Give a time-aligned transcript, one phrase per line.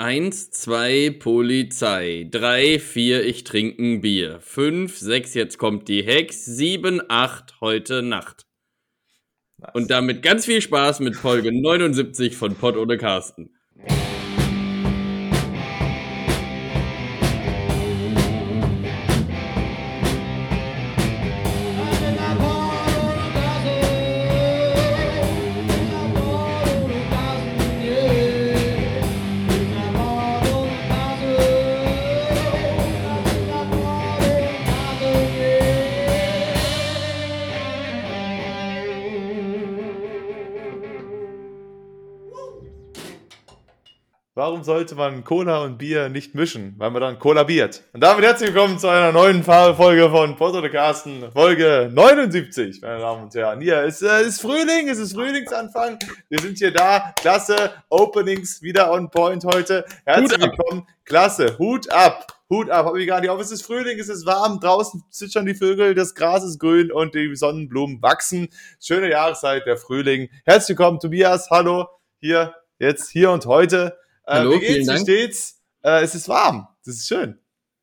[0.00, 2.28] Eins, zwei, Polizei.
[2.30, 4.38] Drei, vier, ich trinken Bier.
[4.40, 6.44] Fünf, sechs, jetzt kommt die Hex.
[6.44, 8.46] Sieben, acht, heute Nacht.
[9.56, 9.72] Nice.
[9.74, 13.57] Und damit ganz viel Spaß mit Folge 79 von Pott ohne Carsten.
[44.68, 46.74] Sollte man Cola und Bier nicht mischen?
[46.76, 47.84] Weil man dann kollabiert.
[47.94, 52.98] Und damit herzlich willkommen zu einer neuen Folge von Porto de Carsten, Folge 79, meine
[52.98, 53.62] Damen und Herren.
[53.62, 55.98] Hier ist, äh, ist Frühling, es ist Frühlingsanfang.
[56.28, 57.14] Wir sind hier da.
[57.18, 59.86] Klasse, Openings wieder on point heute.
[60.04, 60.86] Herzlich willkommen.
[61.06, 62.26] Klasse, Hut ab.
[62.50, 63.40] Hut ab, habe ich gar nicht auf.
[63.40, 67.14] Es ist Frühling, es ist warm, draußen zwitschern die Vögel, das Gras ist grün und
[67.14, 68.50] die Sonnenblumen wachsen.
[68.82, 70.28] Schöne Jahreszeit, der Frühling.
[70.44, 71.48] Herzlich willkommen, Tobias.
[71.48, 71.86] Hallo,
[72.20, 73.96] hier, jetzt, hier und heute.
[74.28, 74.88] Äh, Hallo, wie geht's?
[74.88, 75.62] Wie steht's?
[75.82, 76.68] Äh, es ist warm.
[76.84, 77.38] Das ist schön.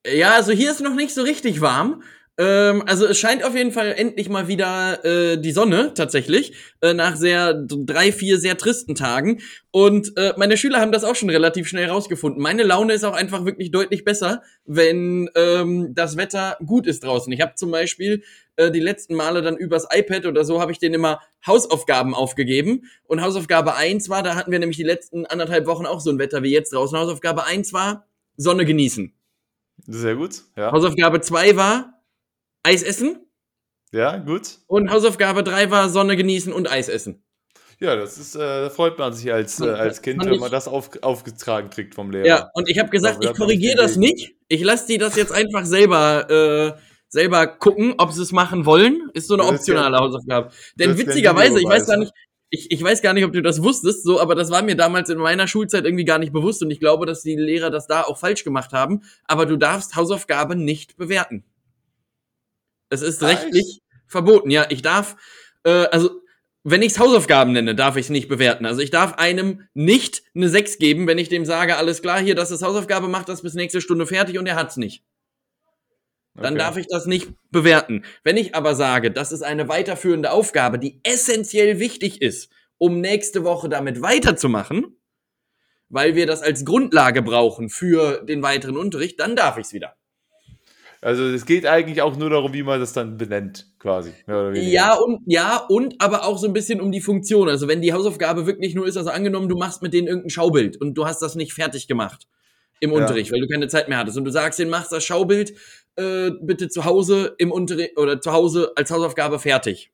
[0.05, 2.03] Ja, also hier ist noch nicht so richtig warm.
[2.37, 6.93] Ähm, also es scheint auf jeden Fall endlich mal wieder äh, die Sonne tatsächlich äh,
[6.93, 9.39] nach sehr drei vier sehr tristen Tagen
[9.71, 12.41] und äh, meine Schüler haben das auch schon relativ schnell rausgefunden.
[12.41, 17.31] Meine Laune ist auch einfach wirklich deutlich besser, wenn ähm, das Wetter gut ist draußen.
[17.31, 18.21] Ich habe zum Beispiel
[18.57, 22.83] äh, die letzten Male dann übers iPad oder so habe ich denen immer Hausaufgaben aufgegeben
[23.05, 26.19] und Hausaufgabe eins war, da hatten wir nämlich die letzten anderthalb Wochen auch so ein
[26.19, 26.97] Wetter wie jetzt draußen.
[26.97, 29.13] Hausaufgabe eins war Sonne genießen.
[29.87, 30.73] Sehr gut, ja.
[30.73, 31.94] Hausaufgabe zwei war
[32.65, 33.19] Eis essen.
[33.91, 34.59] Ja, gut.
[34.67, 37.23] Und Hausaufgabe 3 war Sonne genießen und Eis essen.
[37.79, 40.91] Ja, das ist, äh, freut man sich als, äh, als Kind, wenn man das auf,
[41.01, 42.25] aufgetragen kriegt vom Lehrer.
[42.25, 44.35] Ja, und ich habe gesagt, ich korrigiere das nicht.
[44.47, 49.09] Ich lasse die das jetzt einfach selber, äh, selber gucken, ob sie es machen wollen.
[49.13, 50.51] Ist so eine optionale ja, Hausaufgabe.
[50.79, 52.13] Denn witzigerweise, ich weiß gar nicht,
[52.49, 55.09] ich, ich weiß gar nicht, ob du das wusstest, so, aber das war mir damals
[55.09, 58.03] in meiner Schulzeit irgendwie gar nicht bewusst und ich glaube, dass die Lehrer das da
[58.03, 59.03] auch falsch gemacht haben.
[59.25, 61.43] Aber du darfst Hausaufgaben nicht bewerten.
[62.89, 63.43] Es ist Echt?
[63.43, 64.49] rechtlich verboten.
[64.49, 65.15] Ja, ich darf,
[65.63, 66.21] äh, also
[66.63, 68.65] wenn ich es Hausaufgaben nenne, darf ich es nicht bewerten.
[68.65, 72.33] Also ich darf einem nicht eine 6 geben, wenn ich dem sage, alles klar, hier,
[72.33, 75.03] das ist Hausaufgabe, macht das bis nächste Stunde fertig und er hat's nicht.
[76.33, 76.63] Dann okay.
[76.63, 78.03] darf ich das nicht bewerten.
[78.23, 83.43] Wenn ich aber sage, das ist eine weiterführende Aufgabe, die essentiell wichtig ist, um nächste
[83.43, 84.97] Woche damit weiterzumachen,
[85.87, 89.95] weil wir das als Grundlage brauchen für den weiteren Unterricht, dann darf ich es wieder.
[91.05, 94.09] Also es geht eigentlich auch nur darum, wie man das dann benennt, quasi.
[94.27, 97.47] Ja und ja und aber auch so ein bisschen um die Funktion.
[97.47, 100.81] Also wenn die Hausaufgabe wirklich nur ist, also angenommen, du machst mit denen irgendein Schaubild
[100.81, 102.27] und du hast das nicht fertig gemacht
[102.79, 102.97] im ja.
[102.97, 105.53] Unterricht, weil du keine Zeit mehr hattest und du sagst, den machst das Schaubild
[105.95, 109.91] äh, bitte zu Hause im Unterricht oder zu Hause als Hausaufgabe fertig.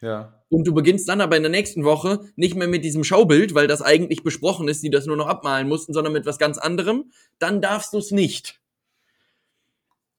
[0.00, 0.44] Ja.
[0.48, 3.66] Und du beginnst dann aber in der nächsten Woche nicht mehr mit diesem Schaubild, weil
[3.66, 7.10] das eigentlich besprochen ist, die das nur noch abmalen mussten, sondern mit was ganz anderem,
[7.40, 8.61] dann darfst du es nicht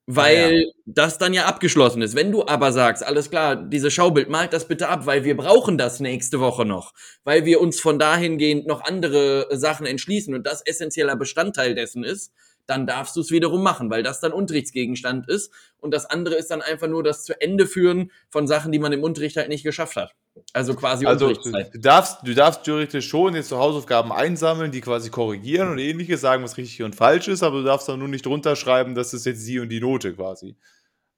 [0.05, 0.71] weil ja.
[0.85, 2.15] das dann ja abgeschlossen ist.
[2.15, 5.77] Wenn du aber sagst, alles klar, diese Schaubild, malt das bitte ab, weil wir brauchen
[5.77, 6.93] das nächste Woche noch,
[7.23, 12.33] weil wir uns von dahingehend noch andere Sachen entschließen und das essentieller Bestandteil dessen ist,
[12.65, 16.49] dann darfst du es wiederum machen, weil das dann Unterrichtsgegenstand ist und das andere ist
[16.49, 19.63] dann einfach nur das zu Ende führen von Sachen, die man im Unterricht halt nicht
[19.63, 20.15] geschafft hat.
[20.53, 25.09] Also quasi also, Du darfst, du darfst theoretisch schon jetzt so Hausaufgaben einsammeln, die quasi
[25.09, 28.25] korrigieren und ähnliches, sagen, was richtig und falsch ist, aber du darfst dann nur nicht
[28.25, 30.55] drunter schreiben, das ist jetzt die und die Note quasi.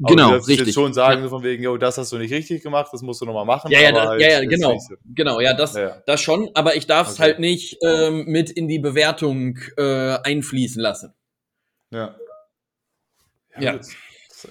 [0.04, 0.60] Aber genau, du richtig.
[0.68, 1.24] jetzt schon sagen, ja.
[1.24, 3.72] so von wegen, yo, das hast du nicht richtig gemacht, das musst du nochmal machen.
[3.72, 4.78] Ja, ja, das, halt, ja, ja, genau.
[5.06, 6.02] Genau, ja, das, ja.
[6.06, 7.24] das schon, aber ich darf es okay.
[7.24, 11.14] halt nicht ähm, mit in die Bewertung äh, einfließen lassen.
[11.96, 12.16] Ja.
[13.58, 13.76] Ja.
[13.76, 13.80] ja.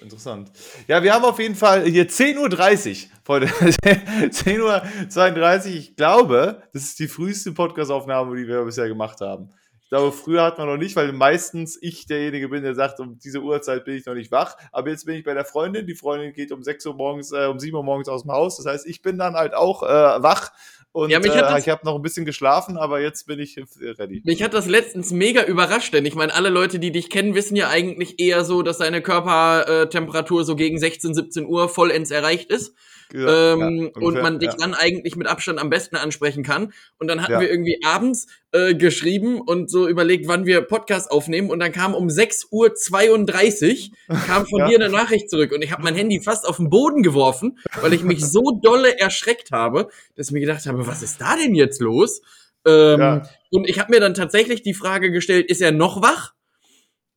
[0.00, 0.50] Interessant.
[0.88, 3.46] Ja, wir haben auf jeden Fall hier 10.30 Uhr, Freunde.
[3.48, 5.66] 10.32 Uhr.
[5.66, 9.52] Ich glaube, das ist die früheste Podcast-Aufnahme, die wir bisher gemacht haben.
[9.82, 13.18] Ich glaube, früher hat man noch nicht, weil meistens ich derjenige bin, der sagt, um
[13.18, 14.56] diese Uhrzeit bin ich noch nicht wach.
[14.72, 15.86] Aber jetzt bin ich bei der Freundin.
[15.86, 18.56] Die Freundin geht um 6 Uhr morgens, äh, um 7 Uhr morgens aus dem Haus.
[18.56, 20.50] Das heißt, ich bin dann halt auch äh, wach
[20.94, 23.60] und ja, mich hat äh, ich habe noch ein bisschen geschlafen, aber jetzt bin ich
[23.80, 24.22] ready.
[24.24, 27.56] Mich hat das letztens mega überrascht, denn ich meine, alle Leute, die dich kennen, wissen
[27.56, 32.76] ja eigentlich eher so, dass deine Körpertemperatur so gegen 16, 17 Uhr vollends erreicht ist.
[33.12, 34.56] Ja, ähm, ja, und man dich ja.
[34.58, 36.72] dann eigentlich mit Abstand am besten ansprechen kann.
[36.98, 41.50] Und dann hatten wir irgendwie abends äh, geschrieben und so überlegt, wann wir Podcast aufnehmen.
[41.50, 45.52] Und dann kam um 6.32 Uhr kam von dir eine Nachricht zurück.
[45.52, 48.98] Und ich habe mein Handy fast auf den Boden geworfen, weil ich mich so dolle
[48.98, 52.22] erschreckt habe, dass ich mir gedacht habe, was ist da denn jetzt los?
[52.66, 53.22] Ähm.
[53.50, 56.32] Und ich habe mir dann tatsächlich die Frage gestellt, ist er noch wach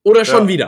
[0.04, 0.68] oder schon wieder?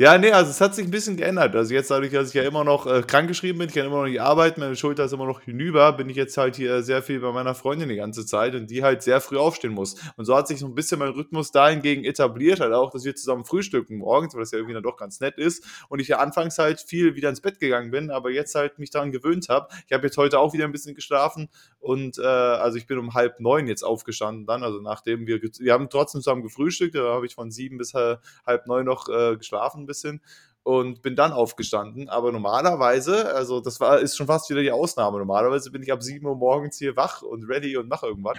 [0.00, 1.54] Ja, nee, also es hat sich ein bisschen geändert.
[1.54, 4.08] Also jetzt dadurch, dass ich ja immer noch äh, krankgeschrieben bin, ich kann immer noch
[4.08, 7.20] nicht arbeiten, meine Schulter ist immer noch hinüber, bin ich jetzt halt hier sehr viel
[7.20, 9.96] bei meiner Freundin die ganze Zeit und die halt sehr früh aufstehen muss.
[10.16, 13.14] Und so hat sich so ein bisschen mein Rhythmus dahingegen etabliert, halt auch, dass wir
[13.14, 15.66] zusammen frühstücken morgens, weil das ja irgendwie dann doch ganz nett ist.
[15.90, 18.88] Und ich ja anfangs halt viel wieder ins Bett gegangen bin, aber jetzt halt mich
[18.88, 19.68] daran gewöhnt habe.
[19.86, 21.50] Ich habe jetzt heute auch wieder ein bisschen geschlafen
[21.80, 25.72] und äh, also ich bin um halb neun jetzt aufgestanden dann, also nachdem wir, wir
[25.72, 29.82] haben trotzdem zusammen gefrühstückt, da habe ich von sieben bis halb neun noch äh, geschlafen
[29.82, 30.20] ein bisschen
[30.62, 32.08] und bin dann aufgestanden.
[32.08, 35.18] Aber normalerweise, also das war, ist schon fast wieder die Ausnahme.
[35.18, 38.38] Normalerweise bin ich ab 7 Uhr morgens hier wach und ready und mache irgendwas.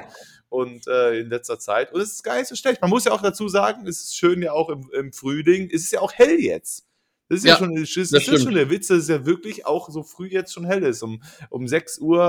[0.50, 1.92] Und äh, in letzter Zeit.
[1.92, 2.82] Und es ist gar nicht so schlecht.
[2.82, 5.70] Man muss ja auch dazu sagen, es ist schön ja auch im, im Frühling.
[5.74, 6.86] Es ist ja auch hell jetzt.
[7.32, 9.66] Das ist ja, ja schon, das ist das schon der Witz, dass es ja wirklich
[9.66, 11.02] auch so früh jetzt schon hell ist.
[11.02, 12.20] Um, um 6 Uhr,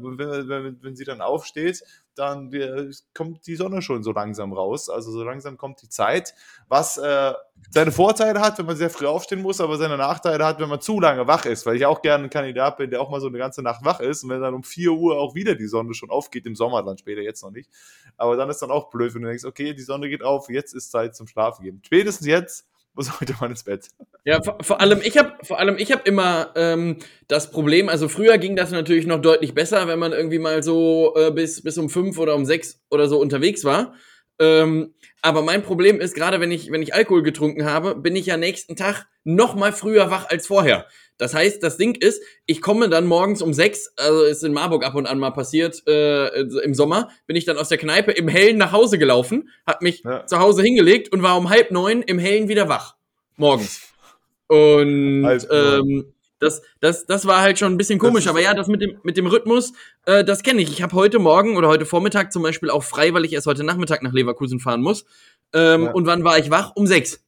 [0.00, 4.54] äh, wenn, wenn, wenn sie dann aufsteht, dann wir, kommt die Sonne schon so langsam
[4.54, 4.88] raus.
[4.88, 6.32] Also so langsam kommt die Zeit,
[6.68, 7.34] was äh,
[7.68, 10.80] seine Vorteile hat, wenn man sehr früh aufstehen muss, aber seine Nachteile hat, wenn man
[10.80, 11.66] zu lange wach ist.
[11.66, 14.00] Weil ich auch gerne ein Kandidat bin, der auch mal so eine ganze Nacht wach
[14.00, 16.82] ist und wenn dann um 4 Uhr auch wieder die Sonne schon aufgeht, im Sommer
[16.82, 17.68] dann später, jetzt noch nicht.
[18.16, 20.74] Aber dann ist dann auch blöd, wenn du denkst, okay, die Sonne geht auf, jetzt
[20.74, 21.82] ist Zeit zum Schlafen gehen.
[21.84, 23.88] Spätestens jetzt muss heute mal ins Bett.
[24.24, 26.96] Ja, vor, vor allem ich habe vor allem ich habe immer ähm,
[27.28, 27.88] das Problem.
[27.88, 31.62] Also früher ging das natürlich noch deutlich besser, wenn man irgendwie mal so äh, bis
[31.62, 33.94] bis um fünf oder um sechs oder so unterwegs war.
[34.38, 38.26] Ähm, aber mein Problem ist, gerade wenn ich, wenn ich Alkohol getrunken habe, bin ich
[38.26, 40.86] ja nächsten Tag noch mal früher wach als vorher.
[41.18, 44.84] Das heißt, das Ding ist, ich komme dann morgens um sechs, also ist in Marburg
[44.84, 48.28] ab und an mal passiert, äh, im Sommer, bin ich dann aus der Kneipe im
[48.28, 50.26] Hellen nach Hause gelaufen, hab mich ja.
[50.26, 52.96] zu Hause hingelegt und war um halb neun im Hellen wieder wach.
[53.36, 53.80] Morgens.
[54.48, 58.26] Und ähm, das, das, das war halt schon ein bisschen komisch.
[58.26, 59.72] Aber ja, das mit dem, mit dem Rhythmus,
[60.04, 60.70] äh, das kenne ich.
[60.70, 63.64] Ich habe heute Morgen oder heute Vormittag zum Beispiel auch frei, weil ich erst heute
[63.64, 65.06] Nachmittag nach Leverkusen fahren muss.
[65.52, 65.92] Ähm, ja.
[65.92, 66.72] Und wann war ich wach?
[66.74, 67.24] Um sechs.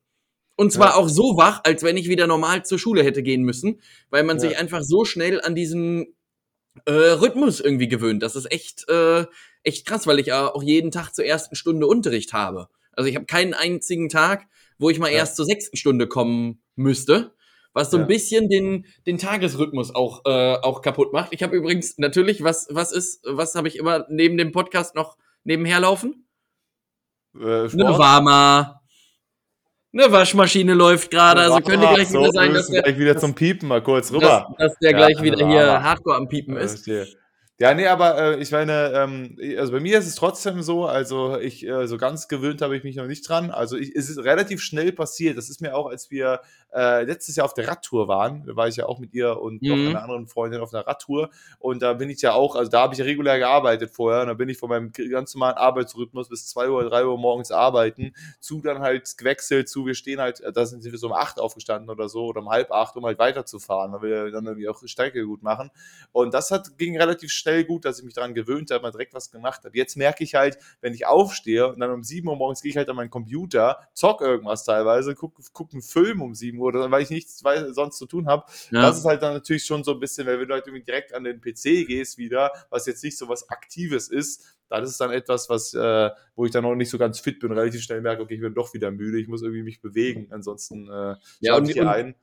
[0.56, 0.94] Und zwar ja.
[0.96, 4.36] auch so wach, als wenn ich wieder normal zur Schule hätte gehen müssen, weil man
[4.36, 4.40] ja.
[4.40, 6.14] sich einfach so schnell an diesen
[6.84, 8.22] äh, Rhythmus irgendwie gewöhnt.
[8.22, 9.24] Das ist echt, äh,
[9.62, 12.68] echt krass, weil ich auch jeden Tag zur ersten Stunde Unterricht habe.
[12.92, 14.46] Also ich habe keinen einzigen Tag,
[14.78, 17.32] wo ich mal erst zur sechsten Stunde kommen müsste
[17.78, 18.02] was so ja.
[18.02, 21.32] ein bisschen den, den Tagesrhythmus auch, äh, auch kaputt macht.
[21.32, 25.16] Ich habe übrigens natürlich, was, was ist, was habe ich immer neben dem Podcast noch
[25.44, 26.26] nebenher laufen?
[27.36, 28.82] Äh, Eine Warmer.
[29.92, 33.34] Eine Waschmaschine läuft gerade, also könnte gleich so, wieder sein, dass der gleich wieder zum
[33.34, 34.48] Piepen mal kurz rüber.
[34.58, 36.80] Dass, dass der ja, gleich wieder hier Hardcore am Piepen ist.
[36.80, 37.06] Okay.
[37.60, 41.38] Ja, nee, aber äh, ich meine, ähm, also bei mir ist es trotzdem so, also
[41.38, 43.50] ich, äh, so ganz gewöhnt habe ich mich noch nicht dran.
[43.50, 45.36] Also ich, es ist relativ schnell passiert.
[45.36, 46.40] Das ist mir auch, als wir
[46.74, 49.62] äh, letztes Jahr auf der Radtour waren, da war ich ja auch mit ihr und
[49.62, 49.68] mhm.
[49.68, 51.30] noch einer anderen Freundin auf einer Radtour.
[51.58, 54.22] Und da bin ich ja auch, also da habe ich ja regulär gearbeitet vorher.
[54.22, 57.50] Und da bin ich von meinem ganz normalen Arbeitsrhythmus bis 2 Uhr, 3 Uhr morgens
[57.50, 61.40] arbeiten, zu dann halt gewechselt zu, wir stehen halt, da sind wir so um 8
[61.40, 64.82] aufgestanden oder so, oder um halb 8, um halt weiterzufahren, weil wir dann irgendwie auch
[64.84, 65.70] Strecke gut machen.
[66.12, 69.14] Und das hat, ging relativ schnell gut, dass ich mich daran gewöhnt habe, mal direkt
[69.14, 69.76] was gemacht habe.
[69.76, 72.76] Jetzt merke ich halt, wenn ich aufstehe und dann um 7 Uhr morgens gehe ich
[72.76, 76.90] halt an meinen Computer, zock irgendwas teilweise, guck, guck einen Film um 7 Uhr, oder,
[76.90, 78.44] weil ich nichts sonst zu tun habe.
[78.70, 78.82] Ja.
[78.82, 81.14] Das ist halt dann natürlich schon so ein bisschen, weil wenn du halt irgendwie direkt
[81.14, 85.10] an den PC gehst wieder, was jetzt nicht so was Aktives ist, das ist dann
[85.10, 88.22] etwas, was, äh, wo ich dann noch nicht so ganz fit bin, relativ schnell merke,
[88.22, 91.68] okay, ich bin doch wieder müde, ich muss irgendwie mich bewegen, ansonsten äh, ja, und,
[91.68, 92.14] ich hier und, ein.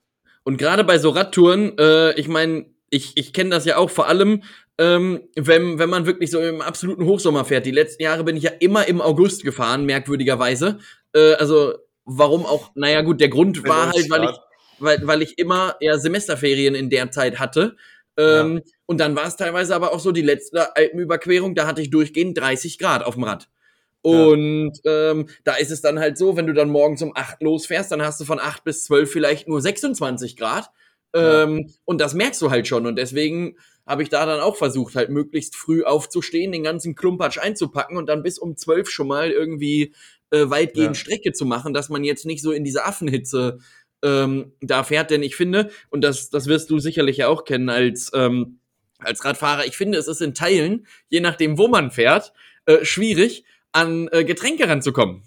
[0.43, 4.07] Und gerade bei so Radtouren, äh, ich meine, ich, ich kenne das ja auch vor
[4.07, 4.43] allem,
[4.77, 7.65] ähm, wenn, wenn man wirklich so im absoluten Hochsommer fährt.
[7.65, 10.79] Die letzten Jahre bin ich ja immer im August gefahren, merkwürdigerweise.
[11.13, 11.73] Äh, also
[12.05, 14.37] warum auch, naja gut, der Grund war halt, weil ich,
[14.79, 17.75] weil, weil ich immer eher Semesterferien in der Zeit hatte.
[18.17, 18.71] Ähm, ja.
[18.85, 22.37] Und dann war es teilweise aber auch so, die letzte Alpenüberquerung, da hatte ich durchgehend
[22.37, 23.49] 30 Grad auf dem Rad.
[24.01, 25.11] Und ja.
[25.11, 28.03] ähm, da ist es dann halt so, wenn du dann morgens um 8 losfährst, dann
[28.03, 30.69] hast du von 8 bis 12 vielleicht nur 26 Grad.
[31.15, 32.85] Ähm, und das merkst du halt schon.
[32.85, 33.55] Und deswegen
[33.87, 38.07] habe ich da dann auch versucht, halt möglichst früh aufzustehen, den ganzen Klumpatsch einzupacken und
[38.07, 39.93] dann bis um zwölf schon mal irgendwie
[40.31, 41.01] äh, weitgehend ja.
[41.01, 43.59] Strecke zu machen, dass man jetzt nicht so in diese Affenhitze
[44.03, 45.11] ähm, da fährt.
[45.11, 48.59] Denn ich finde, und das, das wirst du sicherlich ja auch kennen als, ähm,
[48.99, 52.33] als Radfahrer, ich finde, es ist in Teilen, je nachdem, wo man fährt,
[52.65, 55.23] äh, schwierig, an äh, Getränke ranzukommen.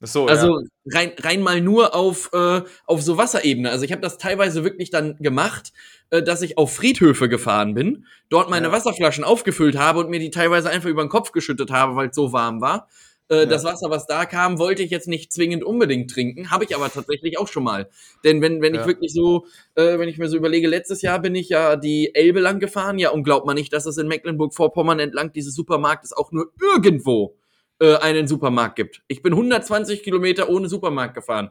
[0.00, 0.66] So, also ja.
[0.92, 3.70] rein, rein mal nur auf, äh, auf so Wasserebene.
[3.70, 5.72] Also ich habe das teilweise wirklich dann gemacht,
[6.10, 8.72] äh, dass ich auf Friedhöfe gefahren bin, dort meine ja.
[8.72, 12.14] Wasserflaschen aufgefüllt habe und mir die teilweise einfach über den Kopf geschüttet habe, weil es
[12.14, 12.88] so warm war.
[13.28, 13.46] Äh, ja.
[13.46, 16.90] Das Wasser, was da kam, wollte ich jetzt nicht zwingend unbedingt trinken, habe ich aber
[16.90, 17.88] tatsächlich auch schon mal.
[18.24, 18.80] Denn wenn, wenn ja.
[18.80, 22.14] ich wirklich so, äh, wenn ich mir so überlege, letztes Jahr bin ich ja die
[22.14, 26.12] Elbe lang gefahren, ja, und glaubt man nicht, dass es in Mecklenburg-Vorpommern entlang dieses Supermarktes
[26.12, 27.36] auch nur irgendwo
[27.80, 29.02] äh, einen Supermarkt gibt.
[29.08, 31.50] Ich bin 120 Kilometer ohne Supermarkt gefahren.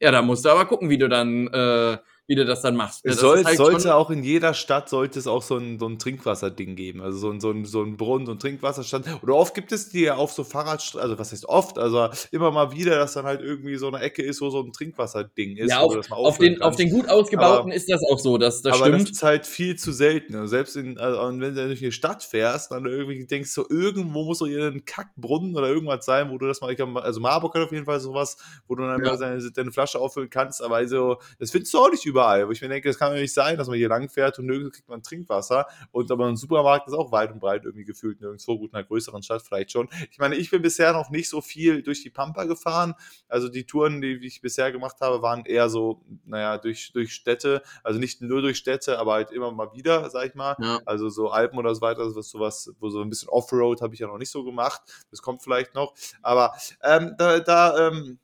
[0.00, 3.00] Ja, da musst du aber gucken, wie du dann äh, wie du das dann machst.
[3.04, 5.98] Es soll, halt sollte auch in jeder Stadt sollte es auch so ein, so ein
[5.98, 7.00] Trinkwasserding geben.
[7.00, 9.22] Also so ein, so ein, so ein Brunnen, so ein Trinkwasserstand.
[9.22, 12.50] Oder oft gibt es die ja auf so Fahrradstraßen, also was heißt oft, also immer
[12.50, 15.70] mal wieder, dass dann halt irgendwie so eine Ecke ist, wo so ein Trinkwasserding ist.
[15.70, 18.74] Ja, auf, auf den, auf den gut ausgebauten aber, ist das auch so, dass das
[18.74, 19.02] aber stimmt.
[19.02, 20.34] das ist halt viel zu selten.
[20.34, 24.24] Also selbst in, also wenn du durch eine Stadt fährst, dann irgendwie denkst du, irgendwo
[24.24, 27.62] muss so ein Kackbrunnen oder irgendwas sein, wo du das mal, hab, also Marburg hat
[27.62, 29.16] auf jeden Fall sowas, wo du dann ja.
[29.16, 32.62] deine, deine Flasche auffüllen kannst, aber also, das findest du auch nicht überall, wo ich
[32.62, 34.88] mir denke, das kann ja nicht sein, dass man hier lang fährt und nirgendwo kriegt
[34.88, 35.66] man Trinkwasser.
[35.92, 38.86] Und aber ein Supermarkt ist auch weit und breit irgendwie gefühlt nirgendwo, gut in einer
[38.86, 39.88] größeren Stadt vielleicht schon.
[40.10, 42.94] Ich meine, ich bin bisher noch nicht so viel durch die Pampa gefahren,
[43.28, 47.62] also die Touren, die ich bisher gemacht habe, waren eher so, naja, durch, durch Städte,
[47.84, 50.80] also nicht nur durch Städte, aber halt immer mal wieder, sag ich mal, ja.
[50.86, 54.00] also so Alpen oder so weiter, was sowas, wo so ein bisschen Offroad habe ich
[54.00, 54.80] ja noch nicht so gemacht,
[55.10, 58.18] das kommt vielleicht noch, aber ähm, da, da ähm,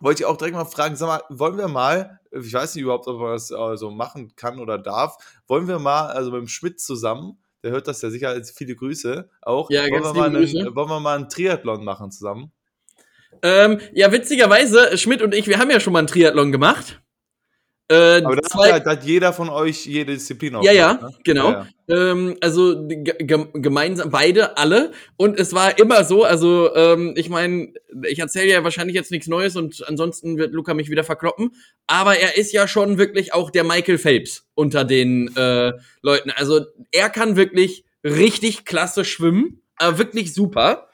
[0.00, 3.06] wollte ich auch direkt mal fragen, sag mal, wollen wir mal, ich weiß nicht überhaupt,
[3.06, 6.80] ob man das so machen kann oder darf, wollen wir mal, also mit dem Schmidt
[6.80, 10.76] zusammen, der hört das ja sicher als viele Grüße auch, ja, wollen, wir mal einen,
[10.76, 12.52] wollen wir mal einen Triathlon machen zusammen?
[13.42, 17.00] Ähm, ja, witzigerweise, Schmidt und ich, wir haben ja schon mal einen Triathlon gemacht.
[17.90, 20.62] Äh, Aber das zwei, hat, hat, jeder von euch jede Disziplin auch.
[20.62, 21.14] Ja, ja, ne?
[21.24, 21.50] genau.
[21.50, 22.10] Ja, ja.
[22.12, 24.92] Ähm, also gemeinsam, beide, alle.
[25.16, 27.72] Und es war immer so, also ähm, ich meine,
[28.06, 31.52] ich erzähle ja wahrscheinlich jetzt nichts Neues und ansonsten wird Luca mich wieder verkloppen.
[31.86, 36.30] Aber er ist ja schon wirklich auch der Michael Phelps unter den äh, Leuten.
[36.30, 40.87] Also er kann wirklich richtig klasse schwimmen, aber wirklich super.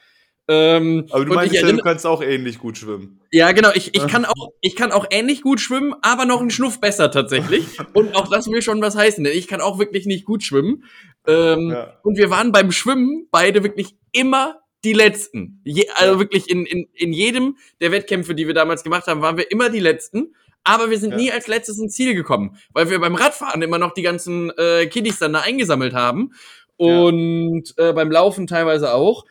[0.47, 3.19] Ähm, aber du meinst ja, du kannst auch ähnlich gut schwimmen.
[3.31, 3.71] Ja, genau.
[3.73, 7.09] Ich, ich, kann auch, ich kann auch ähnlich gut schwimmen, aber noch einen Schnuff besser
[7.09, 7.65] tatsächlich.
[7.93, 10.83] und auch das will schon was heißen, denn ich kann auch wirklich nicht gut schwimmen.
[11.25, 11.97] Ähm, ja.
[12.03, 15.61] Und wir waren beim Schwimmen beide wirklich immer die Letzten.
[15.63, 19.37] Je, also wirklich in, in, in jedem der Wettkämpfe, die wir damals gemacht haben, waren
[19.37, 20.35] wir immer die Letzten.
[20.63, 21.17] Aber wir sind ja.
[21.17, 24.87] nie als letztes ins Ziel gekommen, weil wir beim Radfahren immer noch die ganzen äh,
[24.87, 26.33] Kiddies dann da eingesammelt haben.
[26.77, 29.25] Und äh, beim Laufen teilweise auch.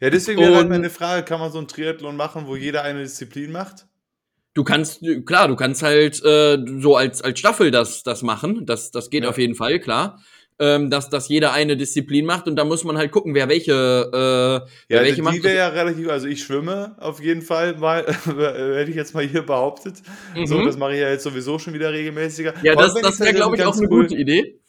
[0.00, 3.02] Ja, deswegen wäre halt meine Frage, kann man so ein Triathlon machen, wo jeder eine
[3.02, 3.86] Disziplin macht?
[4.54, 8.66] Du kannst, klar, du kannst halt äh, so als, als Staffel das, das machen.
[8.66, 9.30] Das, das geht ja.
[9.30, 10.20] auf jeden Fall, klar.
[10.58, 13.72] Ähm, dass, dass jeder eine Disziplin macht und da muss man halt gucken, wer welche,
[13.72, 15.42] äh, ja, welche die macht.
[15.42, 19.40] wäre ja relativ, also ich schwimme auf jeden Fall mal, hätte ich jetzt mal hier
[19.40, 20.02] behauptet.
[20.36, 20.46] Mhm.
[20.46, 22.52] So, das mache ich ja jetzt sowieso schon wieder regelmäßiger.
[22.62, 24.02] Ja, das, das wäre, glaube ich, auch eine cool.
[24.02, 24.60] gute Idee.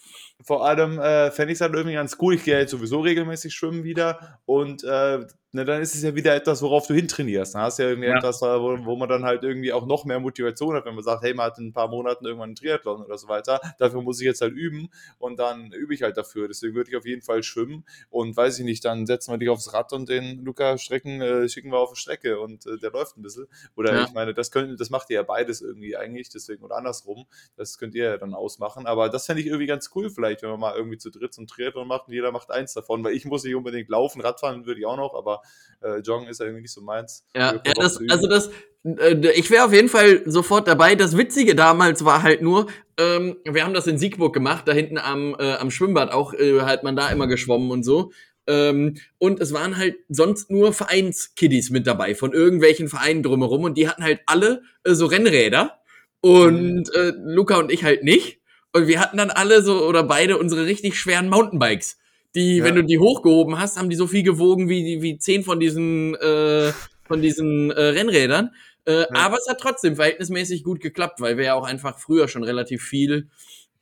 [0.44, 2.36] Vor allem äh, fände ich es halt irgendwie ganz cool.
[2.36, 6.34] Ich gehe jetzt sowieso regelmäßig schwimmen wieder und äh, ne, dann ist es ja wieder
[6.36, 7.56] etwas, worauf du hintrainierst.
[7.56, 8.18] Dann hast du ja irgendwie ja.
[8.18, 11.24] etwas, wo, wo, man dann halt irgendwie auch noch mehr Motivation hat, wenn man sagt,
[11.24, 13.60] hey, man hat in ein paar Monaten irgendwann einen Triathlon oder so weiter.
[13.78, 16.48] Dafür muss ich jetzt halt üben und dann übe ich halt dafür.
[16.48, 19.50] Deswegen würde ich auf jeden Fall schwimmen und weiß ich nicht, dann setzen wir dich
[19.50, 22.92] aufs Rad und den Luca Strecken äh, schicken wir auf die Strecke und äh, der
[22.92, 23.48] läuft ein bisschen.
[23.76, 24.04] Oder ja.
[24.06, 27.26] ich meine, das könnt, das macht ihr ja beides irgendwie eigentlich, deswegen oder andersrum.
[27.58, 28.86] Das könnt ihr ja dann ausmachen.
[28.86, 31.42] Aber das fände ich irgendwie ganz cool, vielleicht, wenn man mal irgendwie zu dritt so
[31.42, 34.66] einen Triathlon macht und jeder macht eins davon, weil ich muss nicht unbedingt laufen, Radfahren
[34.66, 35.41] würde ich auch noch, aber
[35.82, 37.26] äh, Joggen ist ja irgendwie nicht so meins.
[37.36, 38.50] Ja, ja das, also das,
[38.84, 40.96] äh, ich wäre auf jeden Fall sofort dabei.
[40.96, 42.68] Das Witzige damals war halt nur,
[42.98, 46.62] ähm, wir haben das in Siegburg gemacht, da hinten am, äh, am Schwimmbad auch, äh,
[46.62, 48.12] halt man da immer geschwommen und so.
[48.48, 53.64] Ähm, und es waren halt sonst nur Vereinskiddies mit dabei, von irgendwelchen Vereinen drumherum.
[53.64, 55.80] Und die hatten halt alle äh, so Rennräder.
[56.22, 56.94] Und mhm.
[56.94, 58.40] äh, Luca und ich halt nicht.
[58.74, 61.98] Und wir hatten dann alle so oder beide unsere richtig schweren Mountainbikes.
[62.36, 62.64] Die, ja.
[62.64, 66.16] wenn du die hochgehoben hast, haben die so viel gewogen wie, wie zehn von diesen,
[66.16, 66.72] äh,
[67.04, 68.52] von diesen äh, Rennrädern.
[68.86, 69.08] Äh, ja.
[69.14, 72.84] Aber es hat trotzdem verhältnismäßig gut geklappt, weil wir ja auch einfach früher schon relativ
[72.84, 73.30] viel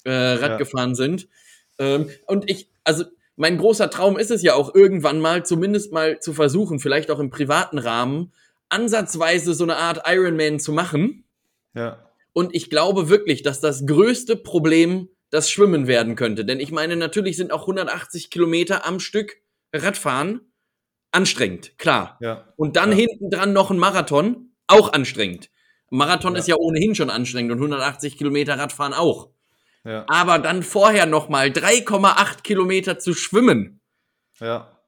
[0.04, 0.58] äh, Rad ja.
[0.58, 1.28] gefahren sind.
[1.78, 6.20] Ähm, und ich, also mein großer Traum ist es ja auch irgendwann mal, zumindest mal
[6.20, 8.34] zu versuchen, vielleicht auch im privaten Rahmen,
[8.68, 11.24] ansatzweise so eine Art Ironman zu machen.
[11.74, 12.06] Ja.
[12.34, 16.46] Und ich glaube wirklich, dass das größte Problem das Schwimmen werden könnte.
[16.46, 19.38] Denn ich meine, natürlich sind auch 180 Kilometer am Stück
[19.74, 20.42] Radfahren
[21.12, 22.18] anstrengend, klar.
[22.22, 22.54] Ja.
[22.56, 22.98] Und dann ja.
[22.98, 25.50] hinten dran noch ein Marathon, auch anstrengend.
[25.90, 26.40] Marathon ja.
[26.40, 29.30] ist ja ohnehin schon anstrengend und 180 Kilometer Radfahren auch.
[29.84, 30.06] Ja.
[30.08, 33.82] Aber dann vorher noch mal 3,8 Kilometer zu schwimmen.
[34.40, 34.80] Ja.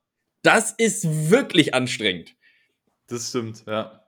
[0.44, 2.36] Das ist wirklich anstrengend.
[3.08, 4.06] Das stimmt, ja.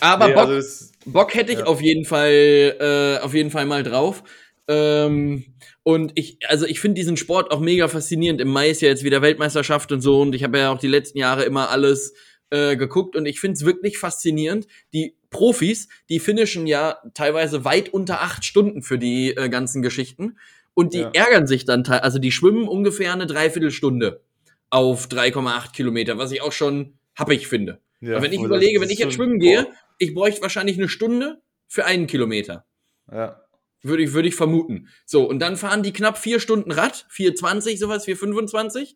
[0.00, 1.66] Aber nee, Bock, also Bock hätte ich ja.
[1.66, 4.24] auf jeden Fall, äh, auf jeden Fall mal drauf.
[4.66, 5.44] Ähm,
[5.82, 8.40] und ich, also ich finde diesen Sport auch mega faszinierend.
[8.40, 10.20] Im Mai ist ja jetzt wieder Weltmeisterschaft und so.
[10.20, 12.14] Und ich habe ja auch die letzten Jahre immer alles
[12.50, 14.66] äh, geguckt und ich finde es wirklich faszinierend.
[14.92, 20.38] Die Profis, die finishen ja teilweise weit unter acht Stunden für die äh, ganzen Geschichten.
[20.74, 21.10] Und die ja.
[21.12, 24.22] ärgern sich dann, also die schwimmen ungefähr eine Dreiviertelstunde
[24.70, 27.80] auf 3,8 Kilometer, was ich auch schon happig finde.
[28.00, 29.68] Ja, wenn ich überlege, wenn ich jetzt schwimmen gehe,
[29.98, 32.66] ich bräuchte wahrscheinlich eine Stunde für einen Kilometer.
[33.10, 33.43] Ja.
[33.84, 34.88] Würde ich, würde ich vermuten.
[35.04, 38.94] So, und dann fahren die knapp vier Stunden Rad, 4,20 sowas, 4,25.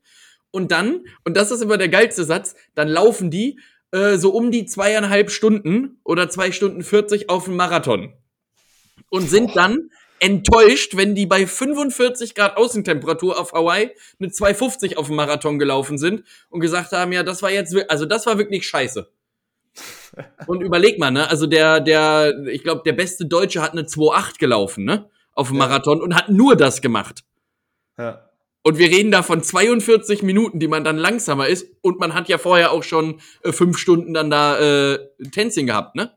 [0.50, 3.60] Und dann, und das ist immer der geilste Satz, dann laufen die
[3.92, 8.14] äh, so um die zweieinhalb Stunden oder zwei Stunden 40 auf dem Marathon.
[9.10, 9.90] Und sind dann
[10.20, 15.98] enttäuscht, wenn die bei 45 Grad Außentemperatur auf Hawaii mit 2,50 auf dem Marathon gelaufen
[15.98, 19.10] sind und gesagt haben, ja, das war jetzt, also das war wirklich scheiße.
[20.46, 24.38] Und überleg mal, ne, also der, der, ich glaube, der beste Deutsche hat eine 2,8
[24.38, 27.24] gelaufen, ne, auf dem Marathon und hat nur das gemacht.
[27.98, 28.24] Ja.
[28.62, 32.28] Und wir reden da von 42 Minuten, die man dann langsamer ist und man hat
[32.28, 34.98] ja vorher auch schon äh, fünf Stunden dann da äh,
[35.30, 36.12] Tänzchen gehabt, ne?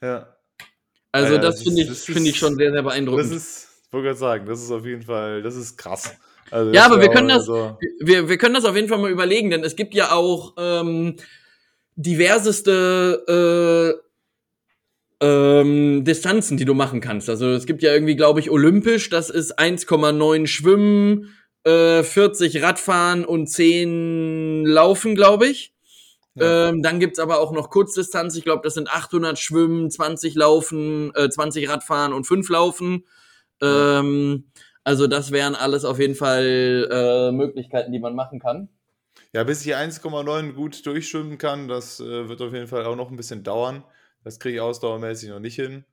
[0.00, 0.28] Ja.
[1.12, 3.30] Also ja, das, das finde ich, finde ich schon sehr, sehr beeindruckend.
[3.30, 6.16] Das ist, ich wollte gerade sagen, das ist auf jeden Fall, das ist krass.
[6.50, 9.10] Also ja, aber wir können das, so wir, wir können das auf jeden Fall mal
[9.10, 11.16] überlegen, denn es gibt ja auch ähm,
[11.96, 14.02] diverseste
[15.20, 17.28] äh, ähm, Distanzen, die du machen kannst.
[17.28, 21.34] Also es gibt ja irgendwie, glaube ich, olympisch, das ist 1,9 Schwimmen,
[21.64, 25.72] äh, 40 Radfahren und 10 Laufen, glaube ich.
[26.34, 26.70] Ja.
[26.70, 28.36] Ähm, dann gibt's aber auch noch Kurzdistanz.
[28.36, 33.04] Ich glaube, das sind 800 Schwimmen, 20 Laufen, äh, 20 Radfahren und 5 Laufen.
[33.60, 34.44] Ähm,
[34.82, 38.68] also das wären alles auf jeden Fall äh, Möglichkeiten, die man machen kann.
[39.32, 43.10] Ja, bis ich 1,9 gut durchschwimmen kann, das äh, wird auf jeden Fall auch noch
[43.10, 43.82] ein bisschen dauern.
[44.24, 45.84] Das kriege ich ausdauermäßig noch nicht hin.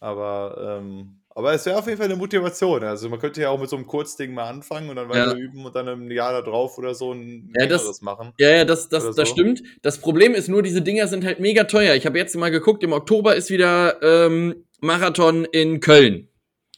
[0.00, 2.82] Aber ähm, aber es wäre auf jeden Fall eine Motivation.
[2.82, 5.38] Also man könnte ja auch mit so einem Kurzding mal anfangen und dann weiter ja.
[5.38, 8.32] üben und dann im Jahr da drauf oder so ein ja, das, machen.
[8.38, 9.62] Ja, ja, das, das, das stimmt.
[9.82, 11.94] Das Problem ist nur, diese Dinger sind halt mega teuer.
[11.94, 16.26] Ich habe jetzt mal geguckt, im Oktober ist wieder ähm, Marathon in Köln.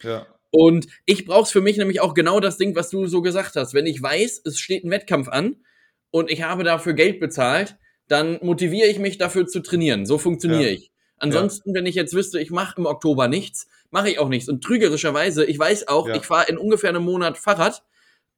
[0.02, 0.26] Ja.
[0.50, 3.56] Und ich brauche es für mich nämlich auch genau das Ding, was du so gesagt
[3.56, 3.72] hast.
[3.72, 5.56] Wenn ich weiß, es steht ein Wettkampf an
[6.10, 7.76] und ich habe dafür Geld bezahlt,
[8.08, 10.06] dann motiviere ich mich dafür zu trainieren.
[10.06, 10.70] So funktioniere ja.
[10.70, 10.90] ich.
[11.16, 11.74] Ansonsten, ja.
[11.76, 14.48] wenn ich jetzt wüsste, ich mache im Oktober nichts, mache ich auch nichts.
[14.48, 16.16] Und trügerischerweise, ich weiß auch, ja.
[16.16, 17.82] ich fahre in ungefähr einem Monat Fahrrad.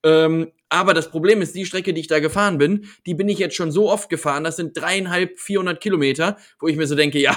[0.03, 3.39] Ähm, aber das Problem ist, die Strecke, die ich da gefahren bin, die bin ich
[3.39, 4.43] jetzt schon so oft gefahren.
[4.43, 7.37] Das sind dreieinhalb, vierhundert Kilometer, wo ich mir so denke, ja,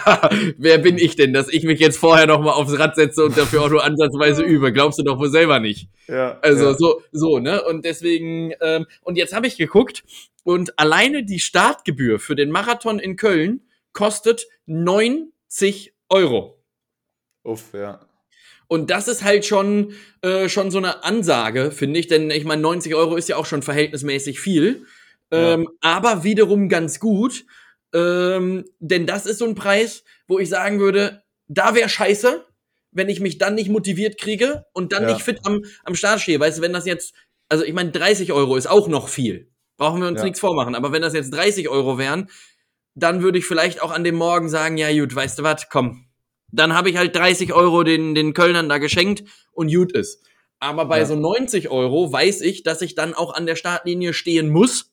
[0.58, 3.38] wer bin ich denn, dass ich mich jetzt vorher noch mal aufs Rad setze und
[3.38, 4.72] dafür auch nur ansatzweise übe?
[4.72, 5.90] Glaubst du doch wohl selber nicht.
[6.08, 6.40] Ja.
[6.42, 6.74] Also ja.
[6.76, 7.62] so, so ne.
[7.64, 10.04] Und deswegen ähm, und jetzt habe ich geguckt
[10.44, 16.64] und alleine die Startgebühr für den Marathon in Köln kostet 90 Euro.
[17.44, 18.00] Uff, ja.
[18.68, 22.62] Und das ist halt schon, äh, schon so eine Ansage, finde ich, denn ich meine,
[22.62, 24.86] 90 Euro ist ja auch schon verhältnismäßig viel,
[25.32, 25.70] ähm, ja.
[25.82, 27.46] aber wiederum ganz gut,
[27.94, 32.46] ähm, denn das ist so ein Preis, wo ich sagen würde, da wäre scheiße,
[32.92, 35.14] wenn ich mich dann nicht motiviert kriege und dann ja.
[35.14, 36.40] nicht fit am, am Start stehe.
[36.40, 37.14] Weißt du, wenn das jetzt,
[37.50, 39.52] also ich meine, 30 Euro ist auch noch viel.
[39.78, 40.24] Brauchen wir uns ja.
[40.26, 40.76] nichts vormachen.
[40.76, 42.30] Aber wenn das jetzt 30 Euro wären,
[42.96, 46.06] dann würde ich vielleicht auch an dem Morgen sagen, ja gut, weißt du was, komm,
[46.56, 50.24] dann habe ich halt 30 Euro den, den Kölnern da geschenkt und gut ist.
[50.60, 51.06] Aber bei ja.
[51.06, 54.92] so 90 Euro weiß ich, dass ich dann auch an der Startlinie stehen muss.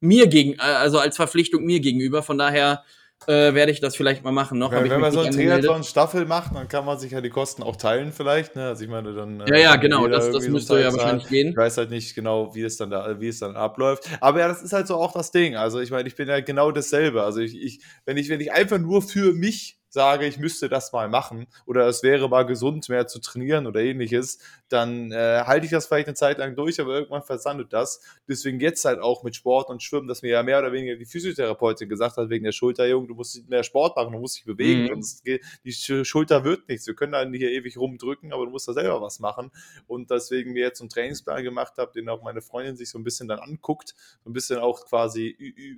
[0.00, 2.22] Mir gegen, äh, also als Verpflichtung mir gegenüber.
[2.22, 2.84] Von daher
[3.26, 4.58] äh, werde ich das vielleicht mal machen.
[4.58, 7.62] Noch wenn, wenn man so eine Triathlon-Staffel macht, dann kann man sich ja die Kosten
[7.62, 8.56] auch teilen vielleicht.
[8.56, 8.68] Ne?
[8.68, 11.48] Also ich meine, dann äh, ja, ja, genau, das, das müsste so ja wahrscheinlich gehen.
[11.50, 14.08] Ich weiß halt nicht genau, wie es dann da, wie es dann abläuft.
[14.20, 15.56] Aber ja, das ist halt so auch das Ding.
[15.56, 17.22] Also ich meine, ich bin ja genau dasselbe.
[17.22, 20.92] Also ich, ich wenn ich, wenn ich einfach nur für mich sage, ich müsste das
[20.92, 25.66] mal machen oder es wäre mal gesund, mehr zu trainieren oder ähnliches, dann äh, halte
[25.66, 28.00] ich das vielleicht eine Zeit lang durch, aber irgendwann versandet das.
[28.28, 31.04] Deswegen jetzt halt auch mit Sport und Schwimmen, dass mir ja mehr oder weniger die
[31.04, 34.44] Physiotherapeutin gesagt hat, wegen der Schulter, Junge, du musst mehr Sport machen, du musst dich
[34.44, 34.88] bewegen, mhm.
[34.88, 36.86] sonst geht, die Schulter wird nichts.
[36.86, 39.50] Wir können da nicht hier ewig rumdrücken, aber du musst da selber was machen.
[39.86, 43.04] Und deswegen mir jetzt einen Trainingsplan gemacht habe, den auch meine Freundin sich so ein
[43.04, 45.30] bisschen dann anguckt, so ein bisschen auch quasi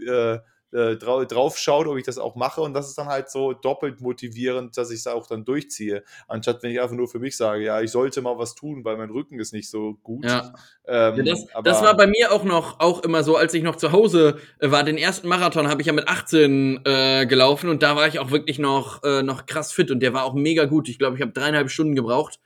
[0.06, 0.38] äh,
[0.72, 2.60] äh, drauf schaut, ob ich das auch mache.
[2.60, 6.02] Und das ist dann halt so doppelt motivierend, dass ich es auch dann durchziehe.
[6.28, 8.96] Anstatt wenn ich einfach nur für mich sage, ja, ich sollte mal was tun, weil
[8.96, 10.24] mein Rücken ist nicht so gut.
[10.24, 10.52] Ja.
[10.86, 13.76] Ähm, ja, das, das, war bei mir auch noch auch immer so, als ich noch
[13.76, 14.82] zu Hause äh, war.
[14.84, 18.30] Den ersten Marathon habe ich ja mit 18 äh, gelaufen und da war ich auch
[18.30, 20.88] wirklich noch, äh, noch krass fit und der war auch mega gut.
[20.88, 22.40] Ich glaube, ich habe dreieinhalb Stunden gebraucht.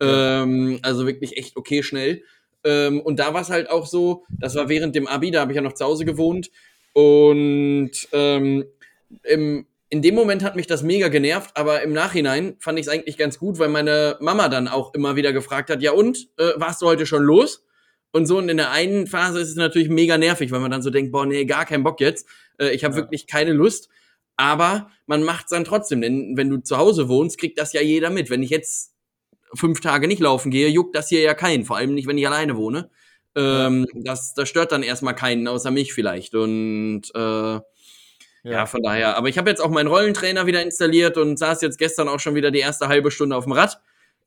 [0.00, 2.22] Ähm, also wirklich echt okay schnell.
[2.64, 5.52] Ähm, und da war es halt auch so, das war während dem Abi, da habe
[5.52, 6.50] ich ja noch zu Hause gewohnt.
[6.94, 8.64] Und ähm,
[9.24, 12.92] im, in dem Moment hat mich das mega genervt, aber im Nachhinein fand ich es
[12.92, 16.52] eigentlich ganz gut, weil meine Mama dann auch immer wieder gefragt hat, ja und, äh,
[16.56, 17.64] warst du heute schon los?
[18.12, 20.82] Und so und in der einen Phase ist es natürlich mega nervig, weil man dann
[20.82, 22.28] so denkt, boah, nee, gar keinen Bock jetzt.
[22.58, 23.00] Äh, ich habe ja.
[23.02, 23.88] wirklich keine Lust.
[24.36, 27.80] Aber man macht es dann trotzdem, denn wenn du zu Hause wohnst, kriegt das ja
[27.80, 28.30] jeder mit.
[28.30, 28.94] Wenn ich jetzt
[29.52, 32.26] fünf Tage nicht laufen gehe, juckt das hier ja keinen, vor allem nicht, wenn ich
[32.26, 32.90] alleine wohne.
[33.36, 36.34] Ähm, das, das stört dann erstmal keinen, außer mich vielleicht.
[36.34, 37.62] Und äh, ja.
[38.44, 39.16] ja von daher.
[39.16, 42.34] Aber ich habe jetzt auch meinen Rollentrainer wieder installiert und saß jetzt gestern auch schon
[42.34, 43.80] wieder die erste halbe Stunde auf dem Rad.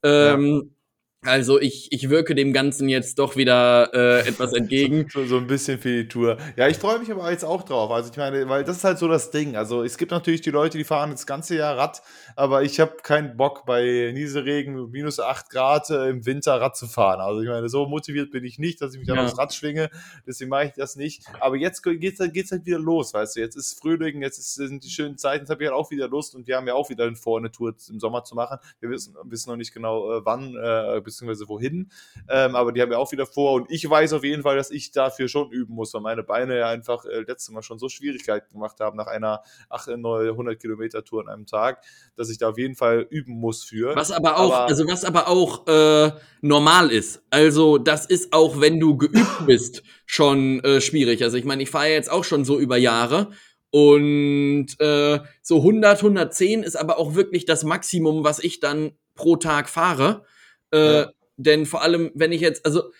[0.04, 0.77] Ähm, ja.
[1.24, 5.08] Also ich, ich wirke dem Ganzen jetzt doch wieder äh, etwas entgegen.
[5.12, 6.38] So, so, ein bisschen für die Tour.
[6.56, 7.90] Ja, ich freue mich aber jetzt auch drauf.
[7.92, 9.56] Also ich meine, weil das ist halt so das Ding.
[9.56, 12.04] Also es gibt natürlich die Leute, die fahren das ganze Jahr Rad,
[12.36, 16.86] aber ich habe keinen Bock bei Nieselregen, minus 8 Grad äh, im Winter Rad zu
[16.86, 17.20] fahren.
[17.20, 19.16] Also ich meine, so motiviert bin ich nicht, dass ich mich ja.
[19.16, 19.90] aufs Rad schwinge.
[20.28, 21.24] Deswegen mache ich das nicht.
[21.40, 23.40] Aber jetzt geht es geht's halt wieder los, weißt du.
[23.40, 26.08] Jetzt ist Frühling, jetzt ist, sind die schönen Zeiten, jetzt habe ich halt auch wieder
[26.08, 28.60] Lust und wir haben ja auch wieder vor, eine Tour im Sommer zu machen.
[28.80, 31.90] Wir wissen, wissen noch nicht genau, äh, wann, äh, beziehungsweise wohin.
[32.30, 33.54] Ähm, aber die haben ja auch wieder vor.
[33.54, 36.58] Und ich weiß auf jeden Fall, dass ich dafür schon üben muss, weil meine Beine
[36.58, 41.22] ja einfach äh, letztes Mal schon so Schwierigkeiten gemacht haben nach einer 100 Kilometer Tour
[41.22, 41.84] an einem Tag,
[42.16, 43.96] dass ich da auf jeden Fall üben muss für.
[43.96, 47.24] Was aber auch, aber, also was aber auch äh, normal ist.
[47.30, 51.24] Also das ist auch, wenn du geübt bist, schon äh, schwierig.
[51.24, 53.30] Also ich meine, ich fahre jetzt auch schon so über Jahre.
[53.70, 59.36] Und äh, so 100, 110 ist aber auch wirklich das Maximum, was ich dann pro
[59.36, 60.24] Tag fahre.
[60.72, 61.12] Äh, ja.
[61.38, 62.92] Denn vor allem, wenn ich jetzt, also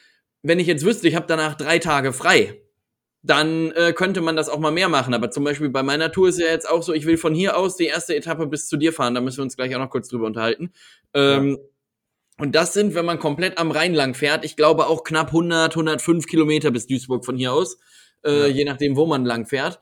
[0.44, 2.62] wenn ich jetzt wüsste, ich habe danach drei Tage frei,
[3.24, 5.14] dann äh, könnte man das auch mal mehr machen.
[5.14, 7.58] Aber zum Beispiel bei meiner Tour ist ja jetzt auch so, ich will von hier
[7.58, 9.16] aus die erste Etappe bis zu dir fahren.
[9.16, 10.72] Da müssen wir uns gleich auch noch kurz drüber unterhalten.
[11.14, 11.58] Ähm, ja.
[12.40, 15.72] Und das sind, wenn man komplett am Rhein lang fährt, ich glaube auch knapp 100,
[15.72, 17.80] 105 Kilometer bis Duisburg von hier aus,
[18.24, 18.48] äh, ja.
[18.48, 19.80] je nachdem, wo man lang fährt.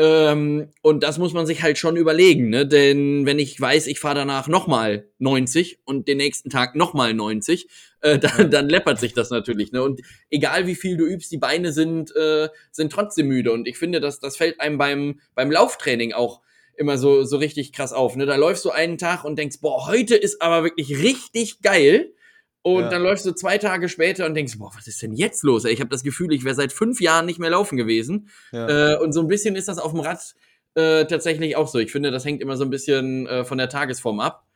[0.00, 2.66] Ähm, und das muss man sich halt schon überlegen, ne?
[2.66, 7.68] Denn wenn ich weiß, ich fahre danach nochmal 90 und den nächsten Tag nochmal 90,
[8.00, 9.72] äh, dann, dann läppert sich das natürlich.
[9.72, 9.82] Ne?
[9.82, 13.52] Und egal wie viel du übst, die Beine sind, äh, sind trotzdem müde.
[13.52, 16.40] Und ich finde, dass das fällt einem beim, beim Lauftraining auch
[16.76, 18.14] immer so, so richtig krass auf.
[18.14, 18.24] Ne?
[18.24, 22.12] Da läufst du einen Tag und denkst, boah, heute ist aber wirklich richtig geil.
[22.62, 22.88] Und ja.
[22.90, 25.64] dann läufst du zwei Tage später und denkst, boah, was ist denn jetzt los?
[25.64, 28.28] Ey, ich habe das Gefühl, ich wäre seit fünf Jahren nicht mehr laufen gewesen.
[28.52, 28.94] Ja.
[28.94, 30.34] Äh, und so ein bisschen ist das auf dem Rad
[30.74, 31.78] äh, tatsächlich auch so.
[31.78, 34.47] Ich finde, das hängt immer so ein bisschen äh, von der Tagesform ab.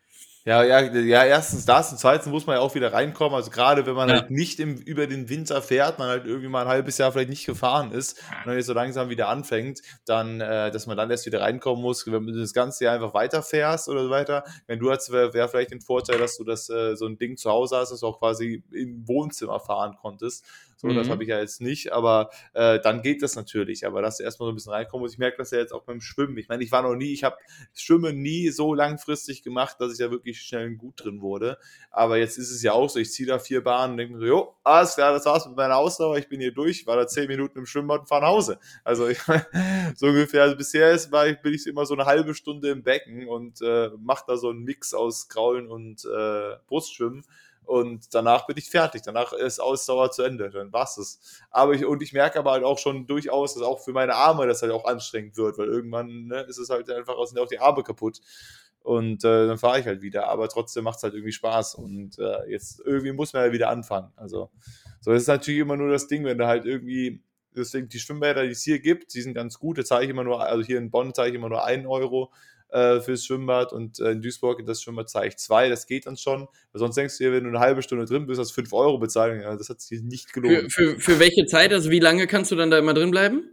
[0.45, 3.35] Ja, ja, ja, erstens das und zweitens muss man ja auch wieder reinkommen.
[3.37, 4.17] Also gerade wenn man ja.
[4.17, 7.31] halt nicht im, über den Winter fährt, man halt irgendwie mal ein halbes Jahr vielleicht
[7.31, 11.13] nicht gefahren ist und dann jetzt so langsam wieder anfängt, dann, äh, dass man dann
[11.13, 14.43] erst wieder reinkommen muss, wenn du das ganze Jahr einfach weiterfährst oder so weiter.
[14.67, 17.37] Wenn du hast, wäre wär vielleicht ein Vorteil, dass du das äh, so ein Ding
[17.37, 20.45] zu Hause hast, dass du auch quasi im Wohnzimmer fahren konntest.
[20.83, 20.97] So, mhm.
[20.97, 23.87] das habe ich ja jetzt nicht, aber äh, dann geht das natürlich.
[23.87, 25.13] Aber dass du erstmal so ein bisschen reinkommen muss.
[25.13, 26.37] Ich merke das ja jetzt auch beim Schwimmen.
[26.39, 27.37] Ich meine, ich war noch nie, ich habe
[27.73, 31.57] Schwimmen nie so langfristig gemacht, dass ich da wirklich schnell gut drin wurde.
[31.93, 34.21] Aber jetzt ist es ja auch so, ich ziehe da vier Bahnen und denke mir
[34.21, 37.07] so, jo, alles klar, das war's mit meiner Ausdauer, ich bin hier durch, war da
[37.07, 38.59] zehn Minuten im Schwimmbad und fahre nach Hause.
[38.83, 39.19] Also ich,
[39.95, 42.83] so ungefähr, also bisher ist, war ich, bin ich immer so eine halbe Stunde im
[42.83, 47.25] Becken und äh, mache da so einen Mix aus Kraulen und äh, Brustschwimmen
[47.65, 49.03] und danach bin ich fertig.
[49.03, 50.51] Danach ist Ausdauer zu Ende.
[50.51, 51.41] Dann war's es.
[51.51, 54.47] Aber ich, und ich merke aber halt auch schon durchaus, dass auch für meine Arme
[54.47, 57.61] das halt auch anstrengend wird, weil irgendwann ne, ist es halt einfach sind auch die
[57.61, 58.21] Arme kaputt.
[58.83, 60.29] Und äh, dann fahre ich halt wieder.
[60.29, 61.77] Aber trotzdem macht es halt irgendwie Spaß.
[61.77, 64.13] Und äh, jetzt irgendwie muss man ja wieder anfangen.
[64.17, 64.51] Also,
[65.01, 67.23] so das ist natürlich immer nur das Ding, wenn du halt irgendwie
[67.55, 69.79] deswegen die Schwimmbäder, die es hier gibt, die sind ganz gut.
[69.79, 72.33] Da zahle ich immer nur, also hier in Bonn zahle ich immer nur einen Euro
[72.73, 76.07] äh, fürs Schwimmbad und äh, in Duisburg in das Schwimmbad zahle ich zwei, das geht
[76.07, 76.49] dann schon.
[76.73, 78.73] Weil sonst denkst du dir, wenn du eine halbe Stunde drin bist, hast du 5
[78.73, 79.43] Euro bezahlen.
[79.43, 80.73] Ja, das hat sich nicht gelohnt.
[80.73, 83.45] Für, für, für welche Zeit, also wie lange kannst du dann da immer drin bleiben?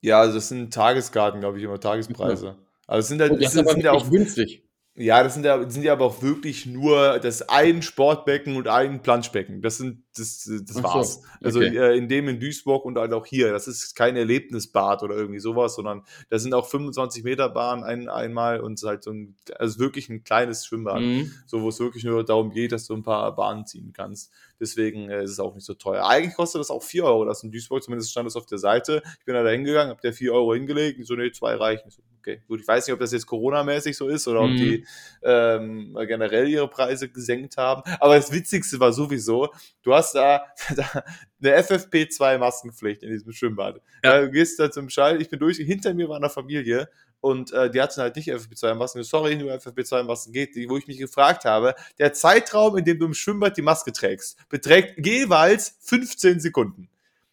[0.00, 2.56] Ja, also das sind Tageskarten, glaube ich, immer Tagespreise.
[2.86, 4.62] Also es sind halt, oh, das, das sind ja auch günstig.
[4.94, 9.00] Ja, das sind ja, sind ja aber auch wirklich nur das ein Sportbecken und ein
[9.02, 9.62] Planschbecken.
[9.62, 11.14] Das sind, das, das war's.
[11.14, 11.78] So, also, okay.
[11.78, 13.52] Also in dem in Duisburg und halt auch hier.
[13.52, 18.08] Das ist kein Erlebnisbad oder irgendwie sowas, sondern da sind auch 25 Meter Bahn ein,
[18.08, 21.00] einmal und halt so ein, also wirklich ein kleines Schwimmbad.
[21.00, 21.32] Mhm.
[21.46, 24.32] So, wo es wirklich nur darum geht, dass du ein paar Bahnen ziehen kannst.
[24.60, 26.06] Deswegen äh, ist es auch nicht so teuer.
[26.06, 29.02] Eigentlich kostet das auch 4 Euro, das in Duisburg, zumindest stand das auf der Seite.
[29.18, 31.90] Ich bin da hingegangen, hab der 4 Euro hingelegt, und so, nee, zwei reichen.
[31.90, 34.50] So, okay, gut, ich weiß nicht, ob das jetzt Corona-mäßig so ist oder mhm.
[34.50, 34.86] ob die
[35.22, 37.82] ähm, generell ihre Preise gesenkt haben.
[38.00, 39.48] Aber das Witzigste war sowieso,
[39.82, 41.04] du hast da, da
[41.42, 43.80] eine FFP2-Maskenpflicht in diesem Schwimmbad.
[44.04, 44.22] Ja.
[44.22, 46.88] Du gehst da zum Schall, ich bin durch, hinter mir war eine Familie
[47.20, 49.02] und äh, die hatten halt nicht FFP2-Masken.
[49.02, 53.06] Sorry, nur FFP2-Masken geht, die, wo ich mich gefragt habe, der Zeitraum, in dem du
[53.06, 56.88] im Schwimmbad die Maske trägst, beträgt jeweils 15 Sekunden.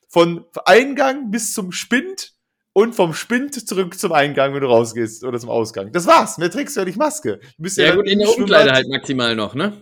[0.07, 2.33] Von Eingang bis zum Spind
[2.73, 5.91] und vom Spind zurück zum Eingang, wenn du rausgehst oder zum Ausgang.
[5.91, 6.37] Das war's.
[6.37, 7.39] Mehr trägst du ja nicht Maske.
[7.57, 9.81] Du bist ja, ja gut, in der Umkleide halt maximal noch, ne?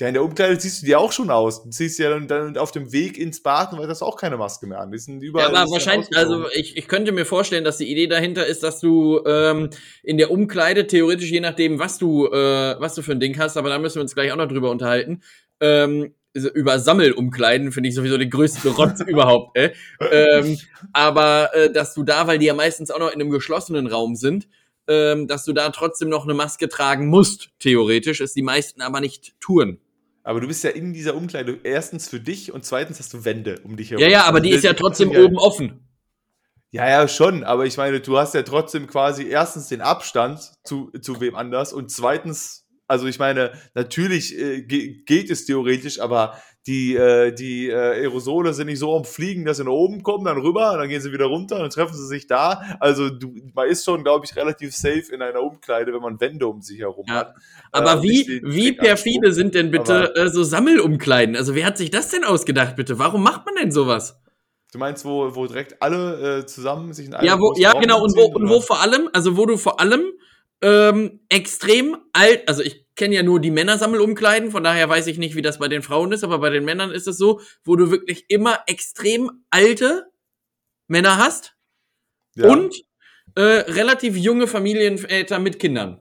[0.00, 1.62] Ja, in der Umkleide ziehst du die auch schon aus.
[1.62, 4.66] Du ziehst ja dann, dann auf dem Weg ins Bad und hast auch keine Maske
[4.66, 4.90] mehr an.
[4.90, 5.52] Die sind überall.
[5.52, 8.80] Ja, aber wahrscheinlich, also ich, ich könnte mir vorstellen, dass die Idee dahinter ist, dass
[8.80, 9.70] du ähm,
[10.02, 13.56] in der Umkleide theoretisch, je nachdem, was du, äh, was du für ein Ding hast,
[13.56, 15.22] aber da müssen wir uns gleich auch noch drüber unterhalten,
[15.60, 19.56] ähm, über Sammelumkleiden finde ich sowieso den größten Rotz überhaupt.
[19.56, 19.74] Äh.
[20.10, 20.58] Ähm,
[20.92, 24.16] aber äh, dass du da, weil die ja meistens auch noch in einem geschlossenen Raum
[24.16, 24.48] sind,
[24.88, 29.00] ähm, dass du da trotzdem noch eine Maske tragen musst, theoretisch, ist die meisten aber
[29.00, 29.78] nicht tun.
[30.24, 33.60] Aber du bist ja in dieser Umkleide erstens für dich und zweitens hast du Wände
[33.62, 34.02] um dich herum.
[34.02, 35.86] Ja, ja, aber die ist ja trotzdem ja, oben offen.
[36.70, 40.90] Ja, ja, schon, aber ich meine, du hast ja trotzdem quasi erstens den Abstand zu,
[41.00, 46.96] zu wem anders und zweitens, also ich meine, natürlich äh, geht es theoretisch, aber die,
[46.96, 50.76] äh, die äh, Aerosole sind nicht so umfliegen, dass sie nach oben kommen, dann rüber,
[50.78, 52.76] dann gehen sie wieder runter, dann treffen sie sich da.
[52.80, 56.46] Also du, man ist schon, glaube ich, relativ safe in einer Umkleide, wenn man Wände
[56.46, 57.14] um sich herum ja.
[57.16, 57.34] hat.
[57.70, 61.36] Aber äh, wie, wie perfide sind denn bitte äh, so Sammelumkleiden?
[61.36, 62.98] Also wer hat sich das denn ausgedacht, bitte?
[62.98, 64.20] Warum macht man denn sowas?
[64.72, 68.02] Du meinst, wo, wo direkt alle äh, zusammen sich in einem Ja, wo, ja genau,
[68.02, 70.02] und wo, und wo vor allem, also wo du vor allem
[70.64, 75.34] ähm, extrem alt, also ich kenne ja nur die Männersammelumkleiden, von daher weiß ich nicht,
[75.34, 77.90] wie das bei den Frauen ist, aber bei den Männern ist es so, wo du
[77.90, 80.06] wirklich immer extrem alte
[80.86, 81.54] Männer hast
[82.34, 82.48] ja.
[82.48, 82.74] und
[83.34, 86.00] äh, relativ junge Familienväter mit Kindern.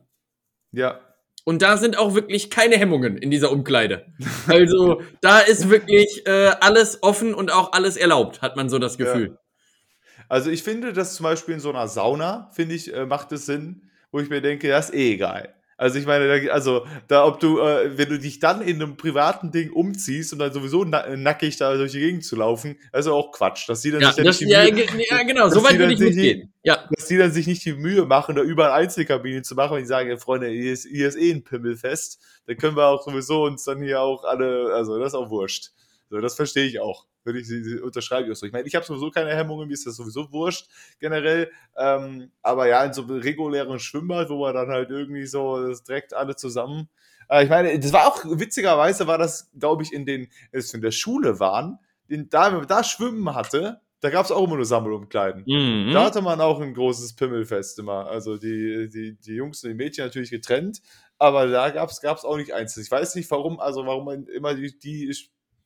[0.72, 1.02] Ja.
[1.44, 4.06] Und da sind auch wirklich keine Hemmungen in dieser Umkleide.
[4.48, 8.98] Also da ist wirklich äh, alles offen und auch alles erlaubt, hat man so das
[8.98, 9.32] Gefühl.
[9.32, 10.24] Ja.
[10.30, 13.46] Also ich finde, dass zum Beispiel in so einer Sauna, finde ich, äh, macht es
[13.46, 15.54] Sinn, wo ich mir denke, das ist eh egal.
[15.76, 19.52] Also ich meine, also da, ob du, äh, wenn du dich dann in einem privaten
[19.52, 23.32] Ding umziehst und dann sowieso na nackig da durch die Gegend zu laufen, also auch
[23.32, 23.68] Quatsch.
[23.68, 26.16] Dass die dann ja, sich das, ja, Mühe, ja, genau, so weit würde ich nicht
[26.16, 26.54] gehen.
[26.64, 26.88] Ja.
[26.96, 29.88] Dass die dann sich nicht die Mühe machen, da überall Einzelkabinen zu machen und die
[29.88, 33.44] sagen, ja, Freunde, hier ist, hier ist eh ein Pimmelfest, dann können wir auch sowieso
[33.44, 35.72] uns dann hier auch alle, also das ist auch wurscht.
[36.10, 37.08] So, das verstehe ich auch.
[37.24, 38.46] Würde ich sie, sie unterschreibe ich auch so.
[38.46, 40.68] Ich meine, ich habe sowieso keine Hemmungen, mir ist das sowieso wurscht
[41.00, 41.52] generell.
[41.78, 45.84] Ähm, aber ja, in so einem regulären Schwimmbad, wo man dann halt irgendwie so das
[45.84, 46.90] direkt alle zusammen.
[47.30, 50.78] Äh, ich meine, das war auch witzigerweise war das, glaube ich, in den, als wir
[50.78, 54.44] in der Schule waren, den, da, wenn man da schwimmen hatte, da gab es auch
[54.46, 55.46] immer nur Sammelumkleiden.
[55.48, 55.94] Mhm.
[55.94, 58.08] Da hatte man auch ein großes Pimmelfest immer.
[58.08, 60.82] Also die, die, die Jungs und die Mädchen natürlich getrennt,
[61.18, 62.76] aber da gab es auch nicht eins.
[62.76, 65.06] Ich weiß nicht, warum, also warum man immer die, die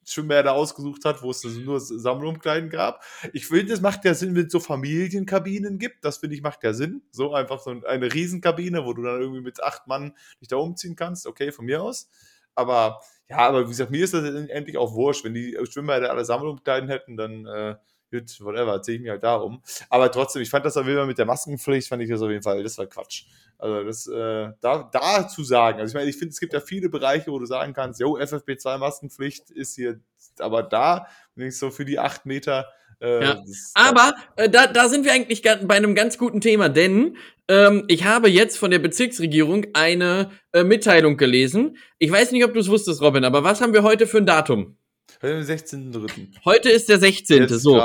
[0.08, 3.04] Schwimmbäder ausgesucht hat, wo es nur Sammlumkleiden gab.
[3.34, 6.06] Ich finde, es macht ja Sinn, wenn es so Familienkabinen gibt.
[6.06, 7.02] Das finde ich macht ja Sinn.
[7.12, 10.96] So einfach so eine Riesenkabine, wo du dann irgendwie mit acht Mann dich da umziehen
[10.96, 11.28] kannst.
[11.28, 12.10] Okay, von mir aus.
[12.56, 15.26] Aber ja, aber wie gesagt, mir ist das endlich auch wurscht.
[15.26, 17.76] Wenn die Schwimmbäder alle Sammlumkleiden hätten, dann äh,
[18.12, 19.62] gut, whatever, ziehe ich mich halt darum.
[19.90, 22.30] Aber trotzdem, ich fand das auf jeden Fall mit der Maskenpflicht, fand ich das auf
[22.30, 23.26] jeden Fall, das war Quatsch.
[23.58, 26.60] Also das, äh, da, da zu sagen, also ich meine, ich finde, es gibt ja
[26.60, 30.00] viele Bereiche, wo du sagen kannst, jo, FFP2 Maskenpflicht ist hier,
[30.40, 32.68] aber da, wenn ich so für die acht Meter,
[33.00, 33.44] äh, ja.
[33.76, 37.18] Aber äh, da, da sind wir eigentlich bei einem ganz guten Thema, denn
[37.48, 41.78] ähm, ich habe jetzt von der Bezirksregierung eine äh, Mitteilung gelesen.
[42.00, 44.26] Ich weiß nicht, ob du es wusstest, Robin, aber was haben wir heute für ein
[44.26, 44.78] Datum?
[45.22, 46.46] Heute ist der 16.3.
[46.46, 47.42] Heute ist der 16.
[47.44, 47.78] Jetzt so.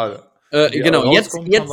[0.50, 1.70] Äh, genau, jetzt, jetzt,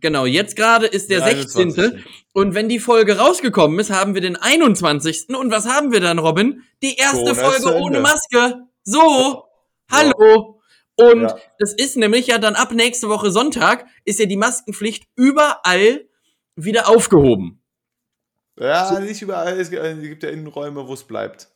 [0.00, 1.78] genau, jetzt gerade ist der 16.
[1.78, 2.04] 21.
[2.32, 5.28] Und wenn die Folge rausgekommen ist, haben wir den 21.
[5.28, 6.64] Und was haben wir dann, Robin?
[6.82, 8.64] Die erste so, Folge ohne Maske.
[8.82, 9.44] So,
[9.90, 10.60] hallo.
[10.96, 11.38] Und ja.
[11.60, 16.08] das ist nämlich ja dann ab nächste Woche Sonntag ist ja die Maskenpflicht überall
[16.56, 17.62] wieder aufgehoben.
[18.58, 18.98] Ja, so.
[18.98, 19.60] nicht überall.
[19.60, 21.48] Es gibt ja Innenräume, wo es bleibt.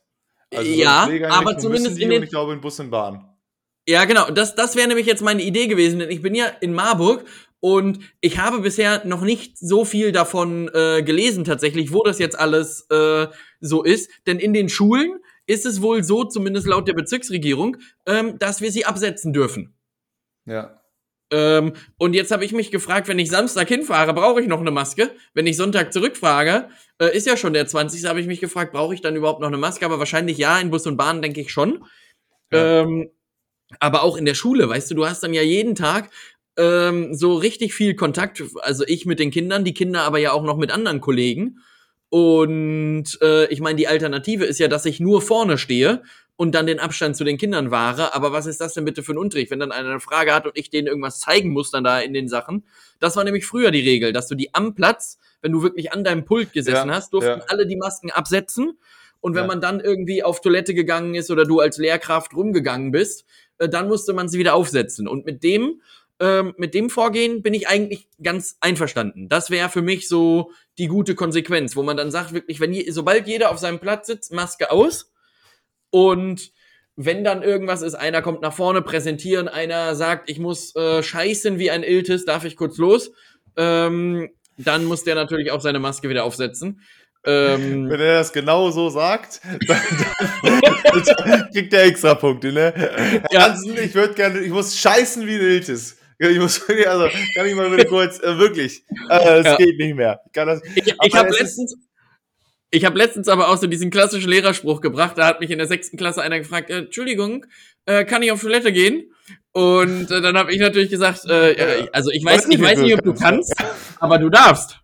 [0.55, 3.29] Also ja, aber zumindest in den, ich glaube in Bus und Bahn.
[3.87, 4.29] Ja, genau.
[4.29, 7.25] Das, das wäre nämlich jetzt meine Idee gewesen, denn ich bin ja in Marburg
[7.59, 12.37] und ich habe bisher noch nicht so viel davon äh, gelesen tatsächlich, wo das jetzt
[12.37, 13.27] alles äh,
[13.59, 14.09] so ist.
[14.27, 18.71] Denn in den Schulen ist es wohl so, zumindest laut der Bezirksregierung, ähm, dass wir
[18.71, 19.75] sie absetzen dürfen.
[20.45, 20.81] Ja.
[21.31, 24.71] Ähm, und jetzt habe ich mich gefragt, wenn ich Samstag hinfahre, brauche ich noch eine
[24.71, 25.11] Maske?
[25.33, 28.05] Wenn ich Sonntag zurückfrage, äh, ist ja schon der 20.
[28.05, 29.85] habe ich mich gefragt, brauche ich dann überhaupt noch eine Maske?
[29.85, 31.85] Aber wahrscheinlich ja, in Bus und Bahn denke ich schon.
[32.51, 32.81] Ja.
[32.81, 33.09] Ähm,
[33.79, 36.11] aber auch in der Schule, weißt du, du hast dann ja jeden Tag
[36.57, 40.43] ähm, so richtig viel Kontakt, also ich mit den Kindern, die Kinder aber ja auch
[40.43, 41.59] noch mit anderen Kollegen.
[42.09, 46.03] Und äh, ich meine, die Alternative ist ja, dass ich nur vorne stehe
[46.35, 48.15] und dann den Abstand zu den Kindern wahre.
[48.15, 50.45] Aber was ist das denn bitte für ein Unterricht, wenn dann einer eine Frage hat
[50.45, 52.65] und ich denen irgendwas zeigen muss dann da in den Sachen?
[52.99, 56.03] Das war nämlich früher die Regel, dass du die am Platz, wenn du wirklich an
[56.03, 57.45] deinem Pult gesessen ja, hast, durften ja.
[57.47, 58.77] alle die Masken absetzen.
[59.21, 59.47] Und wenn ja.
[59.47, 63.25] man dann irgendwie auf Toilette gegangen ist oder du als Lehrkraft rumgegangen bist,
[63.59, 65.07] äh, dann musste man sie wieder aufsetzen.
[65.07, 65.81] Und mit dem,
[66.19, 69.29] ähm, mit dem Vorgehen bin ich eigentlich ganz einverstanden.
[69.29, 72.89] Das wäre für mich so die gute Konsequenz, wo man dann sagt, wirklich, wenn je,
[72.91, 75.12] sobald jeder auf seinem Platz sitzt, Maske aus
[75.93, 76.51] Und
[76.95, 81.59] wenn dann irgendwas ist, einer kommt nach vorne präsentieren, einer sagt, ich muss äh, scheißen
[81.59, 83.11] wie ein Iltis, darf ich kurz los?
[83.55, 86.81] Ähm, dann muss der natürlich auch seine Maske wieder aufsetzen.
[87.23, 89.81] Ähm, Wenn er das genau so sagt, dann,
[90.41, 92.73] dann kriegt er extra Punkte, ne?
[93.31, 93.49] Ja.
[93.49, 95.99] Hansen, ich würde gerne, ich muss scheißen wie ein Iltis.
[96.17, 99.57] Ich muss also kann ich mal wieder kurz, äh, wirklich, äh, es ja.
[99.57, 100.21] geht nicht mehr.
[100.33, 101.75] Ich, ich, ich habe letztens,
[102.73, 105.17] ich habe letztens aber auch so diesen klassischen Lehrerspruch gebracht.
[105.17, 107.45] Da hat mich in der sechsten Klasse einer gefragt, äh, Entschuldigung,
[107.85, 109.11] äh, kann ich auf Toilette gehen?
[109.51, 113.03] Und äh, dann habe ich natürlich gesagt, äh, also ich weiß, ich weiß nicht, ob
[113.03, 113.53] du kannst,
[113.99, 114.79] aber du darfst.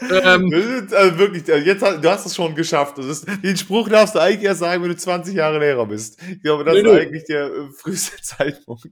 [0.00, 0.52] Ähm,
[0.92, 2.98] also wirklich, also jetzt du hast es schon geschafft.
[2.98, 6.20] Ist, den Spruch darfst du eigentlich erst sagen, wenn du 20 Jahre Lehrer bist.
[6.30, 8.86] Ich glaube, das nee, ist eigentlich der äh, früheste Zeitpunkt.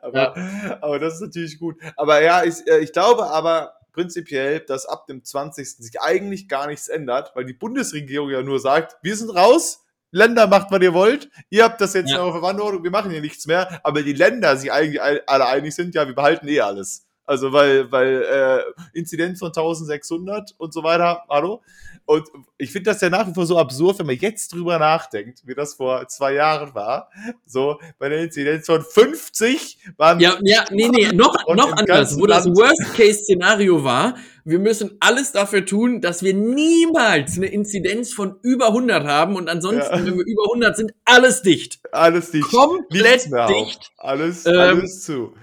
[0.00, 0.78] Aber, ja.
[0.80, 1.76] aber das ist natürlich gut.
[1.96, 5.68] Aber ja, ich, äh, ich glaube aber prinzipiell, dass ab dem 20.
[5.68, 10.46] sich eigentlich gar nichts ändert, weil die Bundesregierung ja nur sagt, wir sind raus, Länder
[10.46, 11.28] macht, was ihr wollt.
[11.50, 12.20] Ihr habt das jetzt ja.
[12.20, 13.80] auf Verantwortung, wir machen hier nichts mehr.
[13.82, 17.08] Aber die Länder sich eigentlich alle einig sind, ja, wir behalten eh alles.
[17.24, 21.60] Also weil, weil äh, Inzidenz von 1600 und so weiter, hallo?
[22.08, 25.42] Und ich finde das ja nach wie vor so absurd, wenn man jetzt drüber nachdenkt,
[25.44, 27.10] wie das vor zwei Jahren war.
[27.44, 30.18] So, bei der Inzidenz von 50 waren.
[30.18, 34.16] Ja, ja, nee, nee, noch, noch anders, wo das Worst-Case-Szenario war.
[34.46, 39.50] Wir müssen alles dafür tun, dass wir niemals eine Inzidenz von über 100 haben und
[39.50, 40.06] ansonsten, ja.
[40.06, 41.78] wenn wir über 100 sind, alles dicht.
[41.92, 42.48] Alles dicht.
[42.48, 43.92] Komplett dicht.
[43.98, 45.34] Alles, ähm, alles zu.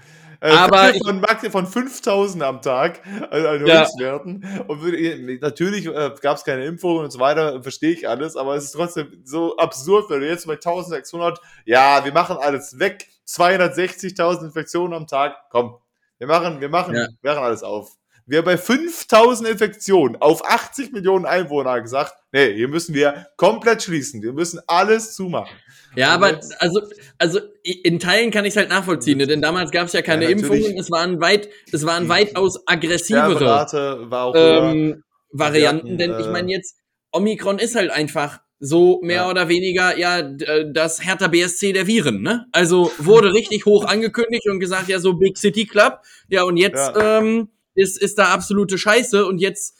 [0.46, 3.80] Äh, aber von, Max, von 5000 am Tag also an ja.
[3.80, 4.64] Höchstwerten.
[4.68, 8.64] Und natürlich äh, gab es keine Impfungen und so weiter, verstehe ich alles, aber es
[8.64, 14.44] ist trotzdem so absurd, wenn du jetzt bei 1600, ja, wir machen alles weg, 260.000
[14.44, 15.78] Infektionen am Tag, komm,
[16.18, 17.08] wir machen, wir machen, ja.
[17.20, 17.95] wir machen alles auf.
[18.28, 23.84] Wir haben bei 5000 Infektionen auf 80 Millionen Einwohner gesagt, nee, hier müssen wir komplett
[23.84, 24.20] schließen.
[24.20, 25.56] Wir müssen alles zumachen.
[25.94, 26.80] Ja, aber also,
[27.18, 29.28] also in Teilen kann ich es halt nachvollziehen, ne?
[29.28, 30.76] denn damals gab es ja keine ja, Impfungen.
[30.76, 33.40] Es waren weit, es waren weitaus aggressivere
[34.10, 36.76] war ähm, Varianten, denn ich äh, meine jetzt
[37.12, 39.30] Omikron ist halt einfach so mehr ja.
[39.30, 42.46] oder weniger ja äh, das Hertha BSC der Viren, ne?
[42.52, 46.94] Also wurde richtig hoch angekündigt und gesagt, ja so Big City Club, ja und jetzt
[46.94, 47.18] ja.
[47.18, 49.76] ähm, ist, ist da absolute Scheiße und jetzt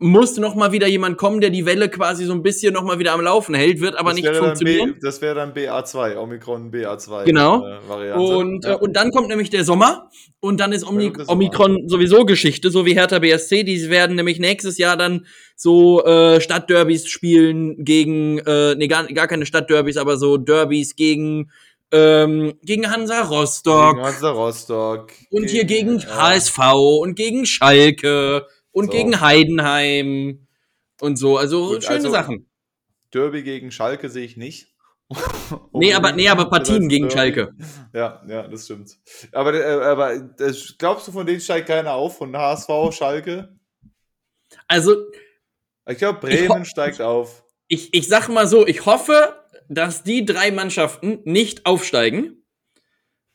[0.00, 3.00] muss noch mal wieder jemand kommen, der die Welle quasi so ein bisschen noch mal
[3.00, 4.94] wieder am Laufen hält, wird aber das nicht funktionieren.
[4.94, 7.66] B, das wäre dann BA2, Omikron BA2 genau.
[7.66, 8.36] Äh, Variante.
[8.36, 8.74] Und, ja.
[8.74, 12.86] äh, und dann kommt nämlich der Sommer und dann ist Omik Omikron sowieso Geschichte, so
[12.86, 13.64] wie Hertha BSC.
[13.64, 19.26] Die werden nämlich nächstes Jahr dann so äh, Stadtderbys spielen gegen, äh, nee, gar, gar
[19.26, 21.50] keine Stadtderbys, aber so Derbys gegen
[21.92, 23.94] ähm, gegen Hansa Rostock.
[23.94, 25.12] Gegen Hansa Rostock.
[25.30, 26.16] Und gegen, hier gegen ja.
[26.16, 26.58] HSV
[27.00, 28.90] und gegen Schalke und so.
[28.90, 30.46] gegen Heidenheim
[31.00, 31.36] und so.
[31.36, 32.48] Also Gut, schöne also, Sachen.
[33.12, 34.74] Derby gegen Schalke sehe ich nicht.
[35.72, 37.54] nee, aber, nee, aber Partien gegen Schalke.
[37.94, 38.98] Ja, ja, das stimmt.
[39.32, 42.18] Aber, äh, aber das, glaubst du, von denen steigt keiner auf?
[42.18, 43.56] Von HSV, Schalke?
[44.66, 45.06] Also.
[45.88, 47.42] Ich glaube, Bremen ich steigt auf.
[47.68, 49.34] Ich, ich sag mal so, ich hoffe,
[49.68, 52.44] dass die drei Mannschaften nicht aufsteigen.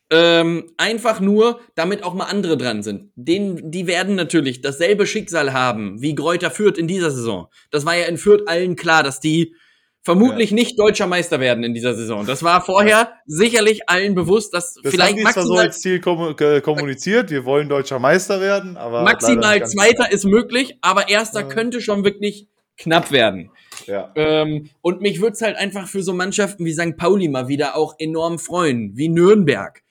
[0.09, 3.11] Ähm, einfach nur, damit auch mal andere dran sind.
[3.15, 7.47] Den, die werden natürlich dasselbe Schicksal haben wie Gräuter Fürth in dieser Saison.
[7.71, 9.55] Das war ja in Fürth allen klar, dass die
[10.03, 10.55] vermutlich ja.
[10.55, 12.25] nicht deutscher Meister werden in dieser Saison.
[12.25, 13.13] Das war vorher ja.
[13.25, 17.31] sicherlich allen bewusst, dass das vielleicht haben maximal so als Ziel kommuniziert.
[17.31, 21.47] Wir wollen deutscher Meister werden, aber maximal Zweiter ist möglich, aber Erster ja.
[21.47, 23.49] könnte schon wirklich knapp werden.
[23.87, 24.11] Ja.
[24.15, 26.97] Ähm, und mich würde es halt einfach für so Mannschaften wie St.
[26.97, 29.83] Pauli mal wieder auch enorm freuen, wie Nürnberg,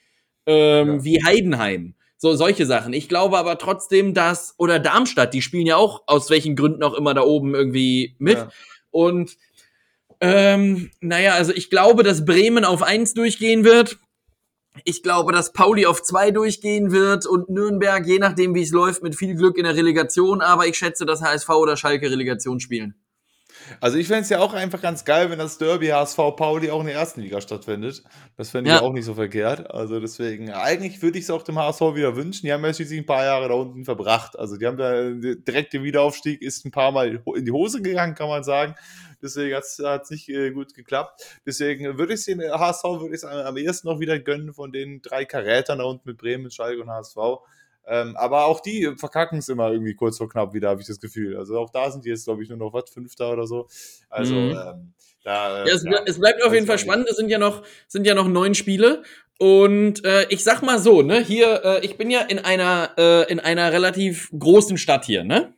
[0.46, 1.04] ähm, ja.
[1.04, 1.94] wie Heidenheim.
[2.22, 2.92] So, solche Sachen.
[2.92, 6.94] Ich glaube aber trotzdem, dass, oder Darmstadt, die spielen ja auch aus welchen Gründen auch
[6.94, 8.38] immer da oben irgendwie mit.
[8.38, 8.48] Ja.
[8.92, 9.36] Und
[10.20, 13.98] ähm, naja, also ich glaube, dass Bremen auf eins durchgehen wird.
[14.84, 19.02] Ich glaube, dass Pauli auf zwei durchgehen wird und Nürnberg, je nachdem wie es läuft,
[19.02, 20.40] mit viel Glück in der Relegation.
[20.40, 22.94] Aber ich schätze, dass HSV oder Schalke Relegation spielen.
[23.80, 26.80] Also ich fände es ja auch einfach ganz geil, wenn das Derby HSV Pauli auch
[26.80, 28.02] in der ersten Liga stattfindet.
[28.36, 28.82] Das fände ich ja.
[28.82, 29.70] auch nicht so verkehrt.
[29.70, 32.46] Also deswegen, eigentlich würde ich es auch dem HSV wieder wünschen.
[32.46, 34.38] Die haben ja schließlich ein paar Jahre da unten verbracht.
[34.38, 38.14] Also die haben da direkt den Wiederaufstieg, ist ein paar Mal in die Hose gegangen,
[38.14, 38.74] kann man sagen.
[39.22, 41.40] Deswegen hat es nicht äh, gut geklappt.
[41.46, 45.00] Deswegen würde ich es den HSV würde ich am ehesten noch wieder gönnen von den
[45.00, 47.16] drei Karätern da unten mit Bremen, Schalke und HSV.
[47.86, 51.00] Ähm, aber auch die verkacken es immer irgendwie kurz vor knapp wieder, habe ich das
[51.00, 51.36] Gefühl.
[51.36, 53.68] Also auch da sind die jetzt, glaube ich, nur noch was, Fünfter oder so.
[54.08, 54.50] Also mhm.
[54.50, 57.08] ähm, da, ja, es, ja, es bleibt auf jeden Fall spannend.
[57.08, 59.02] Es sind ja noch, sind ja noch neun Spiele.
[59.38, 63.30] Und äh, ich sag mal so, ne, hier, äh, ich bin ja in einer, äh,
[63.30, 65.54] in einer relativ großen Stadt hier, ne?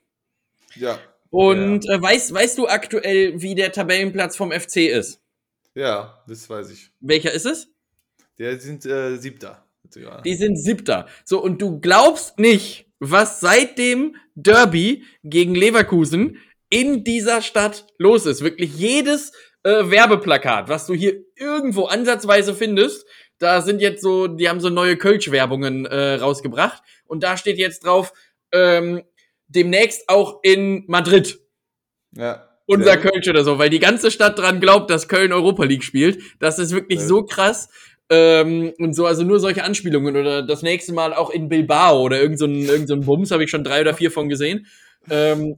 [0.74, 0.98] Ja.
[1.30, 1.94] Und ja.
[1.94, 5.20] Äh, weißt, weißt du aktuell, wie der Tabellenplatz vom FC ist?
[5.74, 6.90] Ja, das weiß ich.
[7.00, 7.68] Welcher ist es?
[8.38, 9.63] Der sind äh, siebter.
[10.24, 11.06] Die sind siebter.
[11.24, 16.38] So, und du glaubst nicht, was seit dem Derby gegen Leverkusen
[16.70, 18.42] in dieser Stadt los ist.
[18.42, 19.32] Wirklich jedes
[19.62, 23.06] äh, Werbeplakat, was du hier irgendwo ansatzweise findest,
[23.38, 27.84] da sind jetzt so, die haben so neue Kölsch-Werbungen äh, rausgebracht und da steht jetzt
[27.84, 28.12] drauf,
[28.52, 29.02] ähm,
[29.48, 31.40] demnächst auch in Madrid.
[32.12, 32.48] Ja.
[32.66, 32.96] Unser ja.
[32.96, 36.22] Kölsch oder so, weil die ganze Stadt dran glaubt, dass Köln Europa League spielt.
[36.38, 37.06] Das ist wirklich ja.
[37.06, 37.68] so krass.
[38.10, 42.20] Ähm, und so, also nur solche Anspielungen oder das nächste Mal auch in Bilbao oder
[42.20, 44.66] irgendein so irgend so Bums, habe ich schon drei oder vier von gesehen.
[45.10, 45.56] Ähm,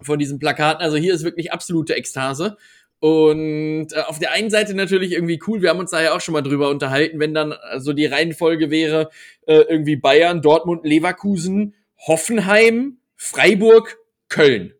[0.00, 0.82] von diesen Plakaten.
[0.82, 2.56] Also hier ist wirklich absolute Ekstase.
[2.98, 6.20] Und äh, auf der einen Seite natürlich irgendwie cool, wir haben uns da ja auch
[6.20, 9.10] schon mal drüber unterhalten, wenn dann also die Reihenfolge wäre
[9.46, 14.72] äh, irgendwie Bayern, Dortmund, Leverkusen, Hoffenheim, Freiburg, Köln.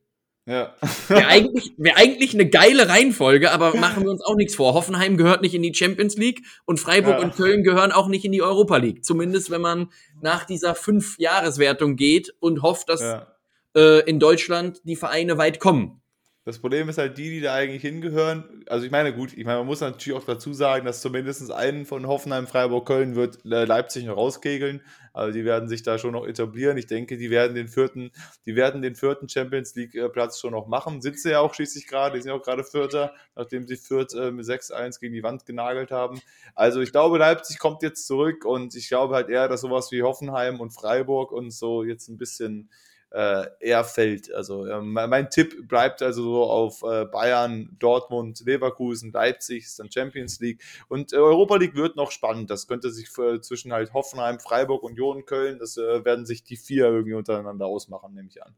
[0.46, 0.76] Ja.
[1.08, 4.74] Wäre eigentlich, wär eigentlich eine geile Reihenfolge, aber machen wir uns auch nichts vor.
[4.74, 7.24] Hoffenheim gehört nicht in die Champions League und Freiburg ja.
[7.24, 9.04] und Köln gehören auch nicht in die Europa League.
[9.04, 9.88] Zumindest wenn man
[10.22, 13.26] nach dieser Fünf-Jahres-Wertung geht und hofft, dass ja.
[13.74, 16.00] äh, in Deutschland die Vereine weit kommen.
[16.46, 18.62] Das Problem ist halt die, die da eigentlich hingehören.
[18.68, 21.86] Also ich meine, gut, ich meine, man muss natürlich auch dazu sagen, dass zumindest einen
[21.86, 24.80] von Hoffenheim, Freiburg, Köln wird äh, Leipzig noch rauskegeln.
[25.16, 26.76] Also die werden sich da schon noch etablieren.
[26.76, 28.10] Ich denke, die werden den vierten,
[28.44, 31.00] die werden den vierten Champions League äh, Platz schon noch machen.
[31.00, 34.44] Sitzen ja auch schließlich gerade, die sind ja auch gerade Vierter, nachdem sie Fürth mit
[34.44, 36.20] 6-1 gegen die Wand genagelt haben.
[36.54, 40.02] Also ich glaube, Leipzig kommt jetzt zurück und ich glaube halt eher, dass sowas wie
[40.02, 42.70] Hoffenheim und Freiburg und so jetzt ein bisschen
[43.16, 44.30] äh, eher fällt.
[44.34, 49.90] Also äh, mein Tipp bleibt also so auf äh, Bayern, Dortmund, Leverkusen, Leipzig, ist dann
[49.90, 52.50] Champions League und äh, Europa League wird noch spannend.
[52.50, 56.58] Das könnte sich für, zwischen halt Hoffenheim, Freiburg, Union, Köln, das äh, werden sich die
[56.58, 58.54] vier irgendwie untereinander ausmachen, nehme ich an.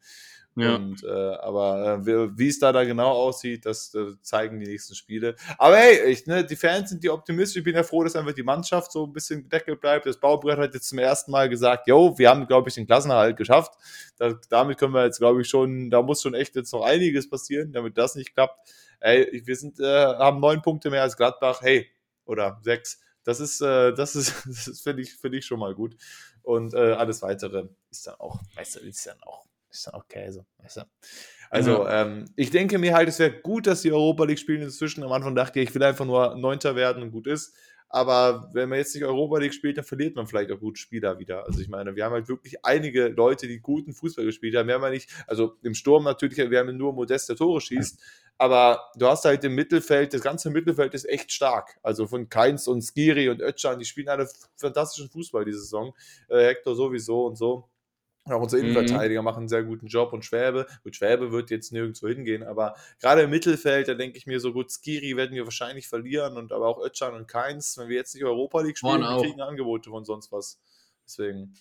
[0.61, 0.77] Ja.
[0.77, 4.95] Und, äh, aber äh, wie es da, da genau aussieht, das äh, zeigen die nächsten
[4.95, 5.37] Spiele.
[5.59, 7.59] Aber hey, ich, ne, die Fans sind die optimistisch.
[7.59, 10.07] Ich bin ja froh, dass einfach die Mannschaft so ein bisschen gedeckelt bleibt.
[10.07, 13.37] Das Baubrett hat jetzt zum ersten Mal gesagt, yo, wir haben, glaube ich, den Klassenerhalt
[13.37, 13.73] geschafft.
[14.17, 17.29] Da, damit können wir jetzt, glaube ich, schon, da muss schon echt jetzt noch einiges
[17.29, 18.59] passieren, damit das nicht klappt.
[19.01, 21.61] Ey, wir sind, äh, haben neun Punkte mehr als Gladbach.
[21.63, 21.89] Hey,
[22.25, 23.01] oder sechs.
[23.25, 25.97] Das ist, äh, das ist, das finde ich, finde ich schon mal gut.
[26.43, 30.09] Und äh, alles weitere ist dann auch, weißt du, ist dann auch ist dann auch
[30.09, 30.47] Käse.
[30.59, 30.83] Weißt du?
[31.51, 32.03] Also, ja.
[32.03, 34.63] ähm, ich denke mir halt, es wäre gut, dass die Europa League spielen.
[34.63, 37.55] Inzwischen am Anfang dachte ich, ich will einfach nur Neunter werden und gut ist.
[37.91, 41.19] Aber wenn man jetzt nicht Europa League spielt, dann verliert man vielleicht auch gute Spieler
[41.19, 41.47] wieder.
[41.47, 44.69] Also ich meine, wir haben halt wirklich einige Leute, die guten Fußball gespielt haben.
[44.69, 47.99] Wir haben ja nicht, also im Sturm natürlich, wir haben nur Modest, der Tore schießt.
[48.37, 51.79] Aber du hast halt im Mittelfeld, das ganze Mittelfeld ist echt stark.
[51.83, 55.95] Also von Keins und Skiri und Ötchan, die spielen alle fantastischen Fußball diese Saison.
[56.29, 57.69] Äh, Hector sowieso und so.
[58.33, 58.71] Auch unsere mhm.
[58.71, 59.25] Innenverteidiger mhm.
[59.25, 63.23] machen einen sehr guten Job und Schwäbe, gut, Schwäbe wird jetzt nirgendwo hingehen, aber gerade
[63.23, 66.67] im Mittelfeld, da denke ich mir so gut, Skiri werden wir wahrscheinlich verlieren und aber
[66.67, 70.33] auch Ötchan und Keins, wenn wir jetzt nicht Europa League spielen, kriegen Angebote von sonst
[70.33, 70.59] was.
[71.05, 71.55] Deswegen.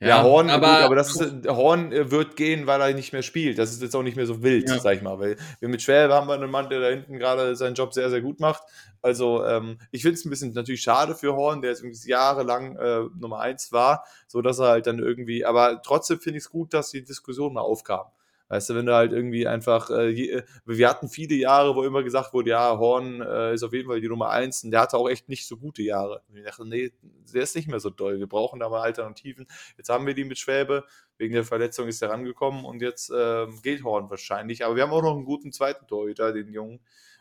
[0.00, 3.12] Ja, ja Horn, aber, gut, aber das ist, Horn äh, wird gehen, weil er nicht
[3.12, 3.58] mehr spielt.
[3.58, 4.78] Das ist jetzt auch nicht mehr so wild, ja.
[4.78, 5.18] sag ich mal.
[5.18, 8.08] Weil wir mit Schwäbe haben wir einen Mann, der da hinten gerade seinen Job sehr,
[8.08, 8.62] sehr gut macht.
[9.02, 12.76] Also ähm, ich finde es ein bisschen natürlich schade für Horn, der jetzt irgendwie jahrelang
[12.76, 16.50] äh, Nummer eins war, so dass er halt dann irgendwie, aber trotzdem finde ich es
[16.50, 18.06] gut, dass die Diskussion mal aufkam.
[18.50, 22.02] Weißt du, wenn du halt irgendwie einfach, äh, je, wir hatten viele Jahre, wo immer
[22.02, 24.96] gesagt wurde, ja, Horn äh, ist auf jeden Fall die Nummer eins und der hatte
[24.96, 26.22] auch echt nicht so gute Jahre.
[26.28, 26.90] Und ich dachte, nee,
[27.32, 29.46] der ist nicht mehr so doll, wir brauchen da mal Alternativen.
[29.76, 30.84] Jetzt haben wir die mit Schwäbe,
[31.16, 34.64] wegen der Verletzung ist er rangekommen und jetzt äh, geht Horn wahrscheinlich.
[34.64, 36.80] Aber wir haben auch noch einen guten zweiten Torhüter, den Jungen.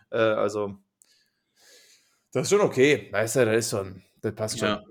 [0.09, 0.77] Äh, also,
[2.32, 3.07] das ist schon okay.
[3.11, 4.67] Weißt du, das ist schon, das passt schon.
[4.67, 4.84] Ja.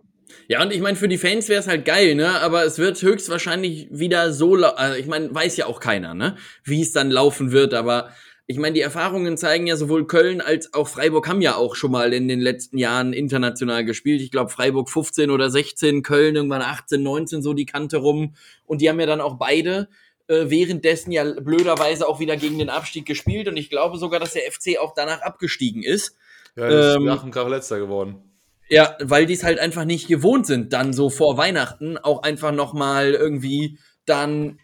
[0.48, 2.40] Ja, und ich meine, für die Fans wäre es halt geil, ne?
[2.40, 6.36] Aber es wird höchstwahrscheinlich wieder so, also ich meine, weiß ja auch keiner, ne?
[6.64, 8.10] Wie es dann laufen wird, aber
[8.50, 11.90] ich meine, die Erfahrungen zeigen ja sowohl Köln als auch Freiburg haben ja auch schon
[11.90, 14.22] mal in den letzten Jahren international gespielt.
[14.22, 18.34] Ich glaube, Freiburg 15 oder 16, Köln irgendwann 18, 19 so die Kante rum.
[18.64, 19.90] Und die haben ja dann auch beide
[20.28, 23.48] äh, währenddessen ja blöderweise auch wieder gegen den Abstieg gespielt.
[23.48, 26.16] Und ich glaube sogar, dass der FC auch danach abgestiegen ist.
[26.56, 28.27] Ja, ähm, ist nach dem Krach letzter geworden.
[28.68, 32.52] Ja, weil die es halt einfach nicht gewohnt sind, dann so vor Weihnachten auch einfach
[32.52, 34.58] nochmal irgendwie dann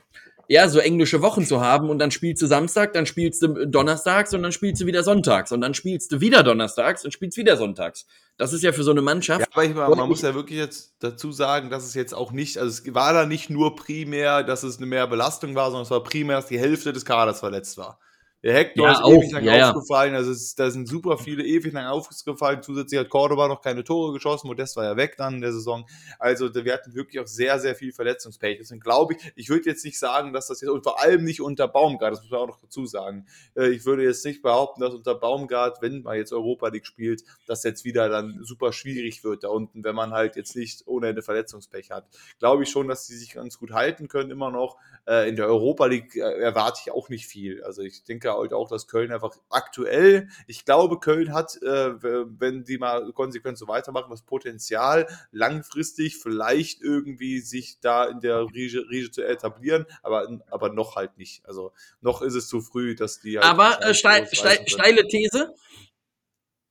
[0.48, 4.34] ja, so englische Wochen zu haben und dann spielst du Samstag, dann spielst du Donnerstags
[4.34, 7.56] und dann spielst du wieder Sonntags und dann spielst du wieder Donnerstags und spielst wieder
[7.56, 8.06] Sonntags.
[8.36, 9.40] Das ist ja für so eine Mannschaft.
[9.40, 12.32] Ja, aber ich, man, man muss ja wirklich jetzt dazu sagen, dass es jetzt auch
[12.32, 15.84] nicht, also es war da nicht nur primär, dass es eine mehr Belastung war, sondern
[15.84, 17.98] es war primär, dass die Hälfte des Kaders verletzt war.
[18.44, 21.42] Der Hector ja, ist auch, ewig lang ja, aufgefallen, also es, da sind super viele
[21.42, 22.62] ewig lang aufgefallen.
[22.62, 25.86] Zusätzlich hat Cordoba noch keine Tore geschossen, Modest war ja weg dann in der Saison.
[26.18, 28.58] Also wir hatten wirklich auch sehr, sehr viel Verletzungspech.
[28.58, 31.40] Deswegen glaube ich, ich würde jetzt nicht sagen, dass das jetzt, und vor allem nicht
[31.40, 33.24] unter Baumgart, das muss man auch noch dazu sagen.
[33.56, 37.24] Äh, ich würde jetzt nicht behaupten, dass unter Baumgart, wenn man jetzt Europa League spielt,
[37.46, 41.08] das jetzt wieder dann super schwierig wird da unten, wenn man halt jetzt nicht ohne
[41.08, 42.04] Ende Verletzungspech hat.
[42.40, 44.76] Glaube ich schon, dass die sich ganz gut halten können immer noch.
[45.06, 47.64] Äh, in der Europa League äh, erwarte ich auch nicht viel.
[47.64, 52.64] Also ich denke halt auch, dass Köln einfach aktuell, ich glaube, Köln hat, äh, wenn
[52.64, 58.88] die mal konsequent so weitermachen, das Potenzial, langfristig vielleicht irgendwie sich da in der Riege,
[58.88, 61.44] Riege zu etablieren, aber, aber noch halt nicht.
[61.46, 65.54] Also noch ist es zu früh, dass die halt Aber äh, steil, steil, steile These.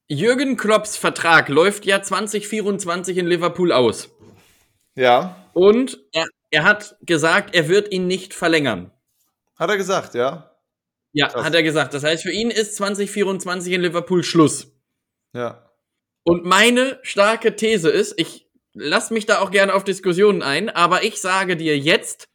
[0.07, 4.09] Jürgen Klopps Vertrag läuft ja 2024 in Liverpool aus.
[4.95, 5.49] Ja.
[5.53, 8.91] Und er, er hat gesagt, er wird ihn nicht verlängern.
[9.55, 10.52] Hat er gesagt, ja?
[11.13, 11.45] Ja, Krass.
[11.45, 11.93] hat er gesagt.
[11.93, 14.71] Das heißt, für ihn ist 2024 in Liverpool Schluss.
[15.33, 15.69] Ja.
[16.23, 21.03] Und meine starke These ist, ich lass mich da auch gerne auf Diskussionen ein, aber
[21.03, 22.29] ich sage dir jetzt,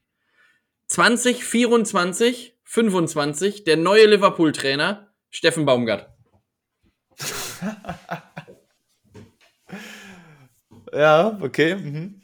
[0.88, 6.08] 2024, 25, der neue Liverpool-Trainer, Steffen Baumgart.
[10.92, 11.74] ja, okay.
[11.74, 12.22] Mhm.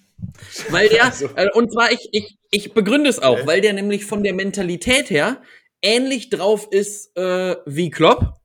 [0.71, 1.27] Weil der, also.
[1.35, 3.47] äh, und zwar, ich, ich, ich begründe es auch, okay.
[3.47, 5.43] weil der nämlich von der Mentalität her
[5.85, 8.41] ähnlich drauf ist äh, wie Klopp.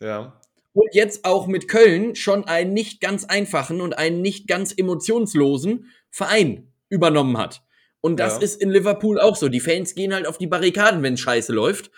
[0.00, 0.40] Ja.
[0.72, 5.90] Und jetzt auch mit Köln schon einen nicht ganz einfachen und einen nicht ganz emotionslosen
[6.10, 7.62] Verein übernommen hat.
[8.02, 8.42] Und das ja.
[8.42, 9.48] ist in Liverpool auch so.
[9.48, 11.90] Die Fans gehen halt auf die Barrikaden, wenn Scheiße läuft.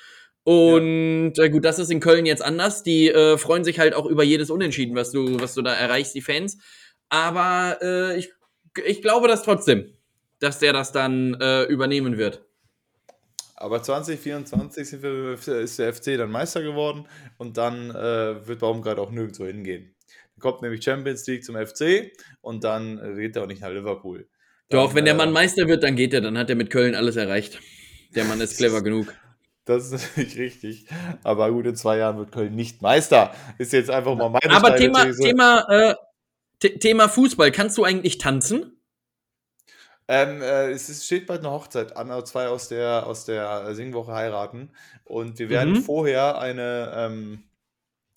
[0.44, 1.44] Und ja.
[1.44, 2.82] äh, gut, das ist in Köln jetzt anders.
[2.82, 6.14] Die äh, freuen sich halt auch über jedes Unentschieden, was du, was du da erreichst,
[6.14, 6.56] die Fans.
[7.10, 8.30] Aber äh, ich,
[8.86, 9.92] ich glaube das trotzdem,
[10.38, 12.47] dass der das dann äh, übernehmen wird.
[13.60, 17.06] Aber 2024 wir, ist der FC dann Meister geworden
[17.38, 19.94] und dann äh, wird Baumgart auch nirgendwo hingehen.
[20.06, 24.28] Dann kommt nämlich Champions League zum FC und dann geht er auch nicht nach Liverpool.
[24.68, 26.70] Dann, Doch, wenn der Mann äh, Meister wird, dann geht er, dann hat er mit
[26.70, 27.58] Köln alles erreicht.
[28.14, 29.12] Der Mann ist clever genug.
[29.64, 30.86] Das ist natürlich richtig.
[31.24, 33.34] Aber gut, in zwei Jahren wird Köln nicht Meister.
[33.58, 35.10] Ist jetzt einfach mal meine Aber Thema.
[35.12, 37.50] Thema, äh, Thema Fußball.
[37.50, 38.77] Kannst du eigentlich tanzen?
[40.08, 44.70] Ähm, äh, es steht bald eine Hochzeit an, zwei aus der, aus der Singwoche heiraten.
[45.04, 45.82] Und wir werden mhm.
[45.82, 47.44] vorher eine, ähm,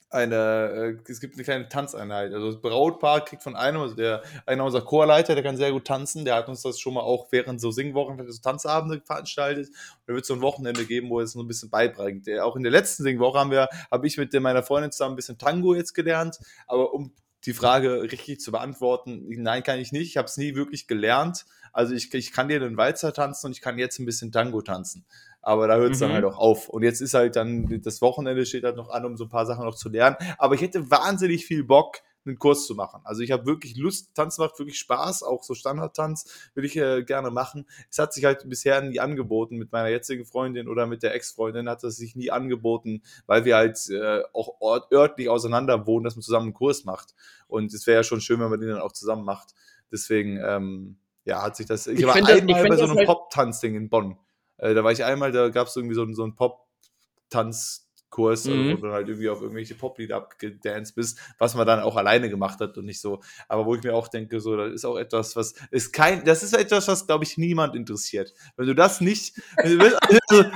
[0.09, 2.33] eine, äh, es gibt eine kleine Tanzeinheit.
[2.33, 5.85] Also das Brautpaar kriegt von einem, also der, einer unserer Chorleiter, der kann sehr gut
[5.85, 9.67] tanzen, der hat uns das schon mal auch während so Singwochen, so Tanzabende veranstaltet.
[9.67, 9.75] Und
[10.07, 12.27] da wird es so ein Wochenende geben, wo er es so ein bisschen beibringt.
[12.27, 15.17] Der, auch in der letzten Singwoche haben wir, habe ich mit meiner Freundin zusammen ein
[15.17, 16.39] bisschen Tango jetzt gelernt.
[16.67, 17.13] Aber um
[17.45, 20.09] die Frage richtig zu beantworten, nein, kann ich nicht.
[20.09, 21.45] Ich habe es nie wirklich gelernt.
[21.71, 24.61] Also ich, ich kann dir den Walzer tanzen und ich kann jetzt ein bisschen Tango
[24.61, 25.05] tanzen.
[25.41, 26.05] Aber da hört es mhm.
[26.05, 26.69] dann halt auch auf.
[26.69, 29.45] Und jetzt ist halt dann, das Wochenende steht halt noch an, um so ein paar
[29.45, 30.15] Sachen noch zu lernen.
[30.37, 33.01] Aber ich hätte wahnsinnig viel Bock, einen Kurs zu machen.
[33.03, 37.03] Also ich habe wirklich Lust, Tanz macht wirklich Spaß, auch so Standardtanz will ich äh,
[37.03, 37.65] gerne machen.
[37.89, 41.67] Es hat sich halt bisher nie angeboten mit meiner jetzigen Freundin oder mit der Ex-Freundin
[41.69, 44.61] hat es sich nie angeboten, weil wir halt äh, auch
[44.91, 47.15] örtlich auseinander wohnen, dass man zusammen einen Kurs macht.
[47.47, 49.55] Und es wäre ja schon schön, wenn man den dann auch zusammen macht.
[49.91, 50.97] Deswegen, ähm,
[51.31, 51.87] ja, hat sich das.
[51.87, 54.17] Ich, ich war einmal bei so einem halt Pop-Tanz-Ding in Bonn.
[54.57, 58.77] Äh, da war ich einmal, da gab es irgendwie so, so einen Pop-Tanz- Kurs, mhm.
[58.77, 62.59] wo du halt irgendwie auf irgendwelche Poplieder abgedanced bist, was man dann auch alleine gemacht
[62.59, 63.21] hat und nicht so.
[63.47, 66.43] Aber wo ich mir auch denke, so, das ist auch etwas, was ist kein, das
[66.43, 68.33] ist etwas, was, glaube ich, niemand interessiert.
[68.57, 69.79] Wenn du das nicht, also,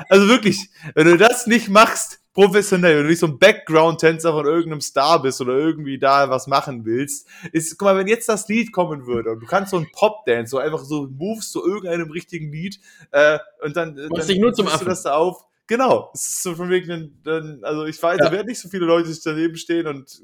[0.10, 4.46] also, wirklich, wenn du das nicht machst, professionell, wenn du nicht so ein Background-Tänzer von
[4.46, 8.50] irgendeinem Star bist oder irgendwie da was machen willst, ist, guck mal, wenn jetzt das
[8.50, 12.12] Lied kommen würde und du kannst so ein Pop-Dance, so einfach so Moves zu irgendeinem
[12.12, 12.82] richtigen Lied,
[13.12, 15.46] äh, und dann, dann dich nur zum du das da auf.
[15.68, 17.20] Genau, es ist so von wegen,
[17.64, 18.26] also ich weiß, ja.
[18.26, 20.22] da werden nicht so viele Leute sich daneben stehen und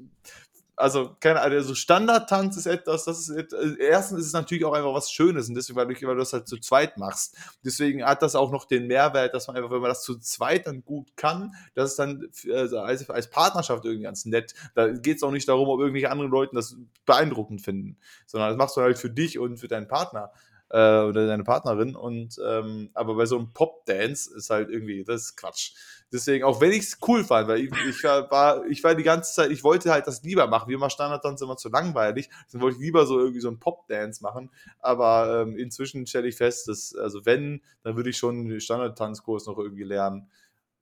[0.81, 4.73] also keine Ahnung, also Standardtanz ist etwas, das ist also erstens ist es natürlich auch
[4.73, 7.37] einfach was Schönes und deswegen, weil du, weil du das halt zu zweit machst.
[7.63, 10.67] Deswegen hat das auch noch den Mehrwert, dass man einfach, wenn man das zu zweit
[10.67, 14.53] dann gut kann, dass es dann also als, als Partnerschaft irgendwie ganz nett.
[14.73, 16.75] Da geht es auch nicht darum, ob irgendwelche anderen Leute das
[17.05, 20.31] beeindruckend finden, sondern das machst du halt für dich und für deinen Partner
[20.71, 21.95] äh, oder deine Partnerin.
[21.95, 25.73] Und ähm, aber bei so einem Pop-Dance ist halt irgendwie, das ist Quatsch.
[26.11, 29.33] Deswegen, auch wenn ich es cool fand, weil ich, ich, war, ich war die ganze
[29.33, 30.69] Zeit, ich wollte halt das lieber machen.
[30.69, 32.29] Wie immer Standardtanz immer zu langweilig.
[32.51, 34.49] Dann wollte ich lieber so irgendwie so einen Pop-Dance machen.
[34.79, 39.45] Aber ähm, inzwischen stelle ich fest, dass, also wenn, dann würde ich schon den Standardtanzkurs
[39.45, 40.29] noch irgendwie lernen.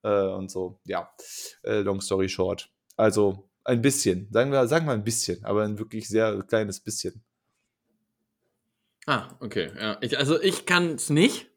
[0.04, 1.12] Äh, und so, ja.
[1.64, 2.70] Äh, long story short.
[2.98, 7.24] Also ein bisschen, sagen wir, sagen wir ein bisschen, aber ein wirklich sehr kleines bisschen.
[9.10, 9.72] Ah, okay.
[9.76, 9.98] Ja.
[10.02, 11.48] Ich, also ich kann es nicht.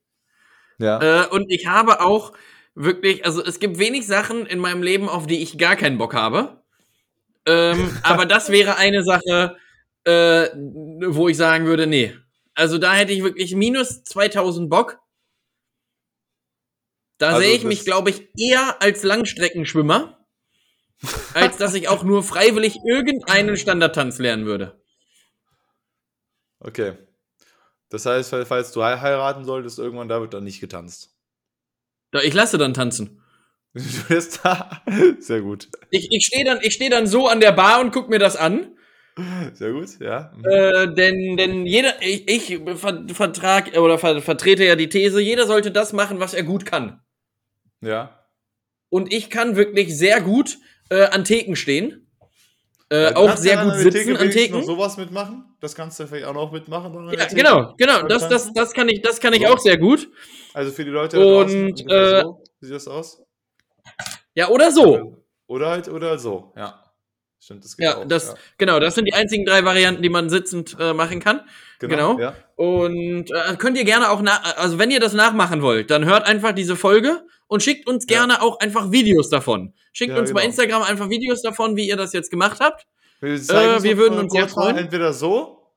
[0.78, 1.24] Ja.
[1.24, 2.32] Äh, und ich habe auch
[2.74, 6.14] wirklich, also es gibt wenig Sachen in meinem Leben, auf die ich gar keinen Bock
[6.14, 6.62] habe.
[7.44, 9.58] Ähm, aber das wäre eine Sache,
[10.04, 12.16] äh, wo ich sagen würde, nee.
[12.54, 14.98] Also da hätte ich wirklich minus 2000 Bock.
[17.18, 20.26] Da also sehe ich mich, glaube ich, eher als Langstreckenschwimmer,
[21.34, 24.82] als dass ich auch nur freiwillig irgendeinen Standardtanz lernen würde.
[26.60, 26.94] Okay.
[27.92, 31.14] Das heißt, falls du heiraten solltest, irgendwann da wird dann nicht getanzt.
[32.14, 33.18] Ja, ich lasse dann tanzen.
[33.74, 34.82] Du bist da.
[35.18, 35.70] Sehr gut.
[35.90, 38.76] Ich, ich stehe dann, steh dann so an der Bar und guck mir das an.
[39.54, 40.30] Sehr gut, ja.
[40.36, 40.44] Mhm.
[40.44, 42.60] Äh, denn, denn jeder, ich, ich
[43.14, 47.00] vertrag oder ver, vertrete ja die These, jeder sollte das machen, was er gut kann.
[47.80, 48.26] Ja.
[48.90, 50.58] Und ich kann wirklich sehr gut
[50.90, 52.01] äh, an Theken stehen.
[52.92, 54.58] Äh, auch sehr gut sitzen an Theken.
[54.58, 55.56] Noch sowas mitmachen?
[55.60, 56.92] Das kannst du vielleicht auch noch mitmachen.
[57.16, 58.02] Ja, genau, genau.
[58.02, 60.10] Das, das, das kann ich, das kann ich auch sehr gut.
[60.52, 63.22] Also für die Leute und äh, so, wie sieht das aus?
[64.34, 65.24] Ja, oder so.
[65.46, 66.82] Oder halt, oder so, ja.
[67.40, 68.34] Stimmt, das geht ja, auch, das, ja.
[68.58, 71.40] genau, das sind die einzigen drei Varianten, die man sitzend äh, machen kann.
[71.80, 72.16] Genau.
[72.16, 72.20] genau.
[72.20, 72.34] Ja.
[72.56, 74.22] Und äh, könnt ihr gerne auch
[74.56, 77.22] also wenn ihr das nachmachen wollt, dann hört einfach diese Folge
[77.52, 78.40] und schickt uns gerne ja.
[78.40, 79.74] auch einfach Videos davon.
[79.92, 80.40] Schickt uns genau.
[80.40, 82.86] bei Instagram einfach Videos davon, wie ihr das jetzt gemacht habt.
[83.20, 84.78] Wir, äh, wir würden uns sehr freuen.
[84.78, 85.70] Entweder so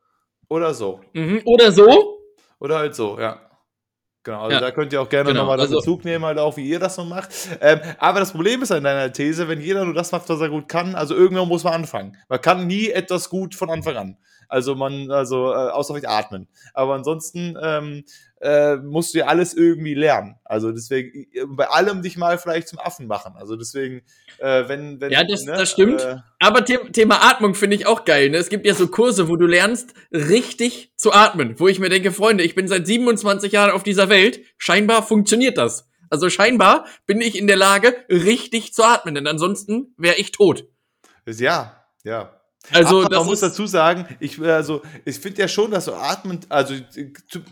[0.47, 1.01] oder so.
[1.11, 1.41] Mhm.
[1.43, 2.21] Oder so.
[2.61, 3.41] Oder halt so, ja.
[4.23, 4.61] Genau, also ja.
[4.61, 5.41] da könnt ihr auch gerne genau.
[5.41, 7.30] nochmal also, Bezug nehmen, halt auch, wie ihr das so macht.
[7.59, 10.49] Ähm, aber das Problem ist an deiner These, wenn jeder nur das macht, was er
[10.49, 12.17] gut kann, also irgendwann muss man anfangen.
[12.30, 14.17] Man kann nie etwas gut von Anfang an.
[14.47, 16.47] Also man, also äh, außer vielleicht atmen.
[16.73, 18.03] Aber ansonsten ähm,
[18.41, 20.35] äh, musst du ja alles irgendwie lernen.
[20.43, 23.33] Also deswegen, bei allem dich mal vielleicht zum Affen machen.
[23.37, 24.03] Also deswegen,
[24.37, 25.11] äh, wenn, wenn.
[25.11, 26.01] Ja, das, ne, das stimmt.
[26.01, 28.29] Äh, Aber The Thema Atmung finde ich auch geil.
[28.29, 28.37] Ne?
[28.37, 31.59] Es gibt ja so Kurse, wo du lernst, richtig zu atmen.
[31.59, 34.41] Wo ich mir denke, Freunde, ich bin seit 27 Jahren auf dieser Welt.
[34.57, 35.89] Scheinbar funktioniert das.
[36.09, 40.65] Also scheinbar bin ich in der Lage, richtig zu atmen, denn ansonsten wäre ich tot.
[41.25, 42.34] Ja, ja.
[42.72, 46.39] Also Aber man muss dazu sagen, ich also ich finde ja schon, dass so atmen,
[46.49, 46.74] also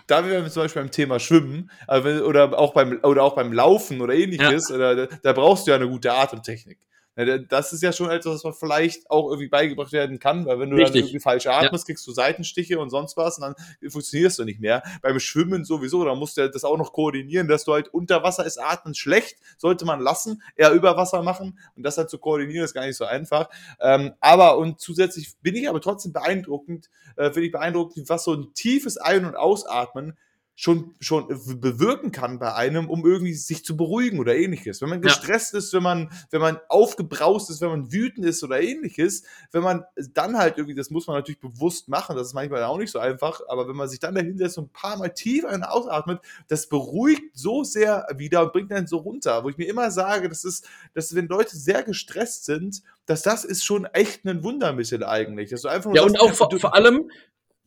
[0.08, 4.14] da wir zum Beispiel beim Thema Schwimmen oder auch beim oder auch beim Laufen oder
[4.14, 4.96] ähnliches, ja.
[4.96, 6.80] da, da brauchst du ja eine gute Atemtechnik.
[7.16, 10.72] Das ist ja schon etwas, was man vielleicht auch irgendwie beigebracht werden kann, weil wenn
[10.72, 10.94] du Richtig.
[10.94, 11.94] dann irgendwie falsch atmest, ja.
[11.94, 14.82] kriegst du Seitenstiche und sonst was und dann funktionierst du nicht mehr.
[15.04, 18.46] Beim Schwimmen sowieso, da musst du das auch noch koordinieren, dass du halt unter Wasser
[18.46, 22.66] ist atmen schlecht, sollte man lassen, eher über Wasser machen und das halt zu koordinieren
[22.66, 23.50] ist gar nicht so einfach.
[23.80, 28.34] Ähm, aber und zusätzlich bin ich aber trotzdem beeindruckend, äh, finde ich beeindruckend, was so
[28.34, 30.18] ein tiefes Ein- und Ausatmen
[30.56, 31.28] schon, schon
[31.60, 34.82] bewirken kann bei einem, um irgendwie sich zu beruhigen oder ähnliches.
[34.82, 35.60] Wenn man gestresst ja.
[35.60, 39.84] ist, wenn man, wenn man aufgebraust ist, wenn man wütend ist oder ähnliches, wenn man
[40.14, 43.00] dann halt irgendwie, das muss man natürlich bewusst machen, das ist manchmal auch nicht so
[43.00, 46.68] einfach, aber wenn man sich dann dahinsetzt und ein paar Mal tief ein- ausatmet, das
[46.68, 50.44] beruhigt so sehr wieder und bringt einen so runter, wo ich mir immer sage, das
[50.44, 55.50] ist, dass wenn Leute sehr gestresst sind, dass das ist schon echt ein Wundermittel eigentlich.
[55.50, 57.10] Dass du einfach ja, und auch vor, vor allem,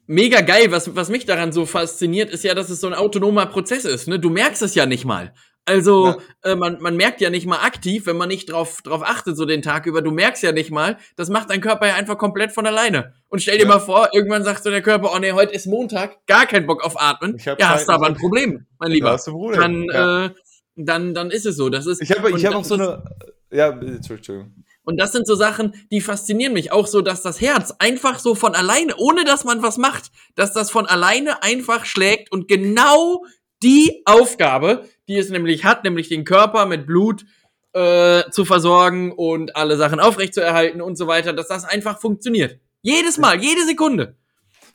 [0.06, 0.70] mega geil.
[0.70, 4.08] Was, was mich daran so fasziniert, ist ja, dass es so ein autonomer Prozess ist.
[4.08, 4.18] Ne?
[4.18, 5.32] Du merkst es ja nicht mal.
[5.68, 6.52] Also ja.
[6.52, 9.44] äh, man, man merkt ja nicht mal aktiv, wenn man nicht drauf, drauf achtet, so
[9.44, 10.00] den Tag über.
[10.00, 13.14] Du merkst ja nicht mal, das macht dein Körper ja einfach komplett von alleine.
[13.28, 13.68] Und stell dir ja.
[13.68, 16.84] mal vor, irgendwann sagt so der Körper, oh nee, heute ist Montag, gar kein Bock
[16.84, 17.36] auf Atmen.
[17.44, 19.10] Ja, hast du aber ein Problem, mein Lieber.
[19.10, 19.60] hast du ein Problem.
[19.60, 20.24] Dann, ja.
[20.26, 20.30] äh,
[20.76, 21.68] dann, dann ist es so.
[21.68, 23.02] Das ist, ich habe ich hab auch so eine.
[23.50, 24.54] Ja, Entschuldigung.
[24.86, 26.70] Und das sind so Sachen, die faszinieren mich.
[26.70, 30.52] Auch so, dass das Herz einfach so von alleine, ohne dass man was macht, dass
[30.52, 33.24] das von alleine einfach schlägt und genau
[33.64, 37.24] die Aufgabe, die es nämlich hat, nämlich den Körper mit Blut
[37.72, 42.60] äh, zu versorgen und alle Sachen aufrechtzuerhalten und so weiter, dass das einfach funktioniert.
[42.80, 44.16] Jedes Mal, jede Sekunde.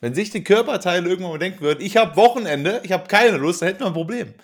[0.02, 3.62] Wenn sich die Körperteile irgendwann mal denken würden, ich habe Wochenende, ich habe keine Lust,
[3.62, 4.34] dann hätten wir ein Problem.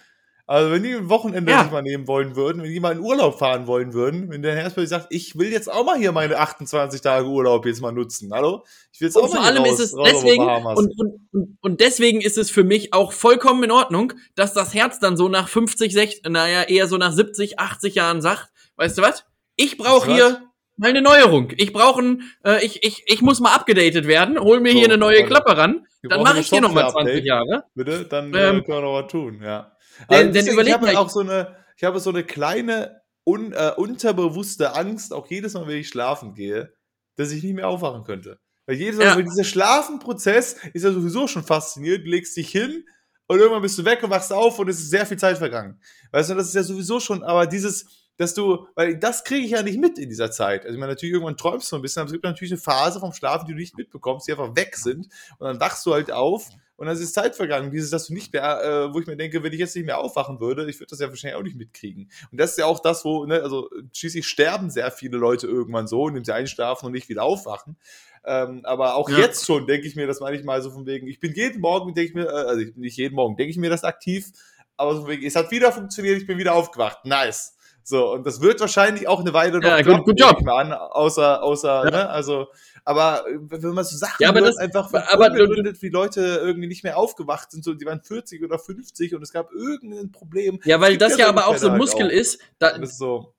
[0.51, 1.63] Also wenn die ein Wochenende ja.
[1.63, 4.57] sich mal nehmen wollen würden, wenn die mal in Urlaub fahren wollen würden, wenn der
[4.57, 8.33] Herr sagt, ich will jetzt auch mal hier meine 28 Tage Urlaub jetzt mal nutzen,
[8.33, 8.65] hallo?
[8.91, 12.23] Ich will jetzt und auch vor allem raus, ist es deswegen und, und, und deswegen
[12.23, 15.93] ist es für mich auch vollkommen in Ordnung, dass das Herz dann so nach 50,
[15.93, 19.27] 60, naja eher so nach 70, 80 Jahren sagt, weißt du was?
[19.57, 21.53] Ich brauche hier mal eine Neuerung.
[21.59, 24.87] Ich brauche ein, äh, ich, ich, ich muss mal abgedatet werden, hol mir so, hier
[24.87, 27.65] eine neue Klappe ran, dann mache ich hier noch mal 20 Jahre.
[27.75, 29.73] Bitte, dann äh, ähm, können wir noch was tun, ja.
[30.11, 34.75] Denn, denn ich habe auch so eine, ich habe so eine kleine un, äh, unterbewusste
[34.75, 36.73] Angst, auch jedes Mal, wenn ich schlafen gehe,
[37.17, 38.41] dass ich nicht mehr aufwachen könnte.
[38.67, 39.23] Weil jedes Mal, ja.
[39.23, 42.07] dieser Schlafenprozess ist ja sowieso schon faszinierend.
[42.07, 42.85] Du legst dich hin
[43.27, 45.81] und irgendwann bist du weg und wachst auf und es ist sehr viel Zeit vergangen.
[46.13, 49.53] Weißt du, das ist ja sowieso schon, aber dieses, dass du, weil das kriege ich
[49.53, 50.65] ja nicht mit in dieser Zeit.
[50.65, 53.01] Also ich meine, natürlich irgendwann träumst du ein bisschen, aber es gibt natürlich eine Phase
[53.01, 55.09] vom Schlafen, die du nicht mitbekommst, die einfach weg sind
[55.39, 57.71] und dann wachst du halt auf und dann ist Zeit vergangen.
[57.71, 59.99] Dieses, dass du nicht mehr, äh, wo ich mir denke, wenn ich jetzt nicht mehr
[59.99, 62.11] aufwachen würde, ich würde das ja wahrscheinlich auch nicht mitkriegen.
[62.31, 65.89] Und das ist ja auch das, wo, ne, also schließlich sterben sehr viele Leute irgendwann
[65.89, 67.77] so, indem sie einschlafen und nicht wieder aufwachen.
[68.25, 69.19] Ähm, aber auch ja.
[69.19, 72.11] jetzt schon denke ich mir das manchmal so von wegen, ich bin jeden Morgen, denke
[72.11, 74.31] ich mir, äh, also nicht jeden Morgen, denke ich mir das aktiv,
[74.77, 77.05] aber so von wegen, es hat wieder funktioniert, ich bin wieder aufgewacht.
[77.05, 77.58] Nice.
[77.89, 80.47] So, und das wird wahrscheinlich auch eine Weile noch ja, gut, gut Job.
[80.47, 81.91] An, außer, außer, ja.
[81.91, 82.49] ne, also,
[82.85, 86.69] aber wenn man so Sachen ja, aber hört, das, einfach aber begründet, wie Leute irgendwie
[86.69, 90.61] nicht mehr aufgewacht sind, so, die waren 40 oder 50 und es gab irgendein Problem.
[90.65, 93.33] Ja, weil das ja aber auch so ein Muskel halt ist, da, das ist so.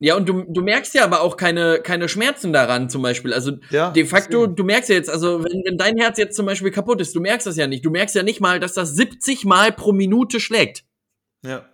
[0.00, 3.32] Ja, und du, du merkst ja aber auch keine, keine Schmerzen daran, zum Beispiel.
[3.32, 6.46] Also ja, de facto, du merkst ja jetzt, also wenn, wenn dein Herz jetzt zum
[6.46, 7.84] Beispiel kaputt ist, du merkst das ja nicht.
[7.84, 10.82] Du merkst ja nicht mal, dass das 70 Mal pro Minute schlägt.
[11.44, 11.69] Ja.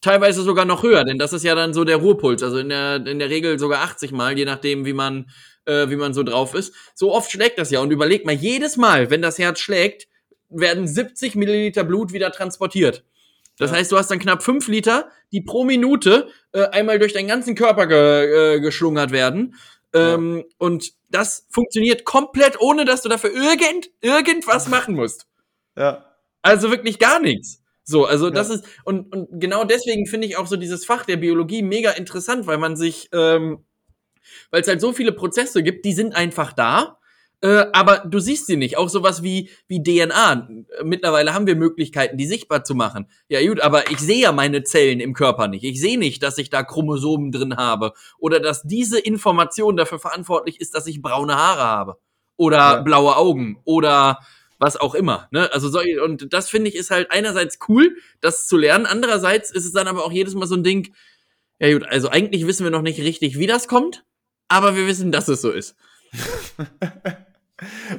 [0.00, 2.42] Teilweise sogar noch höher, denn das ist ja dann so der Ruhepuls.
[2.42, 5.28] Also in der, in der Regel sogar 80 Mal, je nachdem, wie man,
[5.64, 6.72] äh, wie man so drauf ist.
[6.94, 7.80] So oft schlägt das ja.
[7.80, 10.06] Und überleg mal, jedes Mal, wenn das Herz schlägt,
[10.48, 13.04] werden 70 Milliliter Blut wieder transportiert.
[13.58, 13.78] Das ja.
[13.78, 17.54] heißt, du hast dann knapp fünf Liter, die pro Minute äh, einmal durch deinen ganzen
[17.54, 19.56] Körper ge äh, geschlungert werden.
[19.92, 20.44] Ähm, ja.
[20.58, 25.26] Und das funktioniert komplett, ohne dass du dafür irgend, irgendwas machen musst.
[25.76, 26.04] Ja.
[26.42, 27.62] Also wirklich gar nichts.
[27.88, 28.32] So, also ja.
[28.32, 31.92] das ist, und, und genau deswegen finde ich auch so dieses Fach der Biologie mega
[31.92, 33.64] interessant, weil man sich, ähm,
[34.50, 36.98] weil es halt so viele Prozesse gibt, die sind einfach da
[37.40, 38.76] äh, aber du siehst sie nicht.
[38.78, 40.48] Auch sowas wie, wie DNA.
[40.82, 43.08] Mittlerweile haben wir Möglichkeiten, die sichtbar zu machen.
[43.28, 45.64] Ja, gut, aber ich sehe ja meine Zellen im Körper nicht.
[45.64, 47.92] Ich sehe nicht, dass ich da Chromosomen drin habe.
[48.18, 51.98] Oder dass diese Information dafür verantwortlich ist, dass ich braune Haare habe.
[52.36, 52.80] Oder ja.
[52.80, 53.60] blaue Augen.
[53.64, 54.18] Oder
[54.58, 55.28] was auch immer.
[55.30, 55.52] Ne?
[55.52, 58.86] Also so, und das finde ich ist halt einerseits cool, das zu lernen.
[58.86, 60.92] Andererseits ist es dann aber auch jedes Mal so ein Ding,
[61.58, 64.04] ja gut, also eigentlich wissen wir noch nicht richtig, wie das kommt,
[64.48, 65.76] aber wir wissen, dass es so ist.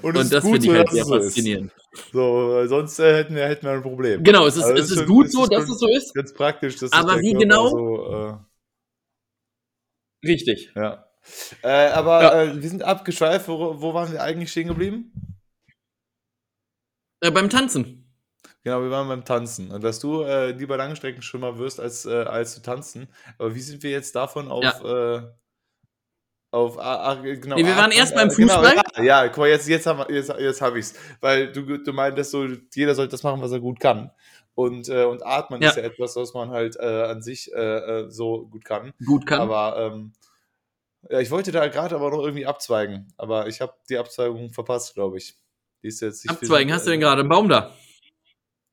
[0.02, 1.74] Und, und das finde ich halt sehr faszinierend.
[2.14, 4.24] So, sonst äh, hätten, wir, hätten wir ein Problem.
[4.24, 6.14] Genau, es ist, also es ist, gut ist so, dass es so ist.
[6.14, 6.78] Ganz praktisch.
[6.78, 7.68] Dass aber wie genau?
[7.68, 8.34] So, äh,
[10.26, 10.72] Richtig.
[10.76, 11.06] Ja.
[11.62, 12.44] Äh, aber ja.
[12.44, 13.48] Äh, wir sind abgeschweift.
[13.48, 15.12] Wo, wo, waren wir eigentlich stehen geblieben?
[17.22, 18.06] Äh, beim Tanzen.
[18.64, 19.72] Genau, wir waren beim Tanzen.
[19.72, 23.08] Und dass du äh, lieber Langstreckenschwimmer wirst, als, als zu tanzen.
[23.38, 25.34] Aber wie sind wir jetzt davon auf ja
[26.52, 27.56] auf ah, genau.
[27.56, 28.76] Nee, wir waren erst beim Fußball.
[28.96, 30.96] Genau, ja, guck mal, jetzt, jetzt, haben, jetzt, jetzt habe ich's.
[31.22, 34.12] Weil du, du meintest so, jeder sollte das machen, was er gut kann.
[34.56, 35.70] Und, äh, und Atmen ja.
[35.70, 38.94] ist ja etwas, was man halt äh, an sich äh, äh so gut kann.
[39.06, 39.42] Gut kann.
[39.42, 40.14] Aber ähm,
[41.08, 43.14] ja, ich wollte da gerade aber noch irgendwie abzweigen.
[43.16, 45.38] Aber ich habe die Abzweigung verpasst, glaube ich.
[45.84, 47.76] Die ist jetzt nicht Abzweigen, hast du denn gerade einen Baum da?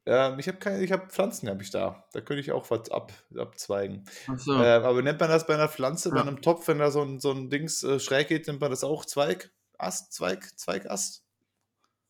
[0.07, 2.05] Ähm, ich habe keine, ich habe Pflanzen habe ich da.
[2.13, 4.05] Da könnte ich auch was ab, abzweigen.
[4.37, 4.55] So.
[4.55, 6.15] äh, aber nennt man das bei einer Pflanze, ja.
[6.15, 8.71] bei einem Topf, wenn da so ein, so ein Dings äh, schräg geht, nennt man
[8.71, 9.51] das auch Zweig?
[9.79, 11.25] Ast, Zweig, Zweigast?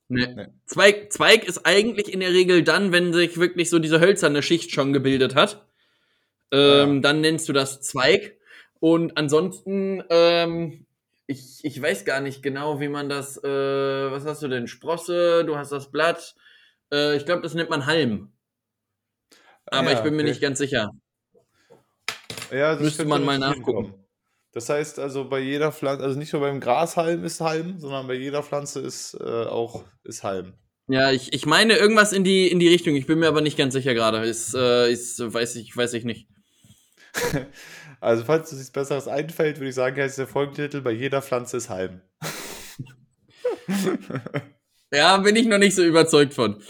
[0.09, 0.27] Nee.
[0.35, 0.47] nee.
[0.67, 4.73] Zweig, Zweig ist eigentlich in der Regel dann, wenn sich wirklich so diese hölzerne Schicht
[4.73, 5.67] schon gebildet hat.
[6.53, 7.01] Ähm, ja.
[7.01, 8.37] Dann nennst du das Zweig.
[8.79, 10.87] Und ansonsten, ähm,
[11.27, 14.69] ich, ich weiß gar nicht genau, wie man das, äh, was hast du denn?
[14.69, 16.35] Sprosse, du hast das Blatt,
[16.93, 18.33] äh, ich glaube, das nennt man Halm.
[19.67, 20.31] Aber ja, ich bin mir okay.
[20.31, 20.93] nicht ganz sicher.
[22.53, 23.95] Ja, das Müsste man mal nachgucken.
[24.53, 28.15] Das heißt also bei jeder Pflanze, also nicht nur beim Grashalm ist Halm, sondern bei
[28.15, 30.55] jeder Pflanze ist äh, auch ist Halm.
[30.89, 32.95] Ja, ich, ich meine irgendwas in die, in die Richtung.
[32.95, 34.25] Ich bin mir aber nicht ganz sicher gerade.
[34.25, 36.29] Ist, äh, ist, weiß ich, weiß ich nicht.
[38.01, 41.57] also, falls es nichts Besseres einfällt, würde ich sagen, heißt der Folgentitel: Bei jeder Pflanze
[41.57, 42.01] ist Halm.
[44.93, 46.63] Ja, bin ich noch nicht so überzeugt von.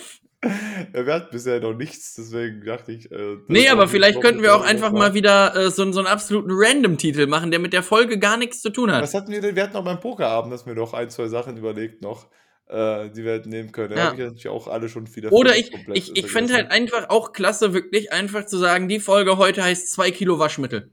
[0.92, 3.10] Wir hatten bisher noch nichts, deswegen dachte ich.
[3.10, 6.50] Äh, nee, aber vielleicht könnten wir auch einfach mal wieder äh, so, so einen absoluten
[6.52, 9.02] Random-Titel machen, der mit der Folge gar nichts zu tun hat.
[9.02, 9.56] Was hatten wir denn?
[9.56, 12.28] Wir hatten auch beim Pokerabend, dass wir noch ein, zwei Sachen überlegt noch,
[12.68, 13.90] äh, die wir hätten nehmen können.
[13.90, 14.04] Da ja.
[14.06, 15.32] habe ich natürlich auch alle schon wieder.
[15.32, 19.38] Oder ich, ich, ich fände halt einfach auch klasse, wirklich einfach zu sagen, die Folge
[19.38, 20.90] heute heißt 2 Kilo Waschmittel.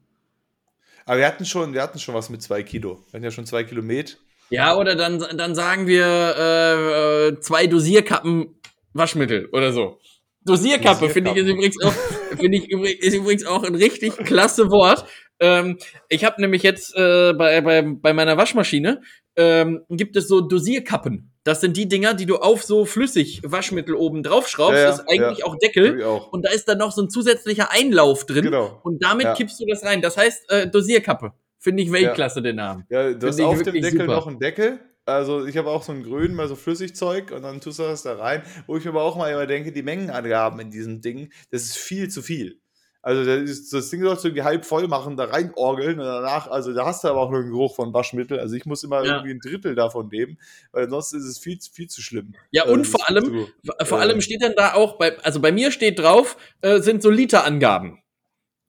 [1.05, 2.99] Aber wir hatten schon, wir hatten schon was mit 2 Kilo.
[3.09, 4.17] Wir hatten ja schon 2 Kilo Met.
[4.49, 8.59] Ja, oder dann, dann sagen wir äh, äh, zwei Dosierkappen
[8.93, 9.99] Waschmittel oder so.
[10.45, 11.93] Dosierkappe finde ich ist übrigens auch
[12.37, 15.05] finde ich übrigens, ist übrigens auch ein richtig klasse Wort.
[15.39, 15.77] Ähm,
[16.09, 19.01] ich habe nämlich jetzt äh, bei, bei, bei meiner Waschmaschine
[19.35, 21.32] ähm, gibt es so Dosierkappen.
[21.43, 24.75] Das sind die Dinger, die du auf so flüssig Waschmittel oben drauf schraubst.
[24.75, 25.45] Ja, ja, das ist eigentlich ja.
[25.45, 26.03] auch Deckel.
[26.03, 26.31] Auch.
[26.31, 28.45] Und da ist dann noch so ein zusätzlicher Einlauf drin.
[28.45, 28.79] Genau.
[28.83, 30.01] Und damit kippst du das rein.
[30.01, 31.33] Das heißt äh, Dosierkappe.
[31.59, 32.85] Finde ich Weltklasse, den Namen.
[32.89, 34.05] Ja, du hast auf dem Deckel super.
[34.05, 34.79] noch einen Deckel.
[35.05, 38.03] Also ich habe auch so einen grünen, mal so Flüssigzeug und dann tust du das
[38.03, 41.31] da rein, wo ich mir aber auch mal immer denke, die Mengenangaben in diesem Ding,
[41.51, 42.61] das ist viel zu viel.
[43.05, 46.73] Also das, das Ding sollst du irgendwie halb voll machen, da reinorgeln und danach, also
[46.73, 48.39] da hast du aber auch nur einen Geruch von Waschmittel.
[48.39, 49.15] Also ich muss immer ja.
[49.15, 50.39] irgendwie ein Drittel davon nehmen,
[50.71, 52.33] weil sonst ist es viel, viel zu schlimm.
[52.51, 55.41] Ja, also und vor allem, zu, vor äh, allem steht dann da auch, bei, also
[55.41, 58.01] bei mir steht drauf, äh, sind so Literangaben.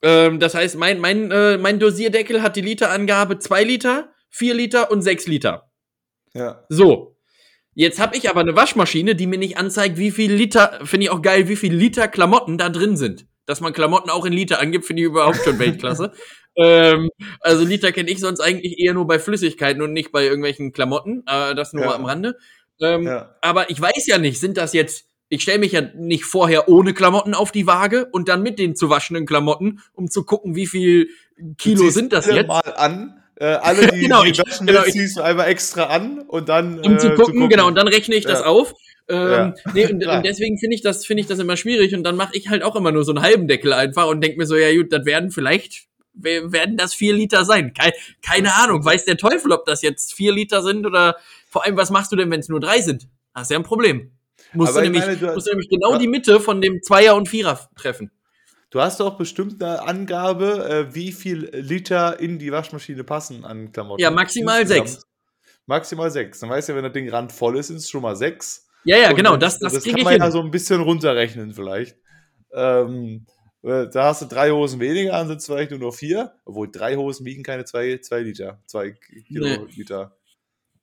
[0.03, 4.91] Ähm, das heißt, mein, mein, äh, mein Dosierdeckel hat die Literangabe 2 Liter, 4 Liter
[4.91, 5.71] und 6 Liter.
[6.35, 6.65] Ja.
[6.69, 7.17] So.
[7.75, 11.11] Jetzt habe ich aber eine Waschmaschine, die mir nicht anzeigt, wie viel Liter, finde ich
[11.11, 14.61] auch geil, wie viel Liter Klamotten da drin sind dass man Klamotten auch in Liter
[14.61, 16.13] angibt, finde ich überhaupt schon Weltklasse.
[16.57, 20.73] ähm, also Liter kenne ich sonst eigentlich eher nur bei Flüssigkeiten und nicht bei irgendwelchen
[20.73, 21.25] Klamotten.
[21.27, 21.95] Äh, das nur ja.
[21.95, 22.37] am Rande.
[22.81, 23.35] Ähm, ja.
[23.41, 26.95] Aber ich weiß ja nicht, sind das jetzt, ich stelle mich ja nicht vorher ohne
[26.95, 30.67] Klamotten auf die Waage und dann mit den zu waschenden Klamotten, um zu gucken, wie
[30.67, 31.09] viel
[31.59, 32.49] Kilo sind das jetzt.
[32.49, 33.24] mal an.
[33.37, 36.81] Äh, alle, die, genau, die waschen genau, ziehst du einmal extra an und dann.
[36.81, 38.31] Um äh, zu, gucken, zu, gucken, genau, und dann rechne ich ja.
[38.31, 38.75] das auf.
[39.09, 39.55] Ähm, ja.
[39.75, 42.37] nee, und, und, deswegen finde ich das finde ich das immer schwierig und dann mache
[42.37, 44.75] ich halt auch immer nur so einen halben Deckel einfach und denke mir so ja
[44.75, 47.75] gut, das werden vielleicht werden das vier Liter sein.
[47.75, 51.17] Keine, keine Ahnung, weiß der Teufel, ob das jetzt vier Liter sind oder
[51.49, 53.09] vor allem was machst du denn, wenn es nur drei sind?
[53.35, 54.13] Hast ja ein Problem.
[54.53, 55.99] Musst du nämlich, meine, du, musst du nämlich genau ja.
[55.99, 58.11] die Mitte von dem Zweier und Vierer treffen.
[58.75, 63.71] Du hast auch bestimmt eine Angabe, äh, wie viel Liter in die Waschmaschine passen an
[63.71, 64.03] Klamotten.
[64.03, 65.07] Ja, maximal sechs.
[65.67, 66.41] Maximal sechs.
[66.41, 68.67] Dann weißt du ja, wenn das Ding randvoll ist, sind es schon mal sechs.
[68.83, 70.23] Ja, ja, genau, das, das, das kann man hin.
[70.23, 71.97] ja so ein bisschen runterrechnen vielleicht.
[72.53, 73.27] Ähm,
[73.63, 76.35] äh, da hast du drei Hosen weniger, dann sind es vielleicht nur noch vier.
[76.45, 80.17] Obwohl drei Hosen wiegen keine zwei, zwei Liter, zwei Kiloliter.
[80.19, 80.83] Nee.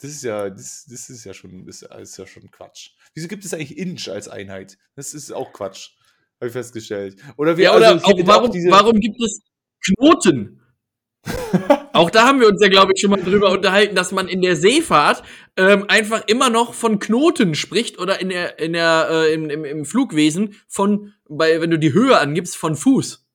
[0.00, 2.90] Das ist ja, das, das ist ja schon, das ist ja schon Quatsch.
[3.12, 4.78] Wieso gibt es eigentlich Inch als Einheit?
[4.94, 5.96] Das ist auch Quatsch.
[6.44, 7.16] Habe ich festgestellt.
[7.38, 9.40] Oder, wir, ja, oder also, auch, warum, warum gibt es
[9.82, 10.60] Knoten?
[11.94, 14.42] Auch da haben wir uns ja, glaube ich, schon mal drüber unterhalten, dass man in
[14.42, 15.22] der Seefahrt
[15.56, 19.64] ähm, einfach immer noch von Knoten spricht oder in der, in der, äh, im, im,
[19.64, 23.26] im Flugwesen von, bei, wenn du die Höhe angibst, von Fuß.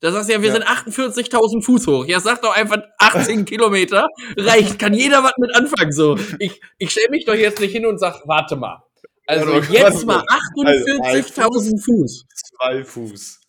[0.00, 0.54] Da sagst du ja, wir ja.
[0.54, 2.06] sind 48.000 Fuß hoch.
[2.06, 4.06] Ja, sag doch einfach 18 Kilometer.
[4.38, 5.92] Reicht, kann jeder was mit anfangen.
[5.92, 8.84] So, ich, ich stelle mich doch jetzt nicht hin und sag, warte mal.
[9.26, 10.22] Also jetzt mal
[10.56, 12.26] 48.000 Fuß.
[12.34, 13.40] Zwei Fuß.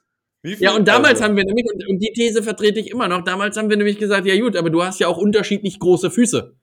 [0.43, 1.23] Ja, und damals also?
[1.23, 4.27] haben wir nämlich, und die These vertrete ich immer noch, damals haben wir nämlich gesagt,
[4.27, 6.55] ja gut, aber du hast ja auch unterschiedlich große Füße.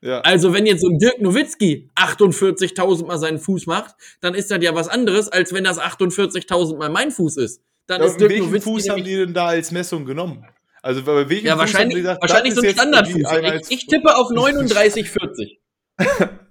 [0.00, 0.20] Ja.
[0.20, 4.62] Also wenn jetzt so ein Dirk Nowitzki 48.000 mal seinen Fuß macht, dann ist das
[4.62, 7.62] ja was anderes, als wenn das 48.000 mal mein Fuß ist.
[7.86, 10.44] Dann ja, ist Dirk welchen Nowitzki Fuß haben die denn da als Messung genommen?
[10.82, 13.22] Also bei welchem ja, Fuß wahrscheinlich, haben gesagt, wahrscheinlich so ein Standardfuß.
[13.68, 15.58] Ich, ich tippe auf 39,40.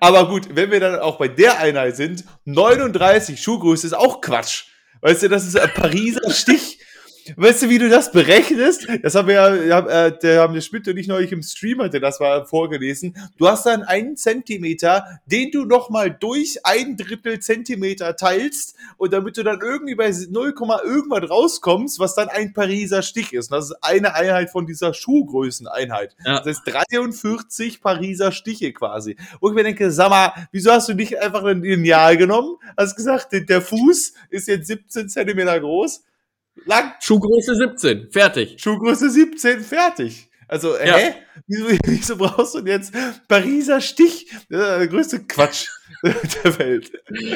[0.00, 4.64] aber gut, wenn wir dann auch bei der Einheit sind, 39 Schuhgröße ist auch Quatsch.
[5.00, 6.80] Weißt du, das ist ein Pariser Stich.
[7.34, 8.86] Weißt du, wie du das berechnest?
[9.02, 12.00] Das haben wir ja, äh, der haben der Schmidt und ich neulich im Stream hatte,
[12.00, 13.16] das war vorgelesen.
[13.36, 19.36] Du hast dann einen Zentimeter, den du nochmal durch ein Drittel Zentimeter teilst und damit
[19.36, 20.54] du dann irgendwie bei 0,
[20.84, 23.50] irgendwas rauskommst, was dann ein Pariser Stich ist.
[23.50, 26.16] Und das ist eine Einheit von dieser Schuhgrößeneinheit.
[26.24, 26.38] Ja.
[26.38, 29.16] Das ist 43 Pariser Stiche quasi.
[29.40, 32.56] Und ich mir denke, sag mal, wieso hast du nicht einfach ein Lineal genommen?
[32.76, 36.02] Hast gesagt, der Fuß ist jetzt 17 Zentimeter groß
[36.64, 36.92] lang.
[37.00, 38.56] Schuhgröße 17, fertig.
[38.58, 40.28] Schuhgröße 17, fertig.
[40.48, 40.96] Also, ja.
[40.96, 41.14] hä?
[41.46, 42.94] Wieso, wieso brauchst du denn jetzt
[43.28, 44.30] Pariser Stich?
[44.50, 45.68] der größte Quatsch
[46.02, 46.92] der Welt.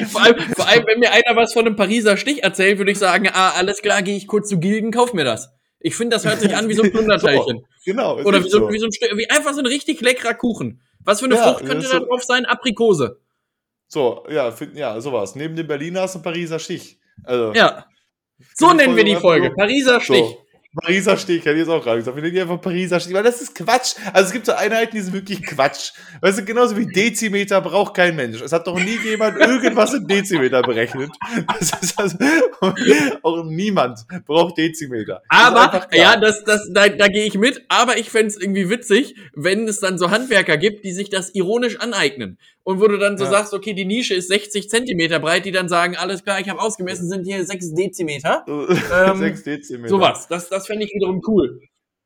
[0.09, 2.99] Vor allem, vor allem, wenn mir einer was von einem Pariser Stich erzählt, würde ich
[2.99, 5.49] sagen, ah, alles klar, gehe ich kurz zu Gilgen, kauf mir das.
[5.79, 7.59] Ich finde, das hört sich an wie so ein Plunderteilchen.
[7.59, 8.19] so, genau.
[8.21, 8.69] Oder wie so, so.
[8.71, 10.81] wie so ein Stück, wie einfach so ein richtig leckerer Kuchen.
[11.03, 12.45] Was für eine ja, Frucht könnte da drauf sein?
[12.45, 13.19] Aprikose.
[13.87, 15.35] So, ja, find, ja, sowas.
[15.35, 16.99] Neben dem Berliner ist ein Pariser Stich.
[17.23, 17.85] Also, ja.
[18.53, 19.51] So nennen wir die Folge.
[19.51, 20.17] Pariser Stich.
[20.17, 20.45] So.
[20.73, 22.15] Pariser Stich, hätte ich jetzt auch gerade gesagt.
[22.15, 23.95] Wir nennen die einfach Pariser Stich, weil das ist Quatsch.
[24.13, 25.91] Also es gibt so Einheiten, die sind wirklich Quatsch.
[26.21, 28.39] Weißt du, genauso wie Dezimeter braucht kein Mensch.
[28.41, 31.11] Es hat doch nie jemand irgendwas in Dezimeter berechnet.
[31.97, 32.17] Also,
[33.21, 35.21] auch niemand braucht Dezimeter.
[35.27, 37.65] Aber, ja, das, das, da, da gehe ich mit.
[37.67, 41.81] Aber ich fände irgendwie witzig, wenn es dann so Handwerker gibt, die sich das ironisch
[41.81, 42.37] aneignen.
[42.63, 43.31] Und wo du dann so ja.
[43.31, 46.61] sagst, okay, die Nische ist 60 Zentimeter breit, die dann sagen, alles klar, ich habe
[46.61, 48.45] ausgemessen, sind hier 6 Dezimeter.
[48.47, 49.89] ähm, 6 Dezimeter.
[49.89, 51.59] Sowas, das, das fände ich wiederum cool.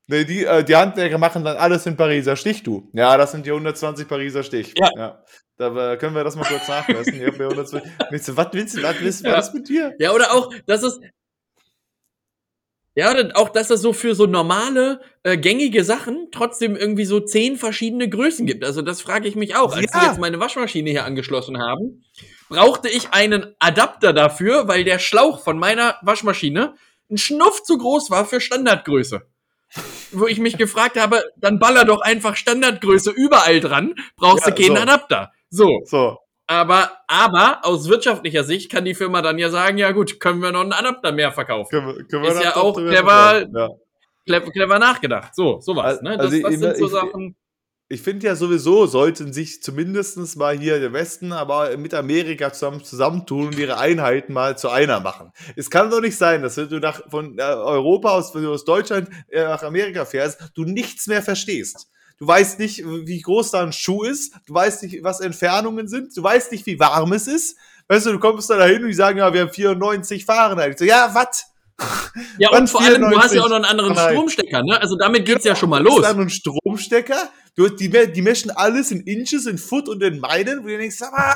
[0.07, 2.89] Nee, die, äh, die Handwerker machen dann alles in Pariser Stich, du.
[2.93, 4.73] Ja, das sind die 120 Pariser Stich.
[4.77, 4.89] Ja.
[4.95, 5.23] ja.
[5.57, 7.15] Da äh, können wir das mal kurz nachmessen.
[7.15, 7.91] Ich hab mir 120.
[8.37, 9.37] was willst du, was willst du, ja.
[9.37, 9.95] was mit dir?
[9.99, 10.99] Ja, oder auch, das ist,
[12.95, 17.19] ja, und auch, dass es so für so normale, äh, gängige Sachen trotzdem irgendwie so
[17.19, 18.63] zehn verschiedene Größen gibt.
[18.63, 19.75] Also das frage ich mich auch.
[19.75, 20.01] Als ja.
[20.01, 22.05] wir jetzt meine Waschmaschine hier angeschlossen haben,
[22.47, 26.75] brauchte ich einen Adapter dafür, weil der Schlauch von meiner Waschmaschine
[27.11, 29.23] ein Schnuff zu groß war für Standardgröße.
[30.11, 34.61] Wo ich mich gefragt habe, dann baller doch einfach Standardgröße überall dran, brauchst ja, du
[34.63, 34.81] keinen so.
[34.81, 35.31] Adapter.
[35.49, 35.81] So.
[35.83, 36.17] So.
[36.47, 40.51] Aber, aber aus wirtschaftlicher Sicht kann die Firma dann ja sagen, ja gut, können wir
[40.51, 41.69] noch einen Adapter mehr verkaufen.
[41.69, 43.69] Können können ist ja auch clever, ja.
[44.25, 45.33] clever, clever, nachgedacht.
[45.33, 46.01] So, sowas.
[46.03, 46.17] Ne?
[46.17, 47.35] Das, also das sind so ich, Sachen.
[47.87, 52.83] Ich finde ja sowieso, sollten sich zumindest mal hier der Westen, aber mit Amerika zusammen
[52.83, 55.31] zusammentun und ihre Einheiten mal zu einer machen.
[55.55, 58.51] Es kann doch nicht sein, dass wenn du nach, von äh, Europa aus, wenn du
[58.51, 61.87] aus Deutschland äh, nach Amerika fährst, du nichts mehr verstehst.
[62.17, 64.33] Du weißt nicht, wie groß da ein Schuh ist.
[64.45, 66.15] Du weißt nicht, was Entfernungen sind.
[66.15, 67.57] Du weißt nicht, wie warm es ist.
[67.87, 70.71] Weißt du, du kommst da dahin und die sagen, ja, wir haben 94 Fahrenheit.
[70.71, 71.45] Ich so, ja, was?
[72.37, 74.79] Ja, und vor allem, du hast ja auch noch einen anderen Stromstecker, ne?
[74.79, 75.97] Also damit geht's genau, ja schon mal los.
[75.97, 80.19] Du hast einen Stromstecker, du, die, die meschen alles in Inches, in Foot und in
[80.19, 81.35] Meilen, wo du denkst, aber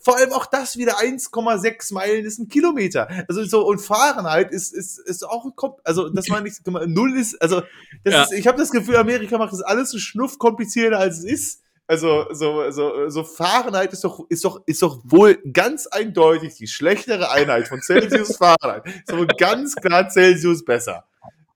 [0.00, 3.08] vor allem auch das wieder 1,6 Meilen ist ein Kilometer.
[3.28, 5.46] Also so und Fahrenheit ist ist ist auch
[5.84, 7.62] also das war nicht null ist also
[8.04, 8.22] das ja.
[8.22, 11.62] ist, ich habe das Gefühl Amerika macht das alles so schnuff komplizierter als es ist.
[11.86, 16.66] Also so so so Fahrenheit ist doch ist doch ist doch wohl ganz eindeutig die
[16.66, 18.84] schlechtere Einheit von Celsius Fahrenheit.
[19.06, 21.04] So ganz klar Celsius besser.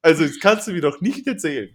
[0.02, 1.74] Also das kannst du mir doch nicht erzählen.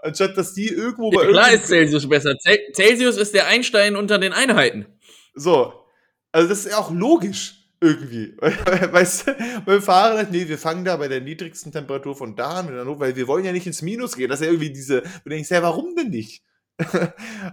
[0.00, 2.34] Anstatt dass die irgendwo bei ja, Klar ist Celsius besser.
[2.74, 4.86] Celsius ist der Einstein unter den Einheiten.
[5.34, 5.72] So,
[6.32, 8.36] also das ist ja auch logisch irgendwie.
[8.40, 12.60] weißt du, beim Fahren, halt, nee, wir fangen da bei der niedrigsten Temperatur von da
[12.60, 14.28] an, weil wir wollen ja nicht ins Minus gehen.
[14.28, 16.42] Das ist ja irgendwie diese, du denkst, ja, warum denn nicht?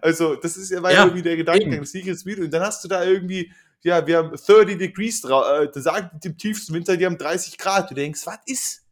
[0.02, 2.46] also, das ist ja, ja, irgendwie der Gedanke, das liegt ins Minus.
[2.46, 3.52] Und dann hast du da irgendwie,
[3.84, 7.58] ja, wir haben 30 Degrees drauf, äh, da sagt im tiefsten Winter, die haben 30
[7.58, 7.90] Grad.
[7.90, 8.87] Du denkst, was ist?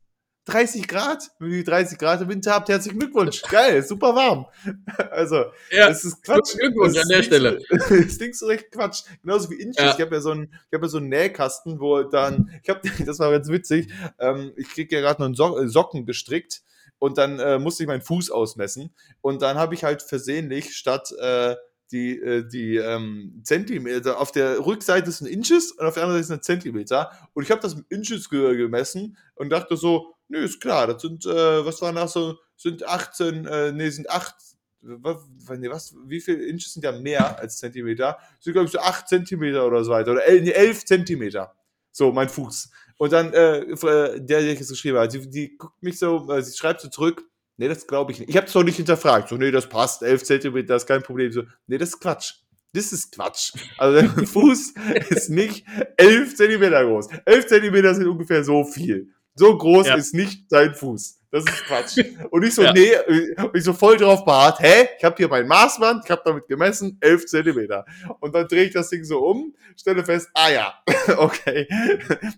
[0.46, 1.32] 30 Grad.
[1.40, 3.42] Wenn ihr 30 Grad im Winter habt, herzlichen Glückwunsch.
[3.44, 4.46] Geil, super warm.
[5.12, 6.58] Also, ja, das ist Quatsch.
[6.58, 7.62] Glückwunsch an der Stelle.
[7.70, 7.88] das
[8.18, 9.04] klingt so recht Quatsch.
[9.22, 9.84] Genauso wie Inches.
[9.84, 9.94] Ja.
[9.96, 12.82] Ich habe ja so einen, ich habe ja so einen Nähkasten, wo dann, ich habe,
[13.06, 16.62] das war ganz witzig, ähm, ich kriege ja gerade noch einen so äh, Socken gestrickt
[17.00, 21.14] und dann äh, musste ich meinen Fuß ausmessen und dann habe ich halt versehentlich statt
[21.20, 21.56] äh,
[21.92, 26.24] die, äh, die ähm, Zentimeter, auf der Rückseite ist ein Inches und auf der anderen
[26.24, 30.40] Seite ist ein Zentimeter und ich habe das mit Inches gemessen und dachte so, Nö,
[30.40, 34.36] ist klar, das sind, äh, was waren das so, sind 18, äh, nee, sind 8,
[34.82, 38.18] was, wie viele Inches sind ja mehr als Zentimeter?
[38.40, 41.56] Sind, glaube ich, so 8 Zentimeter oder so weiter, oder 11 Zentimeter.
[41.92, 42.70] So, mein Fuß.
[42.98, 46.42] Und dann, äh, äh, der, der es geschrieben hat, die, die guckt mich so, äh,
[46.42, 47.24] sie schreibt so zurück,
[47.58, 48.30] nee, das glaube ich nicht.
[48.30, 49.30] Ich habe es doch nicht hinterfragt.
[49.30, 51.32] So, nee, das passt, 11 Zentimeter, das ist kein Problem.
[51.32, 52.34] So, nee, das ist Quatsch.
[52.74, 53.54] Das ist Quatsch.
[53.78, 54.74] Also der Fuß
[55.10, 55.66] ist nicht
[55.98, 57.08] 11 Zentimeter groß.
[57.26, 59.15] 11 Zentimeter sind ungefähr so viel.
[59.36, 59.96] So groß ja.
[59.96, 61.20] ist nicht dein Fuß.
[61.36, 61.98] Das ist Quatsch.
[62.32, 62.72] Und ich so, ja.
[62.72, 62.96] nee,
[63.38, 64.88] und ich so voll drauf beharrt, hä?
[64.98, 67.84] Ich habe hier mein Maßband, ich habe damit gemessen, 11 Zentimeter.
[68.22, 70.74] Und dann drehe ich das Ding so um, stelle fest, ah ja,
[71.18, 71.68] okay.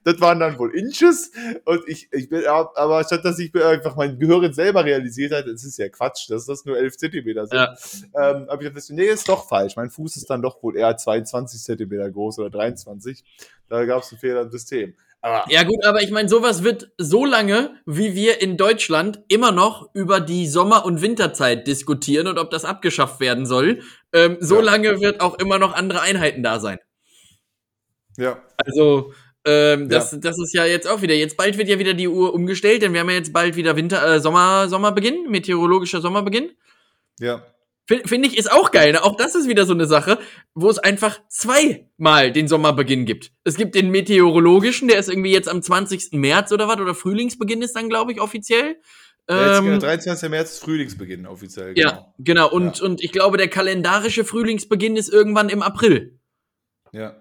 [0.03, 1.31] Das waren dann wohl Inches.
[1.65, 5.63] Und ich, ich bin, aber statt dass ich einfach mein Gehirn selber realisiert hat, das
[5.63, 7.75] ist ja Quatsch, dass das nur 11 Zentimeter sind, ja.
[8.15, 9.75] ähm, habe ich gesagt, nee, ist doch falsch.
[9.75, 13.23] Mein Fuß ist dann doch wohl eher 22 Zentimeter groß oder 23.
[13.69, 14.95] Da gab es einen Fehler im System.
[15.21, 19.51] Aber ja gut, aber ich meine, sowas wird so lange, wie wir in Deutschland immer
[19.51, 23.81] noch über die Sommer- und Winterzeit diskutieren und ob das abgeschafft werden soll,
[24.13, 24.61] ähm, so ja.
[24.61, 26.79] lange wird auch immer noch andere Einheiten da sein.
[28.17, 28.41] Ja.
[28.57, 29.13] Also,
[29.45, 30.17] ähm, das, ja.
[30.19, 31.15] das ist ja jetzt auch wieder.
[31.15, 33.75] Jetzt bald wird ja wieder die Uhr umgestellt, denn wir haben ja jetzt bald wieder
[33.75, 36.51] Winter, äh, Sommer, Sommerbeginn, meteorologischer Sommerbeginn.
[37.19, 37.45] Ja.
[37.87, 38.91] Finde ich, ist auch geil.
[38.91, 39.03] Ne?
[39.03, 40.19] Auch das ist wieder so eine Sache,
[40.53, 43.31] wo es einfach zweimal den Sommerbeginn gibt.
[43.45, 46.11] Es gibt den meteorologischen, der ist irgendwie jetzt am 20.
[46.11, 48.75] März oder was, oder Frühlingsbeginn ist dann, glaube ich, offiziell.
[49.29, 50.29] Ja, ähm, 23.
[50.29, 51.73] März ist Frühlingsbeginn offiziell.
[51.75, 51.89] Genau.
[51.89, 52.51] Ja, genau.
[52.51, 52.85] Und, ja.
[52.85, 56.19] und ich glaube, der kalendarische Frühlingsbeginn ist irgendwann im April.
[56.91, 57.15] Ja.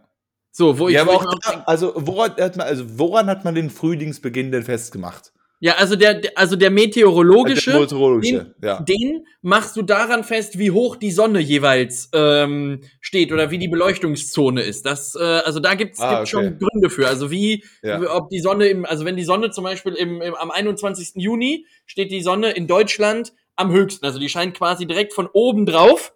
[0.50, 0.94] So, wo ich.
[0.94, 5.32] Ja, aber auch, also, woran hat man, also, woran hat man den Frühlingsbeginn denn festgemacht?
[5.58, 8.80] Ja, also der, also der meteorologische, der meteorologische den, ja.
[8.82, 13.68] den machst du daran fest, wie hoch die Sonne jeweils ähm, steht oder wie die
[13.68, 14.84] Beleuchtungszone ist.
[14.84, 16.44] Das, äh, also da gibt's, ah, gibt's okay.
[16.48, 17.08] schon Gründe für.
[17.08, 18.00] Also wie, ja.
[18.14, 21.12] ob die Sonne im, also wenn die Sonne zum Beispiel im, im, am 21.
[21.14, 24.04] Juni steht die Sonne in Deutschland am höchsten.
[24.04, 26.12] Also die scheint quasi direkt von oben drauf.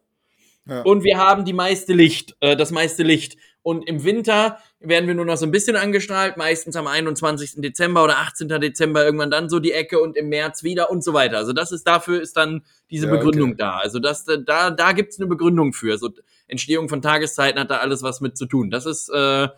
[0.69, 0.83] Ja.
[0.83, 3.39] Und wir haben die meiste Licht, äh, das meiste Licht.
[3.63, 7.57] Und im Winter werden wir nur noch so ein bisschen angestrahlt, meistens am 21.
[7.57, 8.49] Dezember oder 18.
[8.49, 11.37] Dezember irgendwann dann so die Ecke und im März wieder und so weiter.
[11.37, 13.59] Also das ist dafür ist dann diese ja, Begründung okay.
[13.59, 13.77] da.
[13.77, 15.99] Also das, da, da gibt's eine Begründung für.
[15.99, 16.11] So
[16.49, 18.71] Entstehung von Tageszeiten hat da alles was mit zu tun.
[18.71, 19.49] Das ist, äh,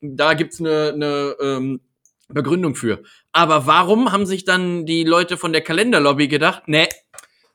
[0.00, 1.80] da gibt's eine, eine ähm,
[2.28, 3.02] Begründung für.
[3.32, 6.88] Aber warum haben sich dann die Leute von der Kalenderlobby gedacht, ne,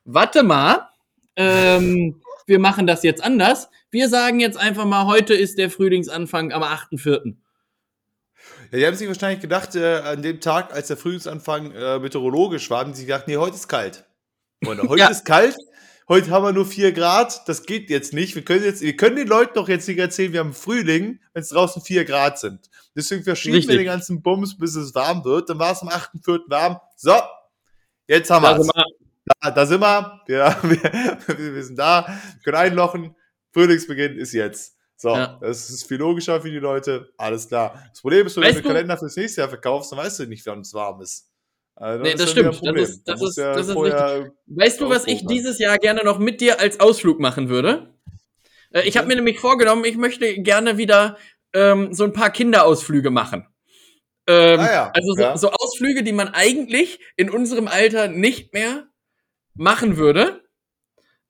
[0.03, 0.89] warte mal,
[1.35, 3.69] ähm, wir machen das jetzt anders.
[3.89, 7.35] Wir sagen jetzt einfach mal, heute ist der Frühlingsanfang am 8.4.
[8.71, 12.69] Ja, die haben sich wahrscheinlich gedacht, äh, an dem Tag, als der Frühlingsanfang äh, meteorologisch
[12.69, 14.05] war, haben sie gedacht, nee, heute ist kalt.
[14.65, 15.07] Und heute ja.
[15.09, 15.55] ist kalt
[16.07, 18.35] heute haben wir nur 4 Grad, das geht jetzt nicht.
[18.35, 21.41] Wir können jetzt, wir können den Leuten doch jetzt nicht erzählen, wir haben Frühling, wenn
[21.41, 22.69] es draußen 4 Grad sind.
[22.95, 23.71] Deswegen verschieben Richtig.
[23.71, 25.49] wir den ganzen Bums, bis es warm wird.
[25.49, 26.41] Dann war es am 8.4.
[26.47, 26.79] warm.
[26.95, 27.15] So,
[28.07, 28.69] jetzt haben wir es.
[29.25, 30.21] Da, da, sind wir.
[30.27, 31.17] Ja, wir,
[31.53, 33.15] wir sind da, wir können einlochen.
[33.51, 34.75] Frühlingsbeginn ist jetzt.
[34.97, 35.37] So, ja.
[35.41, 37.11] das ist viel logischer für die Leute.
[37.17, 37.83] Alles klar.
[37.89, 40.25] Das Problem ist, wenn weißt du den Kalender fürs nächste Jahr verkaufst, dann weißt du
[40.25, 41.29] nicht, wann es warm ist.
[41.75, 42.61] Also nee, das stimmt.
[42.63, 44.31] Das ist, das ist, ja das ist richtig.
[44.45, 47.93] Weißt du, was ich dieses Jahr gerne noch mit dir als Ausflug machen würde?
[48.71, 51.17] Äh, ich habe mir nämlich vorgenommen, ich möchte gerne wieder
[51.53, 53.47] ähm, so ein paar Kinderausflüge machen.
[54.27, 55.37] Ähm, ah ja, also so, ja.
[55.37, 58.87] so Ausflüge, die man eigentlich in unserem Alter nicht mehr
[59.55, 60.41] machen würde.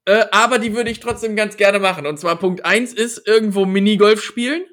[0.05, 2.05] Äh, aber die würde ich trotzdem ganz gerne machen.
[2.05, 4.65] Und zwar Punkt 1 ist irgendwo Minigolf spielen.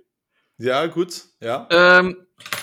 [0.59, 1.69] Ja, gut, ja.
[1.71, 2.17] Ähm,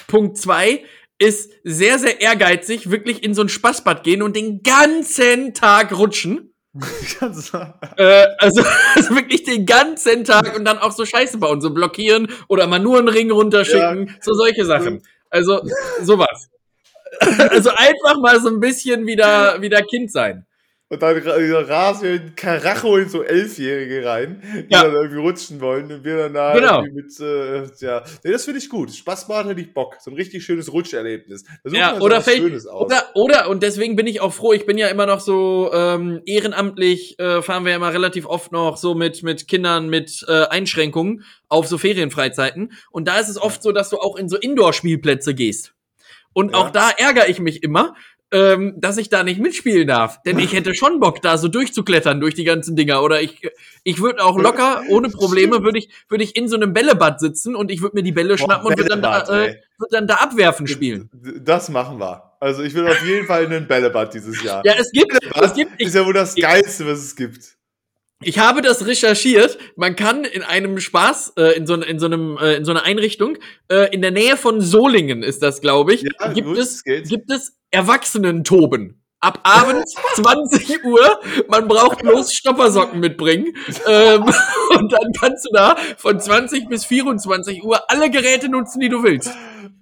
[0.07, 0.83] Punkt 2
[1.19, 6.53] ist sehr, sehr ehrgeizig, wirklich in so ein Spaßbad gehen und den ganzen Tag rutschen.
[7.21, 8.63] äh, also,
[8.95, 12.79] also, wirklich den ganzen Tag und dann auch so Scheiße bauen, so blockieren oder mal
[12.79, 14.13] nur einen Ring runterschicken, ja.
[14.21, 15.01] so solche Sachen.
[15.29, 15.61] Also
[16.01, 16.49] sowas.
[17.19, 20.45] also einfach mal so ein bisschen wieder, wieder Kind sein.
[20.89, 24.83] Und dann rasen wir in Karacho in so Elfjährige rein, die ja.
[24.83, 25.91] dann irgendwie rutschen wollen.
[25.91, 26.81] Und wir dann da genau.
[26.81, 28.03] mit, äh, ja.
[28.23, 28.93] Nee, das finde ich gut.
[28.93, 29.97] Spaßbad hätte ich Bock.
[29.99, 31.43] So ein richtig schönes Rutscherlebnis.
[31.65, 35.05] Ja, oder fällt, oder, oder, und deswegen bin ich auch froh, ich bin ja immer
[35.05, 39.49] noch so ähm, ehrenamtlich, äh, fahren wir ja immer relativ oft noch so mit, mit
[39.49, 42.71] Kindern mit äh, Einschränkungen auf so Ferienfreizeiten.
[42.91, 45.73] Und da ist es oft so, dass du auch in so Indoor-Spielplätze gehst.
[46.31, 46.59] Und ja.
[46.59, 47.95] auch da ärgere ich mich immer,
[48.31, 50.21] ähm, dass ich da nicht mitspielen darf.
[50.23, 53.01] Denn ich hätte schon Bock, da so durchzuklettern durch die ganzen Dinger.
[53.01, 53.41] Oder ich,
[53.83, 57.55] ich würde auch locker, ohne Probleme, würde ich, würde ich in so einem Bällebad sitzen
[57.55, 60.07] und ich würde mir die Bälle Boah, schnappen und würde dann, da, äh, würd dann
[60.07, 61.09] da abwerfen spielen.
[61.41, 62.33] Das machen wir.
[62.39, 64.63] Also ich will auf jeden Fall in ein Bällebad dieses Jahr.
[64.65, 65.71] Ja, es gibt, es gibt.
[65.77, 67.57] Ich, ist ja wohl das Geilste, was es gibt.
[68.21, 69.59] Ich habe das recherchiert.
[69.75, 72.83] Man kann in einem Spaß, äh, in, so, in, so einem, äh, in so einer
[72.83, 73.37] Einrichtung,
[73.69, 77.31] äh, in der Nähe von Solingen ist das, glaube ich, ja, gibt, gut, es, gibt
[77.31, 79.03] es Erwachsenen-Toben.
[79.19, 83.53] Ab abends 20 Uhr, man braucht bloß Stoppersocken mitbringen.
[83.87, 84.23] Ähm,
[84.77, 89.03] und dann kannst du da von 20 bis 24 Uhr alle Geräte nutzen, die du
[89.03, 89.31] willst.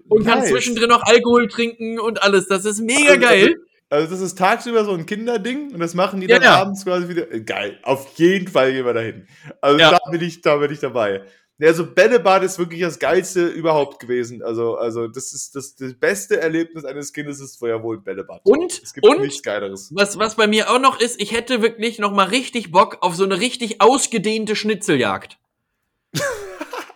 [0.07, 0.33] Und nice.
[0.33, 2.47] kannst zwischendrin noch Alkohol trinken und alles.
[2.47, 3.55] Das ist mega also, geil.
[3.89, 6.85] Also, also das ist tagsüber so ein Kinderding und das machen die dann ja, abends
[6.85, 7.25] quasi wieder.
[7.25, 9.27] Geil, auf jeden Fall gehen wir dahin.
[9.61, 9.91] Also ja.
[9.91, 11.23] da bin ich, da bin ich dabei.
[11.57, 14.43] Ja, also Bällebad ist wirklich das geilste überhaupt gewesen.
[14.43, 18.41] Also, also das ist das, das beste Erlebnis eines Kindes ist vorher wohl Bällebad.
[18.43, 19.89] Und es gibt und nichts Geileres.
[19.95, 23.15] Was, was bei mir auch noch ist, ich hätte wirklich noch mal richtig Bock auf
[23.15, 25.37] so eine richtig ausgedehnte Schnitzeljagd.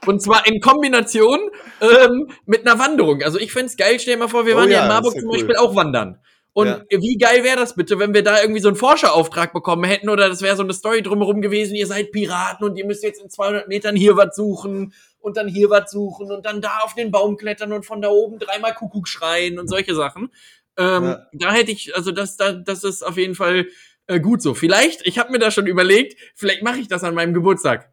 [0.05, 1.39] Und zwar in Kombination
[1.81, 3.21] ähm, mit einer Wanderung.
[3.21, 5.13] Also ich fände geil, stell dir mal vor, wir oh waren ja, ja in Marburg
[5.13, 5.37] ja zum cool.
[5.37, 6.19] Beispiel auch wandern.
[6.59, 7.01] Und ja.
[7.01, 10.27] wie geil wäre das bitte, wenn wir da irgendwie so einen Forscherauftrag bekommen hätten oder
[10.27, 13.29] das wäre so eine Story drumherum gewesen, ihr seid Piraten und ihr müsst jetzt in
[13.29, 17.11] 200 Metern hier was suchen und dann hier was suchen und dann da auf den
[17.11, 20.33] Baum klettern und von da oben dreimal Kuckuck schreien und solche Sachen.
[20.77, 21.27] Ähm, ja.
[21.31, 23.67] Da hätte ich, also das, da, das ist auf jeden Fall
[24.07, 24.53] äh, gut so.
[24.53, 27.89] Vielleicht, ich habe mir da schon überlegt, vielleicht mache ich das an meinem Geburtstag.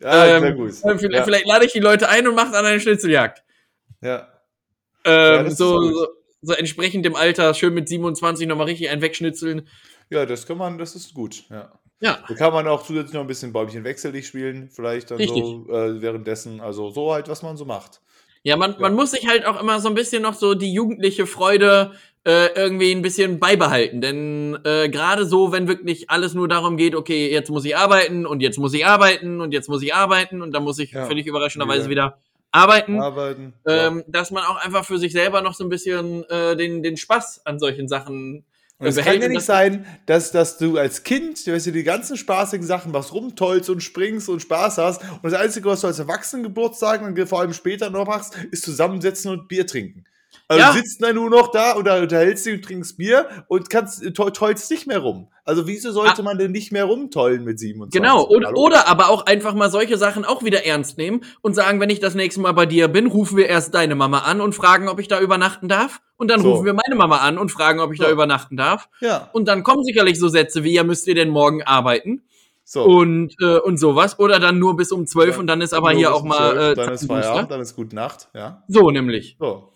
[0.00, 0.70] Ja, ähm, gut.
[0.70, 1.24] Äh, vielleicht, ja.
[1.24, 3.42] vielleicht lade ich die Leute ein und mache dann eine Schnitzeljagd.
[4.00, 4.28] Ja.
[5.04, 6.08] Ähm, ja so, so,
[6.42, 9.68] so entsprechend dem Alter schön mit 27 nochmal richtig einen wegschnitzeln.
[10.10, 11.72] Ja, das kann man, das ist gut, ja.
[12.00, 12.18] Ja.
[12.28, 15.42] Da kann man auch zusätzlich noch ein bisschen Bäumchen wechselig spielen, vielleicht dann richtig.
[15.42, 16.60] so äh, währenddessen.
[16.60, 18.00] Also so halt, was man so macht.
[18.44, 18.78] Ja, man, ja.
[18.78, 21.92] man muss sich halt auch immer so ein bisschen noch so die jugendliche Freude
[22.24, 24.00] äh, irgendwie ein bisschen beibehalten.
[24.00, 28.26] Denn äh, gerade so, wenn wirklich alles nur darum geht, okay, jetzt muss ich arbeiten
[28.26, 31.06] und jetzt muss ich arbeiten und jetzt muss ich arbeiten und dann muss ich ja.
[31.06, 31.90] völlig überraschenderweise ja.
[31.90, 32.18] wieder
[32.50, 34.04] arbeiten, arbeiten ähm, ja.
[34.08, 37.42] dass man auch einfach für sich selber noch so ein bisschen äh, den, den Spaß
[37.44, 38.44] an solchen Sachen
[38.80, 42.16] und es kann ja nicht sein, dass, dass du als Kind, weißt du, die ganzen
[42.16, 45.02] spaßigen Sachen machst, rumtollst und springst und Spaß hast.
[45.02, 49.32] Und das Einzige, was du als Erwachsenengeburtstag und vor allem später noch machst, ist zusammensetzen
[49.32, 50.04] und Bier trinken.
[50.50, 50.72] Also ja.
[50.72, 54.30] du sitzt dann nur noch da oder unterhältst dich und trinkst Bier und kannst to
[54.30, 55.28] tollst nicht mehr rum.
[55.44, 56.22] Also wieso sollte ah.
[56.22, 58.00] man denn nicht mehr rumtollen mit 27?
[58.00, 61.80] Genau, oder, oder aber auch einfach mal solche Sachen auch wieder ernst nehmen und sagen,
[61.80, 64.54] wenn ich das nächste Mal bei dir bin, rufen wir erst deine Mama an und
[64.54, 66.00] fragen, ob ich da übernachten darf.
[66.16, 66.52] Und dann so.
[66.52, 68.04] rufen wir meine Mama an und fragen, ob ich so.
[68.04, 68.88] da übernachten darf.
[69.00, 69.28] Ja.
[69.32, 72.22] Und dann kommen sicherlich so Sätze wie, ja, müsst ihr denn morgen arbeiten?
[72.64, 72.84] So.
[72.84, 74.18] Und, äh, und sowas.
[74.18, 75.40] Oder dann nur bis um zwölf ja.
[75.40, 76.52] und dann ist aber hier auch mal.
[76.52, 78.62] 12, äh, dann ist Feierabend, dann ist Gute Nacht, ja.
[78.66, 79.36] So nämlich.
[79.38, 79.72] So.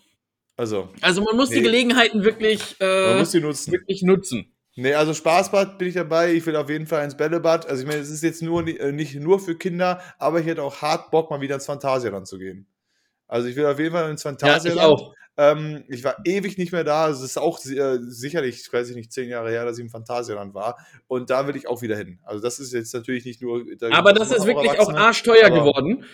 [0.55, 1.57] Also, also man muss nee.
[1.57, 3.71] die Gelegenheiten wirklich, äh, man muss die nutzen.
[3.71, 4.53] wirklich nutzen.
[4.75, 6.33] Nee, also Spaßbad bin ich dabei.
[6.33, 7.67] Ich will auf jeden Fall ins Bällebad.
[7.67, 10.63] Also ich meine, es ist jetzt nur äh, nicht nur für Kinder, aber ich hätte
[10.63, 12.67] auch hart Bock, mal wieder ins Phantasialand zu gehen.
[13.27, 14.65] Also ich will auf jeden Fall ins Phantasialand.
[14.65, 15.13] Ja, ich auch.
[15.35, 17.09] Ähm, ich war ewig nicht mehr da.
[17.09, 20.53] Es ist auch äh, sicherlich, ich weiß nicht, zehn Jahre her, dass ich im Phantasialand
[20.53, 20.77] war.
[21.07, 22.19] Und da will ich auch wieder hin.
[22.23, 23.63] Also das ist jetzt natürlich nicht nur.
[23.79, 26.05] Da aber das ist wirklich auch arschteuer geworden.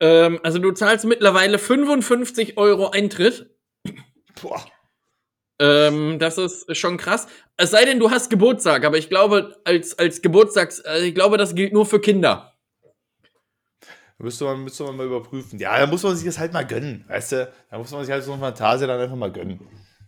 [0.00, 3.53] Ähm, also du zahlst mittlerweile 55 Euro Eintritt.
[4.40, 4.64] Boah.
[5.60, 7.26] Ähm, das ist schon krass.
[7.56, 11.38] Es sei denn, du hast Geburtstag, aber ich glaube, als, als Geburtstags, also ich glaube,
[11.38, 12.54] das gilt nur für Kinder.
[14.18, 15.58] Müsste man, müsste man mal überprüfen.
[15.58, 17.04] Ja, da muss man sich das halt mal gönnen.
[17.08, 19.60] Weißt du, da muss man sich halt so eine Fantasie dann einfach mal gönnen.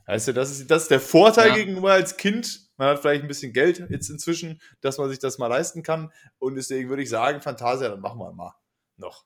[0.07, 1.55] Weißt du, das ist, das ist der Vorteil ja.
[1.57, 2.71] gegenüber als Kind.
[2.77, 6.13] Man hat vielleicht ein bisschen Geld jetzt inzwischen, dass man sich das mal leisten kann.
[6.39, 8.55] Und deswegen würde ich sagen, Fantasia, dann machen wir mal
[8.97, 9.25] noch.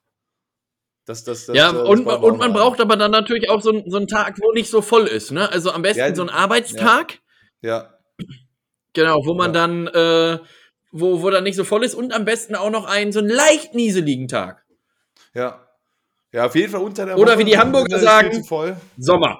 [1.05, 4.07] Das, das, das, ja, und, und man braucht aber dann natürlich auch so, so einen
[4.07, 5.31] Tag, wo nicht so voll ist.
[5.31, 5.51] Ne?
[5.51, 7.19] Also am besten ja, so einen Arbeitstag.
[7.61, 7.69] Ja.
[7.69, 8.25] ja.
[8.93, 9.67] Genau, wo man ja.
[9.67, 10.39] dann, äh,
[10.91, 13.29] wo, wo dann nicht so voll ist und am besten auch noch einen so einen
[13.29, 14.63] leicht nieseligen Tag.
[15.33, 15.67] Ja.
[16.31, 18.43] Ja, auf jeden Fall unter der Oder Woche, wie die Hamburger sagen,
[18.97, 19.39] Sommer.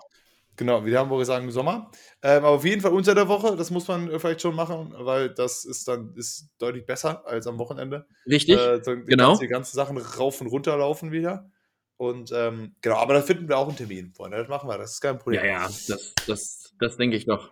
[0.57, 1.91] Genau, wie die Hamburger sagen, Sommer.
[2.21, 5.29] Ähm, aber auf jeden Fall unter der Woche, das muss man vielleicht schon machen, weil
[5.33, 8.05] das ist dann ist deutlich besser als am Wochenende.
[8.27, 8.59] Richtig.
[8.59, 9.29] Äh, die genau.
[9.29, 11.49] Ganze, die ganzen Sachen rauf und runter laufen wieder.
[11.97, 14.37] Und ähm, genau, aber da finden wir auch einen Termin, Freunde.
[14.37, 15.43] Das machen wir, das ist kein Problem.
[15.43, 17.51] Ja, ja, das, das, das denke ich doch.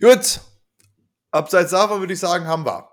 [0.00, 0.40] Gut.
[1.30, 2.88] Abseits davon würde ich sagen, haben wir.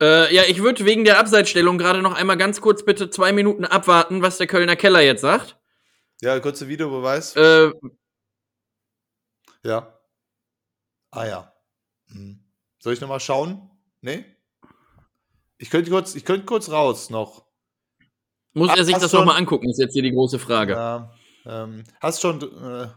[0.00, 3.66] Äh, ja, ich würde wegen der Abseitsstellung gerade noch einmal ganz kurz bitte zwei Minuten
[3.66, 5.59] abwarten, was der Kölner Keller jetzt sagt.
[6.22, 7.34] Ja, kurze Videobeweis.
[7.36, 7.72] Äh,
[9.64, 9.98] ja.
[11.10, 11.52] Ah ja.
[12.12, 12.44] Hm.
[12.78, 13.70] Soll ich nochmal schauen?
[14.00, 14.24] Nee?
[15.58, 17.46] Ich könnte kurz, ich könnte kurz raus noch.
[18.52, 20.72] Muss er sich das nochmal angucken, ist jetzt hier die große Frage.
[20.72, 21.14] Ja,
[21.46, 22.40] ähm, hast schon.
[22.42, 22.88] Äh,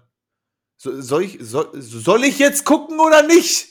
[0.77, 3.67] soll, ich, soll, soll ich jetzt gucken oder nicht?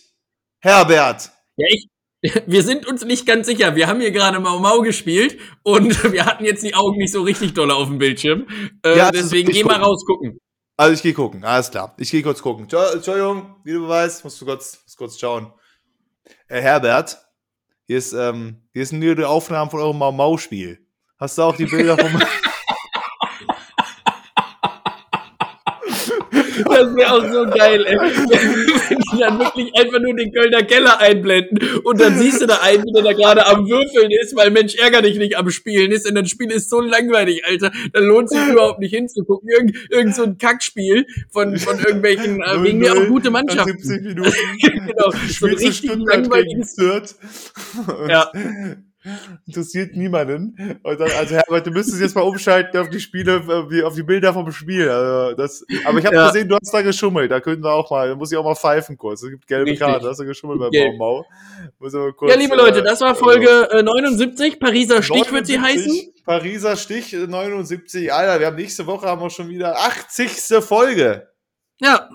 [0.61, 1.31] Herbert.
[1.57, 1.89] Ja, ich,
[2.47, 3.75] wir sind uns nicht ganz sicher.
[3.75, 7.23] Wir haben hier gerade Mau Mau gespielt und wir hatten jetzt die Augen nicht so
[7.23, 8.47] richtig doll auf dem Bildschirm.
[8.85, 10.39] Äh, ja, deswegen geh mal raus gucken.
[10.77, 11.95] Also ich gehe gucken, alles klar.
[11.99, 12.65] Ich gehe kurz gucken.
[12.65, 15.53] Entschuldigung, wie du weißt, musst du kurz, musst kurz schauen.
[16.49, 17.19] Äh, Herbert,
[17.87, 20.87] hier ist, ähm, hier sind nur die Aufnahmen von eurem Mau Mau Spiel.
[21.19, 22.23] Hast du auch die Bilder vom
[26.65, 27.97] Das wäre auch so geil, ey.
[27.97, 32.59] Wenn die dann wirklich einfach nur den Kölner Keller einblenden und dann siehst du da
[32.63, 36.09] einen, der da gerade am Würfeln ist, weil Mensch ärger dich nicht am Spielen ist
[36.09, 37.73] und das Spiel ist so langweilig, Alter.
[37.93, 39.49] Dann lohnt sich überhaupt nicht hinzugucken.
[39.49, 43.79] Irgend, irgend so ein Kackspiel von, von irgendwelchen, äh, wegen mir auch gute Mannschaften.
[43.79, 44.33] 70 Minuten.
[44.63, 45.13] genau.
[45.29, 46.77] So ein richtig langweiliges.
[48.09, 48.31] Ja.
[49.47, 50.79] Interessiert niemanden.
[50.83, 53.43] Und dann, also Herbert, du müsstest jetzt mal umschalten auf die Spiele,
[53.85, 54.89] auf die Bilder vom Spiel.
[54.89, 56.27] Also das, aber ich habe ja.
[56.29, 57.31] gesehen, du hast da geschummelt.
[57.31, 59.23] Da könnten wir auch mal, da muss ich auch mal pfeifen kurz.
[59.23, 59.81] Es gibt gelbe Richtig.
[59.81, 60.99] Karten, da hast du geschummelt beim Gelb.
[60.99, 61.25] Baumau.
[62.29, 64.61] ja, liebe Leute, das war Folge äh, 79.
[64.61, 66.13] Pariser Stich 79, wird sie heißen.
[66.25, 68.13] Pariser Stich 79.
[68.13, 70.63] Alter, wir haben nächste Woche haben wir schon wieder 80.
[70.63, 71.29] Folge.
[71.81, 72.09] Ja.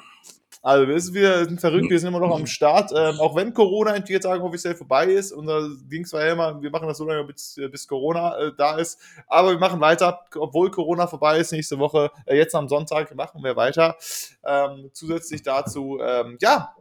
[0.67, 2.91] Also wir sind wieder sind verrückt, wir sind immer noch am Start.
[2.93, 6.61] Ähm, auch wenn Corona in vier Tagen offiziell vorbei ist, unser Ding war ja immer,
[6.61, 8.99] wir machen das so lange, bis, bis Corona äh, da ist.
[9.27, 13.41] Aber wir machen weiter, obwohl Corona vorbei ist, nächste Woche, äh, jetzt am Sonntag machen
[13.45, 13.95] wir weiter.
[14.43, 16.75] Ähm, zusätzlich dazu, ähm, ja,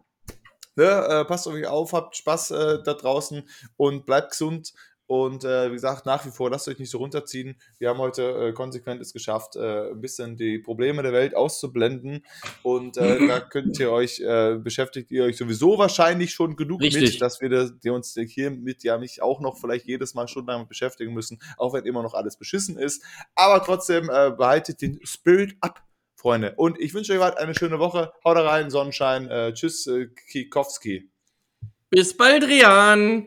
[0.75, 4.73] ne, äh, passt auf euch auf, habt Spaß äh, da draußen und bleibt gesund.
[5.07, 7.57] Und äh, wie gesagt, nach wie vor, lasst euch nicht so runterziehen.
[7.78, 12.24] Wir haben heute äh, konsequent es geschafft, äh, ein bisschen die Probleme der Welt auszublenden.
[12.62, 17.12] Und äh, da könnt ihr euch, äh, beschäftigt ihr euch sowieso wahrscheinlich schon genug Richtig.
[17.12, 20.66] mit, dass wir das, die uns hiermit ja nicht auch noch vielleicht jedes Mal stundenlang
[20.66, 23.05] beschäftigen müssen, auch wenn immer noch alles beschissen ist.
[23.37, 25.83] Aber trotzdem äh, behaltet den Spirit ab.
[26.19, 26.55] Freunde.
[26.57, 28.11] Und ich wünsche euch eine schöne Woche.
[28.24, 29.28] Haut rein, Sonnenschein.
[29.55, 29.89] tschüss,
[30.31, 31.11] Kikowski.
[31.91, 33.27] Bis bald, Rian.